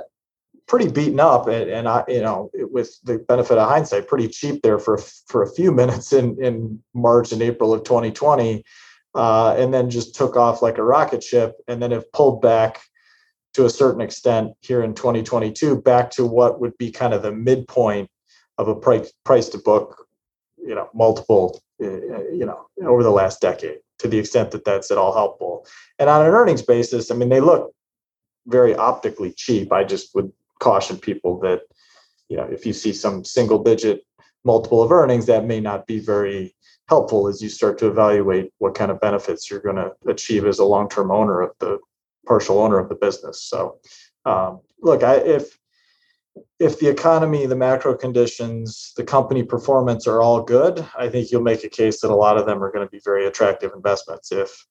pretty 0.68 0.90
beaten 0.90 1.20
up, 1.20 1.48
and, 1.48 1.70
and 1.70 1.88
I, 1.88 2.04
you 2.08 2.22
know, 2.22 2.50
with 2.56 2.98
the 3.04 3.20
benefit 3.20 3.60
of 3.60 3.70
hindsight, 3.70 4.08
pretty 4.08 4.30
cheap 4.30 4.64
there 4.64 4.80
for 4.80 4.98
for 5.28 5.44
a 5.44 5.52
few 5.54 5.72
minutes 5.82 6.12
in 6.12 6.44
in 6.44 6.82
March 6.96 7.32
and 7.32 7.44
April 7.44 7.72
of 7.72 7.84
2020, 7.84 8.64
uh, 9.14 9.56
and 9.56 9.72
then 9.72 9.88
just 9.88 10.16
took 10.16 10.36
off 10.36 10.64
like 10.64 10.80
a 10.80 10.84
rocket 10.84 11.24
ship, 11.24 11.58
and 11.68 11.84
then 11.84 11.92
have 11.92 12.12
pulled 12.14 12.42
back 12.42 12.82
to 13.54 13.66
a 13.66 13.70
certain 13.70 14.02
extent 14.02 14.54
here 14.62 14.82
in 14.82 14.96
2022 14.96 15.84
back 15.84 16.10
to 16.10 16.26
what 16.26 16.60
would 16.60 16.76
be 16.80 16.90
kind 16.90 17.14
of 17.14 17.22
the 17.22 17.32
midpoint 17.32 18.10
of 18.58 18.68
a 18.68 18.76
price 18.76 19.14
price 19.24 19.50
to 19.50 19.60
book, 19.60 20.08
you 20.58 20.74
know, 20.74 20.90
multiple 20.96 21.62
you 21.80 22.46
know, 22.46 22.68
over 22.86 23.04
the 23.04 23.12
last 23.12 23.42
decade 23.42 23.80
to 24.00 24.08
the 24.08 24.20
extent 24.20 24.52
that 24.52 24.66
that's 24.66 24.92
at 24.92 24.98
all 24.98 25.14
helpful. 25.14 25.66
And 26.00 26.10
on 26.10 26.26
an 26.26 26.32
earnings 26.32 26.62
basis, 26.62 27.12
I 27.12 27.16
mean, 27.16 27.30
they 27.30 27.40
look 27.40 27.74
very 28.48 28.76
optically 28.76 29.34
cheap. 29.34 29.72
I 29.72 29.84
just 29.84 30.14
would 30.16 30.32
caution 30.60 30.98
people 30.98 31.40
that, 31.42 31.62
you 32.30 32.38
know, 32.38 32.44
if 32.44 32.66
you 32.66 32.74
see 32.74 32.94
some 32.94 33.24
single 33.24 33.64
digit 33.64 34.02
multiple 34.44 34.82
of 34.82 34.92
earnings, 34.92 35.26
that 35.26 35.46
may 35.46 35.60
not 35.60 35.88
be 35.88 36.00
very 36.00 36.56
helpful 36.88 37.28
as 37.28 37.42
you 37.42 37.50
start 37.50 37.78
to 37.80 37.88
evaluate 37.88 38.52
what 38.60 38.76
kind 38.76 38.92
of 38.92 39.02
benefits 39.02 39.50
you're 39.50 39.60
going 39.60 39.76
to 39.76 39.92
achieve 40.08 40.46
as 40.46 40.60
a 40.60 40.66
long 40.66 40.88
term 40.88 41.12
owner 41.12 41.42
of 41.42 41.52
the 41.60 41.80
partial 42.26 42.60
owner 42.60 42.80
of 42.80 42.90
the 42.90 42.96
business. 42.96 43.44
So, 43.44 43.80
um, 44.26 44.62
look, 44.82 45.04
I, 45.04 45.16
if 45.16 45.58
if 46.60 46.80
the 46.80 46.88
economy, 46.88 47.46
the 47.46 47.56
macro 47.56 47.96
conditions, 47.96 48.94
the 48.98 49.04
company 49.04 49.44
performance 49.44 50.08
are 50.08 50.22
all 50.22 50.42
good, 50.42 50.86
I 50.98 51.10
think 51.10 51.32
you'll 51.32 51.42
make 51.42 51.64
a 51.64 51.70
case 51.70 52.02
that 52.02 52.12
a 52.12 52.16
lot 52.16 52.38
of 52.38 52.46
them 52.46 52.64
are 52.64 52.72
going 52.72 52.86
to 52.86 52.92
be 52.92 53.02
very 53.04 53.26
attractive 53.26 53.72
investments. 53.76 54.32
If 54.32 54.66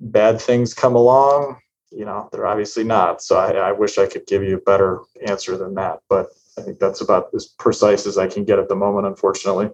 bad 0.00 0.40
things 0.40 0.74
come 0.74 0.94
along, 0.94 1.58
you 1.90 2.04
know, 2.04 2.28
they're 2.32 2.46
obviously 2.46 2.84
not. 2.84 3.22
So 3.22 3.36
I, 3.36 3.52
I 3.52 3.72
wish 3.72 3.98
I 3.98 4.06
could 4.06 4.26
give 4.26 4.42
you 4.42 4.56
a 4.56 4.60
better 4.60 5.00
answer 5.26 5.56
than 5.56 5.74
that. 5.74 6.00
But 6.08 6.28
I 6.58 6.62
think 6.62 6.78
that's 6.78 7.00
about 7.00 7.28
as 7.34 7.46
precise 7.46 8.06
as 8.06 8.18
I 8.18 8.26
can 8.26 8.44
get 8.44 8.58
at 8.58 8.68
the 8.68 8.76
moment, 8.76 9.06
unfortunately. 9.06 9.70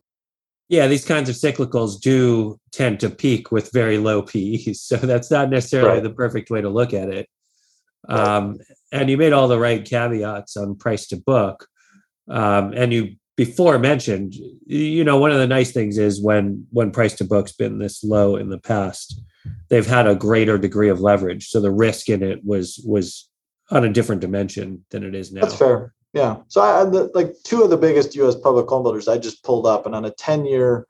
Yeah, 0.69 0.89
these 0.89 1.05
kinds 1.05 1.29
of 1.29 1.37
cyclicals 1.37 2.01
do 2.01 2.59
tend 2.73 2.99
to 3.01 3.11
peak 3.11 3.53
with 3.53 3.71
very 3.73 3.99
low 3.99 4.23
PEs. 4.23 4.81
So 4.83 4.97
that's 4.97 5.31
not 5.31 5.51
necessarily 5.51 5.95
right. 5.95 6.03
the 6.03 6.11
perfect 6.11 6.51
way 6.51 6.61
to 6.61 6.69
look 6.69 6.93
at 6.93 7.09
it. 7.09 7.29
Um, 8.09 8.59
and 8.93 9.11
you 9.11 9.17
made 9.17 9.33
all 9.33 9.49
the 9.49 9.59
right 9.59 9.85
caveats 9.85 10.57
on 10.57 10.77
price 10.77 11.07
to 11.09 11.17
book. 11.17 11.67
Um, 12.29 12.73
and 12.73 12.93
you 12.93 13.17
before 13.37 13.79
mentioned, 13.79 14.35
you 14.67 15.05
know, 15.05 15.19
one 15.19 15.31
of 15.31 15.39
the 15.39 15.47
nice 15.47 15.73
things 15.73 15.99
is 15.99 16.23
when 16.23 16.67
when 16.71 16.91
price 16.91 17.15
to 17.17 17.25
book's 17.25 17.53
been 17.53 17.79
this 17.79 18.03
low 18.03 18.37
in 18.37 18.49
the 18.49 18.59
past, 18.59 19.21
they've 19.69 19.87
had 19.87 20.07
a 20.07 20.15
greater 20.15 20.59
degree 20.59 20.89
of 20.89 21.01
leverage. 21.01 21.49
So 21.49 21.61
the 21.61 21.71
risk 21.71 22.09
in 22.09 22.23
it 22.23 22.45
was 22.45 22.83
was 22.87 23.29
on 23.71 23.85
a 23.85 23.93
different 23.93 24.21
dimension 24.21 24.85
than 24.91 25.05
it 25.05 25.15
is 25.15 25.33
now. 25.33 25.43
That's 25.43 25.57
fair. 25.57 25.93
Yeah. 26.13 26.37
So 26.49 26.63
I 26.63 26.85
the, 26.85 27.11
like 27.15 27.35
two 27.45 27.63
of 27.63 27.71
the 27.71 27.77
biggest 27.77 28.15
U.S. 28.17 28.35
public 28.35 28.69
home 28.69 28.83
builders 28.83 29.07
I 29.07 29.19
just 29.19 29.45
pulled 29.45 29.67
up, 29.67 29.85
and 29.85 29.95
on 29.95 30.05
a 30.05 30.11
ten 30.13 30.47
year 30.47 30.87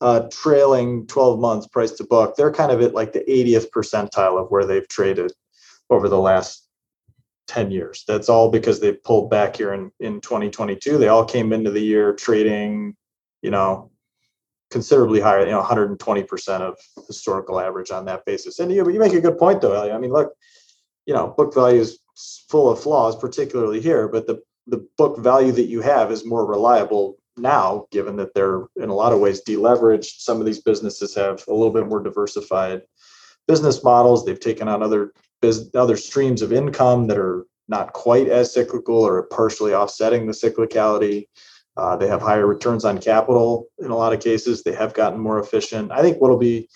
uh, 0.00 0.28
trailing 0.30 1.06
12 1.06 1.38
months 1.38 1.66
price 1.66 1.92
to 1.92 2.04
book, 2.04 2.36
they're 2.36 2.52
kind 2.52 2.72
of 2.72 2.80
at 2.80 2.94
like 2.94 3.12
the 3.12 3.24
80th 3.28 3.70
percentile 3.70 4.40
of 4.40 4.50
where 4.50 4.64
they've 4.64 4.88
traded 4.88 5.32
over 5.90 6.08
the 6.08 6.18
last 6.18 6.66
10 7.48 7.70
years. 7.70 8.04
That's 8.06 8.28
all 8.28 8.50
because 8.50 8.80
they 8.80 8.92
pulled 8.92 9.28
back 9.28 9.56
here 9.56 9.74
in, 9.74 9.90
in 9.98 10.20
2022. 10.20 10.98
They 10.98 11.08
all 11.08 11.24
came 11.24 11.52
into 11.52 11.70
the 11.70 11.80
year 11.80 12.14
trading, 12.14 12.96
you 13.42 13.50
know, 13.50 13.90
considerably 14.70 15.20
higher, 15.20 15.44
you 15.44 15.50
know, 15.50 15.62
120% 15.62 16.60
of 16.60 16.78
historical 17.08 17.58
average 17.58 17.90
on 17.90 18.04
that 18.04 18.24
basis. 18.24 18.60
And 18.60 18.72
you, 18.72 18.88
you 18.88 19.00
make 19.00 19.14
a 19.14 19.20
good 19.20 19.36
point 19.36 19.60
though, 19.60 19.72
Ellie. 19.72 19.90
I 19.90 19.98
mean, 19.98 20.12
look, 20.12 20.32
you 21.06 21.14
know, 21.14 21.34
book 21.36 21.52
value 21.52 21.80
is 21.80 21.98
full 22.48 22.70
of 22.70 22.80
flaws, 22.80 23.16
particularly 23.16 23.80
here, 23.80 24.06
but 24.06 24.28
the, 24.28 24.40
the 24.68 24.86
book 24.96 25.18
value 25.18 25.50
that 25.52 25.66
you 25.66 25.80
have 25.80 26.12
is 26.12 26.24
more 26.24 26.46
reliable 26.46 27.16
now, 27.36 27.86
given 27.90 28.16
that 28.16 28.32
they're 28.34 28.62
in 28.76 28.90
a 28.90 28.94
lot 28.94 29.12
of 29.12 29.18
ways 29.18 29.42
deleveraged. 29.42 30.20
Some 30.20 30.38
of 30.38 30.46
these 30.46 30.60
businesses 30.60 31.14
have 31.16 31.42
a 31.48 31.52
little 31.52 31.72
bit 31.72 31.88
more 31.88 32.02
diversified 32.02 32.82
business 33.48 33.82
models. 33.82 34.24
They've 34.24 34.38
taken 34.38 34.68
on 34.68 34.82
other 34.82 35.12
other 35.74 35.96
streams 35.96 36.42
of 36.42 36.52
income 36.52 37.06
that 37.06 37.18
are 37.18 37.46
not 37.68 37.92
quite 37.92 38.28
as 38.28 38.52
cyclical 38.52 38.96
or 38.96 39.22
partially 39.24 39.74
offsetting 39.74 40.26
the 40.26 40.32
cyclicality. 40.32 41.26
Uh, 41.76 41.96
they 41.96 42.08
have 42.08 42.20
higher 42.20 42.46
returns 42.46 42.84
on 42.84 42.98
capital 42.98 43.68
in 43.78 43.90
a 43.90 43.96
lot 43.96 44.12
of 44.12 44.20
cases. 44.20 44.62
They 44.62 44.74
have 44.74 44.92
gotten 44.92 45.20
more 45.20 45.38
efficient. 45.38 45.92
I 45.92 46.02
think 46.02 46.18
what'll 46.18 46.36
be 46.36 46.68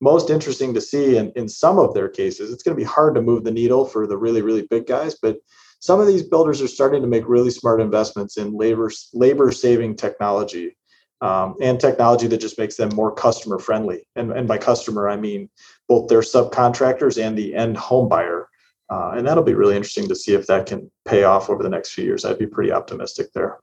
most 0.00 0.30
interesting 0.30 0.74
to 0.74 0.80
see 0.80 1.16
in, 1.16 1.32
in 1.36 1.48
some 1.48 1.78
of 1.78 1.94
their 1.94 2.08
cases. 2.08 2.52
It's 2.52 2.62
going 2.62 2.76
to 2.76 2.80
be 2.80 2.88
hard 2.88 3.14
to 3.14 3.22
move 3.22 3.44
the 3.44 3.50
needle 3.50 3.86
for 3.86 4.06
the 4.06 4.18
really, 4.18 4.42
really 4.42 4.66
big 4.68 4.86
guys, 4.86 5.16
but 5.20 5.38
some 5.80 6.00
of 6.00 6.06
these 6.06 6.22
builders 6.22 6.60
are 6.62 6.68
starting 6.68 7.02
to 7.02 7.08
make 7.08 7.26
really 7.26 7.50
smart 7.50 7.80
investments 7.80 8.36
in 8.36 8.56
labor 8.56 8.90
labor 9.14 9.50
saving 9.50 9.96
technology 9.96 10.76
um, 11.22 11.54
and 11.62 11.80
technology 11.80 12.26
that 12.26 12.40
just 12.40 12.58
makes 12.58 12.76
them 12.76 12.90
more 12.94 13.14
customer 13.14 13.58
friendly. 13.58 14.06
And, 14.16 14.32
and 14.32 14.48
by 14.48 14.58
customer, 14.58 15.08
I 15.08 15.16
mean 15.16 15.48
both 15.88 16.08
their 16.08 16.20
subcontractors 16.20 17.22
and 17.22 17.38
the 17.38 17.54
end 17.54 17.76
home 17.76 18.08
buyer. 18.08 18.48
Uh, 18.90 19.12
and 19.16 19.26
that'll 19.26 19.44
be 19.44 19.54
really 19.54 19.76
interesting 19.76 20.08
to 20.08 20.16
see 20.16 20.34
if 20.34 20.48
that 20.48 20.66
can 20.66 20.90
pay 21.06 21.22
off 21.22 21.48
over 21.48 21.62
the 21.62 21.68
next 21.68 21.92
few 21.92 22.04
years. 22.04 22.24
I'd 22.24 22.38
be 22.38 22.46
pretty 22.46 22.72
optimistic 22.72 23.32
there. 23.32 23.58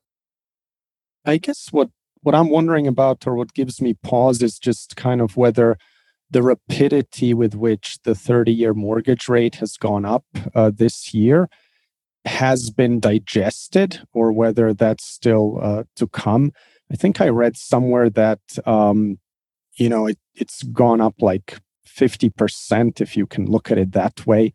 I 1.25 1.37
guess 1.37 1.67
what 1.71 1.89
what 2.21 2.35
I'm 2.35 2.49
wondering 2.49 2.87
about, 2.87 3.25
or 3.27 3.35
what 3.35 3.53
gives 3.53 3.81
me 3.81 3.93
pause, 3.93 4.41
is 4.41 4.57
just 4.57 4.95
kind 4.95 5.21
of 5.21 5.37
whether 5.37 5.77
the 6.31 6.41
rapidity 6.41 7.33
with 7.33 7.55
which 7.55 7.97
the 8.03 8.15
30 8.15 8.51
year 8.51 8.73
mortgage 8.73 9.29
rate 9.29 9.55
has 9.55 9.77
gone 9.77 10.05
up 10.05 10.25
uh, 10.55 10.71
this 10.73 11.13
year 11.13 11.49
has 12.25 12.69
been 12.69 12.99
digested 12.99 14.01
or 14.13 14.31
whether 14.31 14.73
that's 14.73 15.05
still 15.05 15.59
uh, 15.61 15.83
to 15.95 16.07
come. 16.07 16.51
I 16.91 16.95
think 16.95 17.21
I 17.21 17.29
read 17.29 17.55
somewhere 17.57 18.09
that, 18.11 18.39
um, 18.65 19.19
you 19.75 19.89
know, 19.89 20.07
it, 20.07 20.17
it's 20.35 20.63
gone 20.63 21.01
up 21.01 21.15
like 21.21 21.59
50% 21.87 23.01
if 23.01 23.15
you 23.15 23.27
can 23.27 23.45
look 23.45 23.71
at 23.71 23.77
it 23.77 23.91
that 23.93 24.25
way 24.25 24.53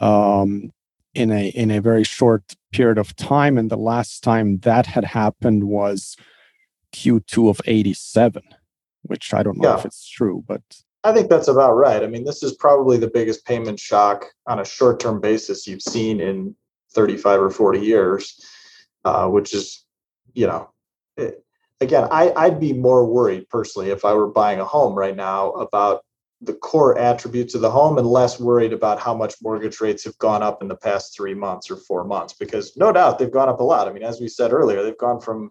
um, 0.00 0.72
in 1.14 1.30
a 1.30 1.48
in 1.48 1.70
a 1.70 1.80
very 1.80 2.04
short 2.04 2.54
period 2.72 2.98
of 2.98 3.16
time 3.16 3.58
and 3.58 3.70
the 3.70 3.76
last 3.76 4.22
time 4.22 4.58
that 4.58 4.86
had 4.86 5.04
happened 5.04 5.64
was 5.64 6.16
q2 6.94 7.50
of 7.50 7.60
87 7.64 8.42
which 9.02 9.34
i 9.34 9.42
don't 9.42 9.58
know 9.58 9.70
yeah. 9.70 9.78
if 9.78 9.84
it's 9.84 10.08
true 10.08 10.44
but 10.46 10.62
I 11.02 11.12
think 11.12 11.30
that's 11.30 11.48
about 11.48 11.72
right. 11.72 12.02
I 12.02 12.06
mean, 12.06 12.24
this 12.24 12.42
is 12.42 12.52
probably 12.52 12.98
the 12.98 13.08
biggest 13.08 13.46
payment 13.46 13.80
shock 13.80 14.26
on 14.46 14.58
a 14.58 14.64
short 14.66 15.00
term 15.00 15.18
basis 15.18 15.66
you've 15.66 15.80
seen 15.80 16.20
in 16.20 16.54
35 16.92 17.40
or 17.40 17.50
40 17.50 17.80
years, 17.80 18.38
uh, 19.06 19.26
which 19.26 19.54
is, 19.54 19.82
you 20.34 20.46
know, 20.46 20.70
it, 21.16 21.42
again, 21.80 22.06
I, 22.10 22.32
I'd 22.36 22.60
be 22.60 22.72
more 22.72 23.04
worried 23.06 23.48
personally 23.48 23.90
if 23.90 24.04
I 24.04 24.12
were 24.14 24.28
buying 24.28 24.60
a 24.60 24.64
home 24.64 24.94
right 24.94 25.16
now 25.16 25.50
about 25.52 26.02
the 26.42 26.54
core 26.54 26.96
attributes 26.98 27.54
of 27.54 27.60
the 27.60 27.70
home 27.70 27.98
and 27.98 28.06
less 28.06 28.40
worried 28.40 28.72
about 28.72 28.98
how 28.98 29.14
much 29.14 29.34
mortgage 29.42 29.80
rates 29.80 30.04
have 30.04 30.16
gone 30.18 30.42
up 30.42 30.62
in 30.62 30.68
the 30.68 30.76
past 30.76 31.14
three 31.14 31.34
months 31.34 31.70
or 31.70 31.76
four 31.76 32.04
months, 32.04 32.32
because 32.32 32.76
no 32.76 32.92
doubt 32.92 33.18
they've 33.18 33.30
gone 33.30 33.48
up 33.48 33.60
a 33.60 33.64
lot. 33.64 33.88
I 33.88 33.92
mean, 33.92 34.02
as 34.02 34.20
we 34.20 34.28
said 34.28 34.52
earlier, 34.52 34.82
they've 34.82 34.96
gone 34.96 35.20
from 35.20 35.50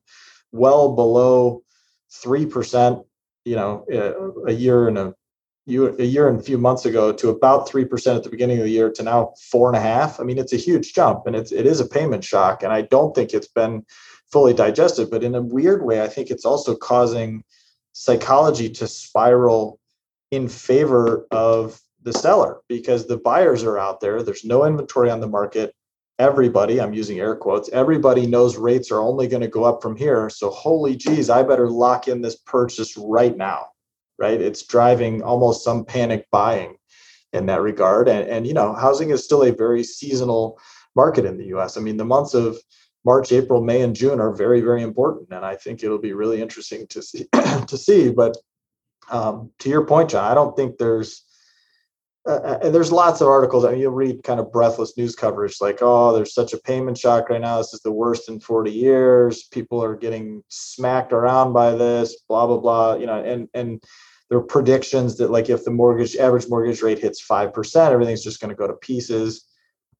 well 0.51 0.95
below 0.95 1.63
3%, 2.23 3.03
you 3.45 3.55
know, 3.55 3.85
a, 3.91 4.49
a 4.49 4.53
year 4.53 4.87
and 4.87 4.97
a 4.97 5.13
a 5.67 6.03
year 6.03 6.27
and 6.27 6.39
a 6.39 6.43
few 6.43 6.57
months 6.57 6.85
ago 6.85 7.11
to 7.13 7.29
about 7.29 7.69
three 7.69 7.85
percent 7.85 8.17
at 8.17 8.23
the 8.23 8.29
beginning 8.29 8.57
of 8.57 8.63
the 8.63 8.71
year 8.71 8.91
to 8.91 9.03
now 9.03 9.33
four 9.51 9.67
and 9.67 9.77
a 9.77 9.79
half. 9.79 10.19
I 10.19 10.23
mean, 10.23 10.39
it's 10.39 10.53
a 10.53 10.57
huge 10.57 10.93
jump, 10.93 11.27
and 11.27 11.35
it's 11.35 11.51
it 11.51 11.67
is 11.67 11.79
a 11.79 11.85
payment 11.85 12.23
shock, 12.23 12.63
and 12.63 12.73
I 12.73 12.81
don't 12.81 13.13
think 13.13 13.33
it's 13.33 13.47
been 13.47 13.85
fully 14.31 14.53
digested. 14.53 15.09
But 15.09 15.23
in 15.23 15.35
a 15.35 15.41
weird 15.41 15.83
way, 15.83 16.01
I 16.01 16.07
think 16.07 16.29
it's 16.29 16.45
also 16.45 16.75
causing 16.75 17.43
psychology 17.93 18.69
to 18.69 18.87
spiral 18.87 19.79
in 20.31 20.47
favor 20.47 21.27
of 21.31 21.79
the 22.03 22.13
seller 22.13 22.59
because 22.67 23.07
the 23.07 23.17
buyers 23.17 23.63
are 23.63 23.77
out 23.77 23.99
there. 23.99 24.23
There's 24.23 24.45
no 24.45 24.65
inventory 24.65 25.09
on 25.09 25.19
the 25.19 25.27
market. 25.27 25.73
Everybody, 26.17 26.81
I'm 26.81 26.93
using 26.93 27.19
air 27.19 27.35
quotes, 27.35 27.69
everybody 27.69 28.27
knows 28.27 28.57
rates 28.57 28.91
are 28.91 29.01
only 29.01 29.27
going 29.27 29.41
to 29.41 29.47
go 29.47 29.63
up 29.63 29.81
from 29.81 29.95
here. 29.95 30.29
So, 30.29 30.49
holy 30.49 30.95
geez, 30.95 31.29
I 31.29 31.43
better 31.43 31.69
lock 31.69 32.09
in 32.09 32.21
this 32.21 32.35
purchase 32.35 32.97
right 32.97 33.35
now 33.35 33.67
right? 34.19 34.39
It's 34.39 34.63
driving 34.63 35.23
almost 35.23 35.63
some 35.63 35.85
panic 35.85 36.27
buying 36.29 36.75
in 37.33 37.45
that 37.47 37.61
regard. 37.61 38.07
And, 38.07 38.29
and 38.29 38.45
you 38.45 38.53
know, 38.53 38.73
housing 38.73 39.09
is 39.09 39.23
still 39.23 39.43
a 39.43 39.51
very 39.51 39.83
seasonal 39.83 40.59
market 40.95 41.25
in 41.25 41.37
the 41.37 41.45
US. 41.57 41.77
I 41.77 41.81
mean, 41.81 41.97
the 41.97 42.05
months 42.05 42.33
of 42.33 42.57
March, 43.05 43.31
April, 43.31 43.61
May, 43.61 43.81
and 43.81 43.95
June 43.95 44.19
are 44.19 44.33
very, 44.33 44.61
very 44.61 44.81
important. 44.81 45.29
And 45.31 45.45
I 45.45 45.55
think 45.55 45.83
it'll 45.83 45.99
be 45.99 46.13
really 46.13 46.41
interesting 46.41 46.87
to 46.87 47.01
see 47.01 47.27
to 47.67 47.77
see. 47.77 48.11
But 48.11 48.37
um, 49.09 49.51
to 49.59 49.69
your 49.69 49.85
point, 49.85 50.09
John, 50.09 50.29
I 50.29 50.33
don't 50.33 50.55
think 50.55 50.77
there's 50.77 51.23
uh, 52.27 52.33
uh, 52.33 52.59
and 52.63 52.75
there's 52.75 52.91
lots 52.91 53.21
of 53.21 53.27
articles. 53.27 53.63
I 53.63 53.71
mean, 53.71 53.79
you'll 53.79 53.93
read 53.93 54.23
kind 54.23 54.39
of 54.39 54.51
breathless 54.51 54.97
news 54.97 55.15
coverage 55.15 55.57
like, 55.61 55.79
oh, 55.81 56.13
there's 56.13 56.33
such 56.33 56.53
a 56.53 56.57
payment 56.57 56.97
shock 56.97 57.29
right 57.29 57.39
now. 57.39 57.57
This 57.57 57.73
is 57.73 57.81
the 57.81 57.91
worst 57.91 58.27
in 58.27 58.39
40 58.39 58.71
years. 58.71 59.43
People 59.43 59.83
are 59.83 59.95
getting 59.95 60.43
smacked 60.49 61.13
around 61.13 61.53
by 61.53 61.71
this, 61.75 62.21
blah, 62.27 62.45
blah, 62.45 62.57
blah. 62.57 62.95
You 62.95 63.05
know, 63.05 63.23
and 63.23 63.47
and 63.53 63.81
there 64.29 64.37
are 64.37 64.43
predictions 64.43 65.17
that 65.17 65.31
like 65.31 65.49
if 65.49 65.63
the 65.65 65.71
mortgage 65.71 66.15
average 66.15 66.47
mortgage 66.49 66.81
rate 66.81 66.99
hits 66.99 67.25
5% 67.25 67.91
everything's 67.91 68.23
just 68.23 68.39
going 68.39 68.49
to 68.49 68.55
go 68.55 68.67
to 68.67 68.73
pieces 68.73 69.45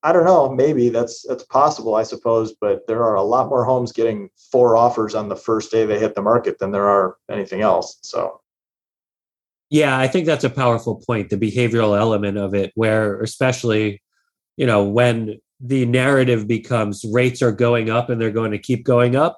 i 0.04 0.12
don't 0.12 0.26
know 0.26 0.50
maybe 0.50 0.90
that's 0.90 1.26
that's 1.28 1.44
possible 1.44 1.96
i 1.96 2.04
suppose 2.04 2.54
but 2.60 2.86
there 2.88 3.04
are 3.04 3.16
a 3.16 3.24
lot 3.24 3.50
more 3.50 3.66
homes 3.66 3.92
getting 3.92 4.30
four 4.52 4.78
offers 4.78 5.16
on 5.16 5.30
the 5.30 5.36
first 5.36 5.72
day 5.72 5.86
they 5.86 6.00
hit 6.00 6.16
the 6.16 6.22
market 6.22 6.60
than 6.60 6.72
there 6.72 6.88
are 6.88 7.18
anything 7.30 7.62
else 7.62 7.98
so 8.02 8.40
yeah 9.70 9.98
i 9.98 10.08
think 10.08 10.26
that's 10.26 10.44
a 10.44 10.50
powerful 10.50 10.96
point 11.08 11.30
the 11.30 11.38
behavioral 11.38 11.98
element 11.98 12.38
of 12.38 12.54
it 12.54 12.72
where 12.76 13.20
especially 13.22 14.02
you 14.58 14.66
know 14.66 14.84
when 14.84 15.40
the 15.62 15.86
narrative 15.86 16.48
becomes 16.48 17.04
rates 17.12 17.42
are 17.42 17.52
going 17.52 17.90
up 17.90 18.10
and 18.10 18.22
they're 18.22 18.32
going 18.32 18.52
to 18.52 18.60
keep 18.60 18.86
going 18.86 19.16
up 19.16 19.38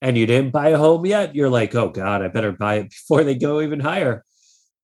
and 0.00 0.16
you 0.16 0.26
didn't 0.26 0.52
buy 0.52 0.68
a 0.70 0.78
home 0.78 1.04
yet, 1.06 1.34
you're 1.34 1.50
like, 1.50 1.74
oh 1.74 1.90
God, 1.90 2.22
I 2.22 2.28
better 2.28 2.52
buy 2.52 2.76
it 2.76 2.90
before 2.90 3.24
they 3.24 3.34
go 3.34 3.60
even 3.60 3.80
higher. 3.80 4.24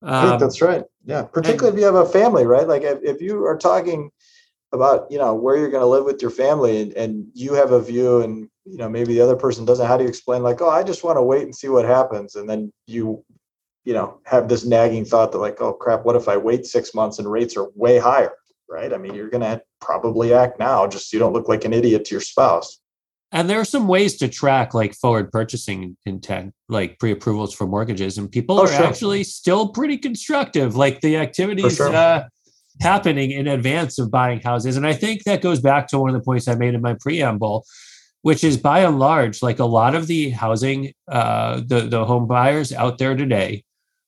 Um, 0.03 0.39
that's 0.39 0.61
right. 0.61 0.85
Yeah, 1.07 1.23
particularly 1.23 1.69
and, 1.69 1.79
if 1.79 1.81
you 1.81 1.87
have 1.87 2.07
a 2.07 2.09
family, 2.09 2.45
right? 2.45 2.69
Like 2.69 2.83
if, 2.83 2.99
if 3.03 3.23
you 3.23 3.45
are 3.47 3.57
talking 3.57 4.11
about 4.75 5.11
you 5.11 5.19
know 5.19 5.35
where 5.35 5.57
you're 5.57 5.71
going 5.71 5.83
to 5.83 5.87
live 5.87 6.05
with 6.05 6.21
your 6.21 6.31
family, 6.31 6.83
and, 6.83 6.93
and 6.93 7.27
you 7.33 7.55
have 7.55 7.73
a 7.73 7.81
view, 7.81 8.21
and 8.21 8.49
you 8.65 8.77
know 8.77 8.89
maybe 8.89 9.15
the 9.15 9.21
other 9.21 9.37
person 9.37 9.65
doesn't. 9.65 9.87
How 9.87 9.97
do 9.97 10.05
you 10.05 10.09
explain 10.09 10.43
like, 10.43 10.61
oh, 10.61 10.69
I 10.69 10.83
just 10.83 11.05
want 11.05 11.17
to 11.17 11.23
wait 11.23 11.45
and 11.45 11.55
see 11.55 11.69
what 11.69 11.85
happens, 11.85 12.35
and 12.35 12.49
then 12.49 12.73
you 12.87 13.25
you 13.85 13.95
know 13.95 14.21
have 14.25 14.49
this 14.49 14.65
nagging 14.65 15.05
thought 15.05 15.33
that 15.33 15.39
like, 15.39 15.61
oh 15.61 15.73
crap, 15.73 16.05
what 16.05 16.17
if 16.17 16.29
I 16.29 16.37
wait 16.37 16.67
six 16.67 16.95
months 16.95 17.19
and 17.19 17.31
rates 17.31 17.57
are 17.57 17.71
way 17.75 17.99
higher, 17.99 18.33
right? 18.69 18.93
I 18.93 18.99
mean, 18.99 19.15
you're 19.15 19.31
going 19.31 19.43
to 19.43 19.63
probably 19.81 20.35
act 20.35 20.59
now 20.59 20.87
just 20.87 21.11
so 21.11 21.17
you 21.17 21.19
don't 21.19 21.33
look 21.33 21.49
like 21.49 21.65
an 21.65 21.73
idiot 21.73 22.05
to 22.07 22.15
your 22.15 22.21
spouse. 22.21 22.81
And 23.33 23.51
there 23.51 23.59
are 23.59 23.65
some 23.65 23.89
ways 23.89 24.17
to 24.19 24.29
track 24.29 24.75
like 24.75 24.95
forward 24.95 25.33
purchasing 25.33 25.97
intent, 26.07 26.55
like 26.69 27.01
pre-approvals 27.01 27.53
for 27.53 27.67
mortgages, 27.67 28.17
and 28.17 28.31
people 28.31 28.61
oh, 28.61 28.63
are 28.63 28.69
sure. 28.69 28.87
actually 28.87 29.25
still 29.25 29.69
pretty 29.71 29.99
constructive. 29.99 30.77
Like 30.77 31.01
the 31.01 31.17
activities 31.17 31.77
sure. 31.77 31.93
uh, 31.93 32.29
happening 32.81 33.31
in 33.31 33.47
advance 33.47 33.99
of 33.99 34.11
buying 34.11 34.41
houses, 34.41 34.77
and 34.77 34.87
I 34.87 34.93
think 34.93 35.25
that 35.25 35.43
goes 35.43 35.61
back 35.61 35.89
to 35.89 35.99
one 35.99 36.11
of 36.11 36.15
the 36.15 36.25
points 36.25 36.49
I 36.49 36.55
made 36.55 36.75
in 36.75 36.81
my 36.83 36.95
preamble, 37.01 37.65
which 38.23 38.43
is 38.43 38.57
by 38.57 38.81
and 38.81 38.99
large, 38.99 39.43
like 39.43 39.59
a 39.59 39.65
lot 39.65 39.95
of 39.95 40.07
the 40.07 40.31
housing, 40.31 40.93
uh, 41.09 41.61
the 41.67 41.83
the 41.83 42.05
home 42.05 42.27
buyers 42.27 42.73
out 42.73 42.99
there 42.99 43.17
today 43.17 43.65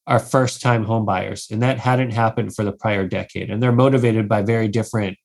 are 0.07 0.19
first-time 0.19 0.85
home 0.85 1.05
buyers, 1.05 1.49
and 1.51 1.63
that 1.63 1.79
hadn't 1.79 2.13
happened 2.13 2.55
for 2.55 2.65
the 2.65 2.73
prior 2.73 3.07
decade, 3.07 3.51
and 3.51 3.63
they're 3.63 3.73
motivated 3.73 4.29
by 4.29 4.43
very 4.43 4.69
different 4.69 5.19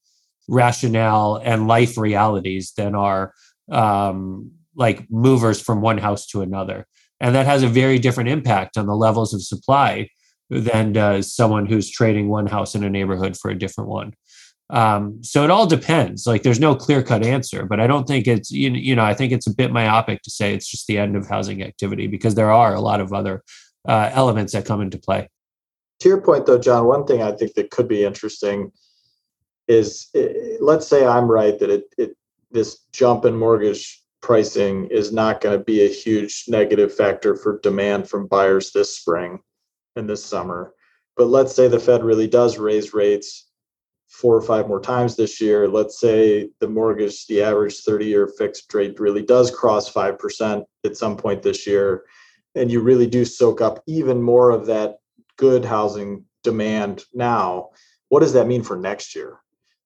rationale 0.48 1.40
and 1.44 1.68
life 1.68 1.98
realities 1.98 2.74
than 2.76 2.96
are 2.96 3.34
um, 3.72 4.52
like 4.76 5.06
movers 5.10 5.62
from 5.62 5.82
one 5.82 5.98
house 5.98 6.26
to 6.26 6.42
another. 6.42 6.88
And 7.20 7.36
that 7.36 7.46
has 7.46 7.62
a 7.64 7.68
very 7.68 8.00
different 8.00 8.30
impact 8.30 8.78
on 8.78 8.88
the 8.88 8.96
levels 8.96 9.34
of 9.34 9.44
supply 9.44 10.10
than 10.52 10.92
does 10.92 11.34
someone 11.34 11.66
who's 11.66 11.90
trading 11.90 12.28
one 12.28 12.46
house 12.46 12.76
in 12.76 12.84
a 12.84 12.90
neighborhood 12.90 13.38
for 13.38 13.50
a 13.50 13.58
different 13.58 13.90
one. 13.90 14.14
Um, 14.70 15.24
so 15.24 15.44
it 15.46 15.50
all 15.50 15.66
depends. 15.66 16.28
Like 16.28 16.44
there's 16.44 16.60
no 16.60 16.76
clear 16.76 17.02
cut 17.02 17.26
answer, 17.26 17.66
but 17.66 17.80
I 17.80 17.88
don't 17.88 18.06
think 18.06 18.28
it's, 18.28 18.52
you, 18.52 18.96
know, 18.96 19.04
I 19.04 19.14
think 19.14 19.32
it's 19.32 19.48
a 19.48 19.56
bit 19.56 19.72
myopic 19.72 20.22
to 20.24 20.30
say 20.30 20.54
it's 20.54 20.70
just 20.70 20.88
the 20.88 20.98
end 20.98 21.16
of 21.16 21.28
housing 21.28 21.64
activity 21.64 22.08
because 22.08 22.36
there 22.36 22.52
are 22.52 22.76
a 22.76 22.82
lot 22.82 23.00
of 23.00 23.14
other 23.14 23.44
uh, 23.88 24.12
elements 24.14 24.52
that 24.52 24.66
come 24.66 24.82
into 24.82 24.98
play. 24.98 25.30
To 26.02 26.10
your 26.10 26.22
point, 26.22 26.46
though, 26.46 26.60
John, 26.60 26.86
one 26.86 27.06
thing 27.06 27.22
I 27.22 27.32
think 27.32 27.54
that 27.54 27.72
could 27.72 27.88
be 27.88 28.04
interesting 28.04 28.72
is 29.68 30.10
eh, 30.16 30.58
let's 30.60 30.88
say 30.88 31.06
I'm 31.06 31.32
right 31.32 31.58
that 31.60 31.70
it, 31.70 31.84
it 31.98 32.18
this 32.52 32.80
jump 32.92 33.24
in 33.24 33.38
mortgage 33.38 34.02
pricing 34.22 34.88
is 34.88 35.14
not 35.14 35.42
going 35.42 35.58
to 35.58 35.64
be 35.64 35.86
a 35.86 35.90
huge 35.90 36.46
negative 36.48 36.94
factor 36.94 37.36
for 37.36 37.60
demand 37.60 38.10
from 38.10 38.28
buyers 38.28 38.72
this 38.72 38.98
spring 38.98 39.40
and 39.96 40.10
this 40.10 40.24
summer. 40.24 40.74
But 41.18 41.28
let's 41.28 41.54
say 41.54 41.68
the 41.68 41.80
Fed 41.80 42.04
really 42.04 42.28
does 42.28 42.58
raise 42.58 42.94
rates 42.94 43.48
four 44.08 44.36
or 44.36 44.42
five 44.42 44.68
more 44.68 44.82
times 44.82 45.16
this 45.16 45.40
year. 45.40 45.68
Let's 45.68 46.00
say 46.00 46.50
the 46.60 46.68
mortgage, 46.68 47.28
the 47.28 47.42
average 47.42 47.80
30 47.80 48.06
year 48.06 48.28
fixed 48.28 48.74
rate 48.74 49.00
really 49.00 49.24
does 49.24 49.52
cross 49.52 49.92
5% 49.92 50.66
at 50.86 50.98
some 50.98 51.18
point 51.18 51.42
this 51.42 51.66
year. 51.66 52.04
And 52.56 52.70
you 52.70 52.82
really 52.82 53.08
do 53.08 53.24
soak 53.24 53.62
up 53.62 53.82
even 53.88 54.22
more 54.22 54.52
of 54.52 54.66
that 54.66 54.98
good 55.38 55.64
housing 55.64 56.26
demand 56.44 57.06
now. 57.14 57.70
What 58.10 58.20
does 58.20 58.34
that 58.34 58.48
mean 58.48 58.64
for 58.64 58.76
next 58.76 59.16
year? 59.16 59.40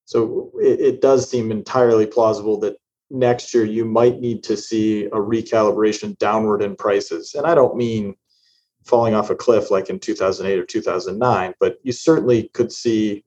So 0.04 0.50
it, 0.60 0.80
it 0.80 1.00
does 1.00 1.30
seem 1.30 1.50
entirely 1.50 2.06
plausible 2.06 2.58
that 2.60 2.76
next 3.10 3.54
year 3.54 3.64
you 3.64 3.84
might 3.84 4.20
need 4.20 4.42
to 4.44 4.56
see 4.56 5.04
a 5.04 5.10
recalibration 5.10 6.18
downward 6.18 6.62
in 6.62 6.74
prices. 6.74 7.34
And 7.34 7.46
I 7.46 7.54
don't 7.54 7.76
mean 7.76 8.16
falling 8.86 9.14
off 9.14 9.30
a 9.30 9.34
cliff 9.34 9.70
like 9.70 9.90
in 9.90 9.98
2008 9.98 10.58
or 10.58 10.64
2009, 10.64 11.54
but 11.60 11.78
you 11.82 11.92
certainly 11.92 12.48
could 12.54 12.72
see 12.72 13.24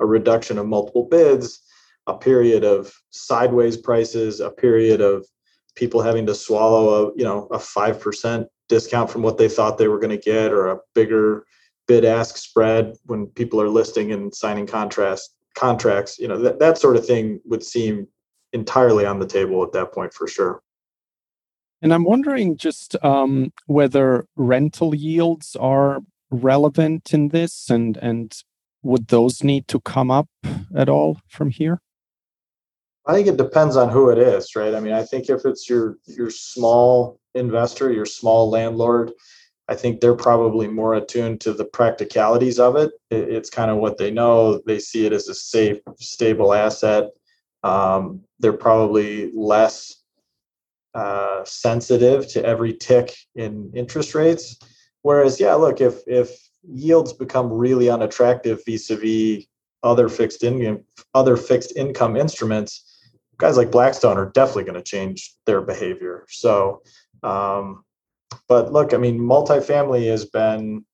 a 0.00 0.06
reduction 0.06 0.58
of 0.58 0.66
multiple 0.66 1.04
bids, 1.04 1.60
a 2.06 2.16
period 2.16 2.64
of 2.64 2.92
sideways 3.10 3.76
prices, 3.76 4.40
a 4.40 4.50
period 4.50 5.00
of 5.00 5.26
people 5.74 6.02
having 6.02 6.26
to 6.26 6.34
swallow 6.34 7.06
a 7.06 7.12
you 7.16 7.24
know 7.24 7.46
a 7.50 7.58
five 7.58 8.00
percent 8.00 8.46
discount 8.68 9.10
from 9.10 9.22
what 9.22 9.38
they 9.38 9.48
thought 9.48 9.78
they 9.78 9.88
were 9.88 10.00
going 10.00 10.10
to 10.10 10.16
get, 10.16 10.52
or 10.52 10.68
a 10.68 10.78
bigger 10.94 11.44
bid 11.86 12.04
ask 12.04 12.36
spread 12.36 12.94
when 13.06 13.26
people 13.26 13.60
are 13.60 13.68
listing 13.68 14.12
and 14.12 14.34
signing 14.34 14.66
contrast 14.66 15.34
contracts. 15.54 16.18
You 16.18 16.28
know 16.28 16.38
that 16.38 16.58
that 16.58 16.78
sort 16.78 16.96
of 16.96 17.06
thing 17.06 17.40
would 17.44 17.62
seem 17.62 18.08
entirely 18.52 19.06
on 19.06 19.18
the 19.18 19.26
table 19.26 19.62
at 19.62 19.72
that 19.72 19.92
point 19.92 20.12
for 20.12 20.26
sure. 20.26 20.62
And 21.82 21.92
I'm 21.92 22.04
wondering 22.04 22.56
just 22.56 22.96
um, 23.04 23.52
whether 23.66 24.26
rental 24.36 24.94
yields 24.94 25.56
are 25.56 26.00
relevant 26.30 27.12
in 27.12 27.28
this, 27.28 27.68
and 27.68 27.96
and 27.96 28.32
would 28.82 29.08
those 29.08 29.42
need 29.42 29.66
to 29.68 29.80
come 29.80 30.10
up 30.10 30.28
at 30.74 30.88
all 30.88 31.20
from 31.28 31.50
here? 31.50 31.80
I 33.04 33.14
think 33.14 33.26
it 33.26 33.36
depends 33.36 33.76
on 33.76 33.88
who 33.88 34.10
it 34.10 34.18
is, 34.18 34.54
right? 34.54 34.74
I 34.74 34.80
mean, 34.80 34.92
I 34.92 35.02
think 35.02 35.28
if 35.28 35.44
it's 35.44 35.68
your 35.68 35.98
your 36.06 36.30
small 36.30 37.18
investor, 37.34 37.92
your 37.92 38.06
small 38.06 38.48
landlord, 38.48 39.10
I 39.68 39.74
think 39.74 40.00
they're 40.00 40.14
probably 40.14 40.68
more 40.68 40.94
attuned 40.94 41.40
to 41.42 41.52
the 41.52 41.64
practicalities 41.64 42.60
of 42.60 42.76
it. 42.76 42.92
It's 43.10 43.50
kind 43.50 43.70
of 43.70 43.78
what 43.78 43.98
they 43.98 44.10
know. 44.10 44.60
They 44.66 44.78
see 44.78 45.06
it 45.06 45.12
as 45.12 45.28
a 45.28 45.34
safe, 45.34 45.78
stable 45.98 46.54
asset. 46.54 47.10
Um, 47.64 48.22
they're 48.38 48.52
probably 48.52 49.32
less 49.34 50.01
uh, 50.94 51.44
sensitive 51.44 52.28
to 52.28 52.44
every 52.44 52.74
tick 52.74 53.14
in 53.34 53.70
interest 53.74 54.14
rates. 54.14 54.58
Whereas, 55.02 55.40
yeah, 55.40 55.54
look, 55.54 55.80
if 55.80 56.02
if 56.06 56.30
yields 56.68 57.12
become 57.12 57.52
really 57.52 57.90
unattractive 57.90 58.62
vis-a-vis 58.64 59.44
other 59.82 60.08
fixed 60.08 60.44
income 60.44 60.84
other 61.14 61.36
fixed 61.36 61.76
income 61.76 62.16
instruments, 62.16 63.00
guys 63.38 63.56
like 63.56 63.70
Blackstone 63.70 64.16
are 64.16 64.30
definitely 64.30 64.64
going 64.64 64.74
to 64.74 64.82
change 64.82 65.34
their 65.46 65.60
behavior. 65.60 66.24
So, 66.28 66.82
um, 67.22 67.84
but 68.48 68.72
look, 68.72 68.94
I 68.94 68.98
mean, 68.98 69.18
multifamily 69.18 70.08
has 70.08 70.24
been 70.26 70.84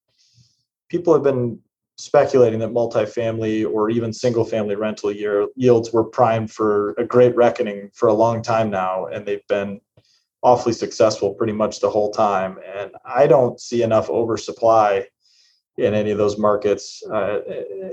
people 0.89 1.13
have 1.13 1.23
been 1.23 1.61
speculating 1.99 2.61
that 2.61 2.71
multifamily 2.71 3.69
or 3.69 3.91
even 3.91 4.13
single 4.13 4.45
family 4.45 4.77
rental 4.77 5.11
year 5.11 5.49
yields 5.57 5.93
were 5.93 6.05
primed 6.05 6.51
for 6.51 6.93
a 6.93 7.05
great 7.05 7.35
reckoning 7.35 7.91
for 7.93 8.09
a 8.09 8.15
long 8.15 8.41
time 8.41 8.71
now, 8.71 9.07
and 9.07 9.27
they've 9.27 9.47
been 9.49 9.81
awfully 10.43 10.73
successful 10.73 11.35
pretty 11.35 11.53
much 11.53 11.81
the 11.81 11.91
whole 11.91 12.11
time. 12.11 12.59
And 12.77 12.93
I 13.05 13.27
don't 13.27 13.61
see 13.61 13.83
enough 13.83 14.09
oversupply 14.09 15.07
in 15.77 15.95
any 15.95 16.11
of 16.11 16.19
those 16.19 16.39
markets, 16.39 17.03
uh, 17.13 17.39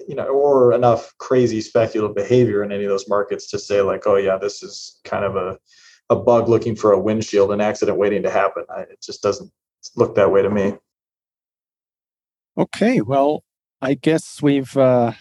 you 0.07 0.15
know, 0.15 0.27
or 0.27 0.73
enough 0.73 1.15
crazy 1.19 1.61
speculative 1.61 2.15
behavior 2.15 2.63
in 2.63 2.71
any 2.71 2.83
of 2.83 2.89
those 2.89 3.07
markets 3.07 3.47
to 3.51 3.59
say 3.59 3.81
like, 3.81 4.07
oh 4.07 4.15
yeah, 4.15 4.37
this 4.37 4.63
is 4.63 4.99
kind 5.03 5.25
of 5.25 5.35
a 5.35 5.57
a 6.09 6.15
bug 6.15 6.47
looking 6.47 6.75
for 6.75 6.91
a 6.91 6.99
windshield, 6.99 7.51
an 7.51 7.61
accident 7.61 7.97
waiting 7.97 8.23
to 8.23 8.29
happen. 8.29 8.63
I, 8.69 8.81
it 8.81 9.01
just 9.01 9.23
doesn't 9.23 9.51
look 9.95 10.15
that 10.15 10.31
way 10.31 10.41
to 10.41 10.49
me. 10.49 10.75
Okay, 12.57 13.01
well, 13.01 13.43
I 13.81 13.95
guess 13.95 14.41
we've 14.41 14.75
uh, 14.77 15.13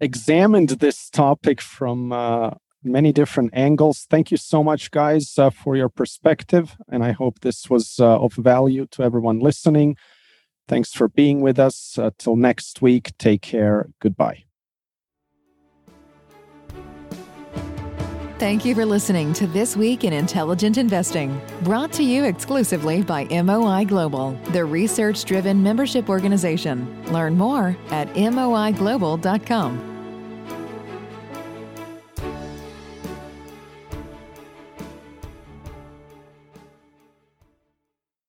examined 0.00 0.70
this 0.70 1.10
topic 1.10 1.60
from 1.60 2.12
uh, 2.12 2.50
many 2.86 3.12
different 3.12 3.50
angles. 3.52 4.06
Thank 4.08 4.30
you 4.30 4.36
so 4.36 4.62
much, 4.62 4.90
guys, 4.90 5.38
uh, 5.38 5.50
for 5.50 5.76
your 5.76 5.88
perspective, 5.88 6.76
and 6.88 7.04
I 7.04 7.12
hope 7.12 7.40
this 7.40 7.68
was 7.68 7.98
uh, 8.00 8.18
of 8.18 8.32
value 8.34 8.86
to 8.92 9.02
everyone 9.02 9.40
listening. 9.40 9.96
Thanks 10.68 10.92
for 10.92 11.08
being 11.08 11.40
with 11.40 11.58
us. 11.58 11.98
Uh, 11.98 12.10
till 12.18 12.36
next 12.36 12.82
week, 12.82 13.16
take 13.18 13.42
care. 13.42 13.88
Goodbye. 14.00 14.44
Thank 18.38 18.66
you 18.66 18.74
for 18.74 18.84
listening 18.84 19.32
to 19.34 19.46
This 19.46 19.78
Week 19.78 20.04
in 20.04 20.12
Intelligent 20.12 20.76
Investing, 20.76 21.40
brought 21.62 21.90
to 21.92 22.02
you 22.02 22.24
exclusively 22.24 23.02
by 23.02 23.24
MOI 23.24 23.86
Global, 23.86 24.32
the 24.50 24.62
research 24.62 25.24
driven 25.24 25.62
membership 25.62 26.10
organization. 26.10 27.02
Learn 27.10 27.38
more 27.38 27.74
at 27.90 28.12
moiglobal.com. 28.12 29.95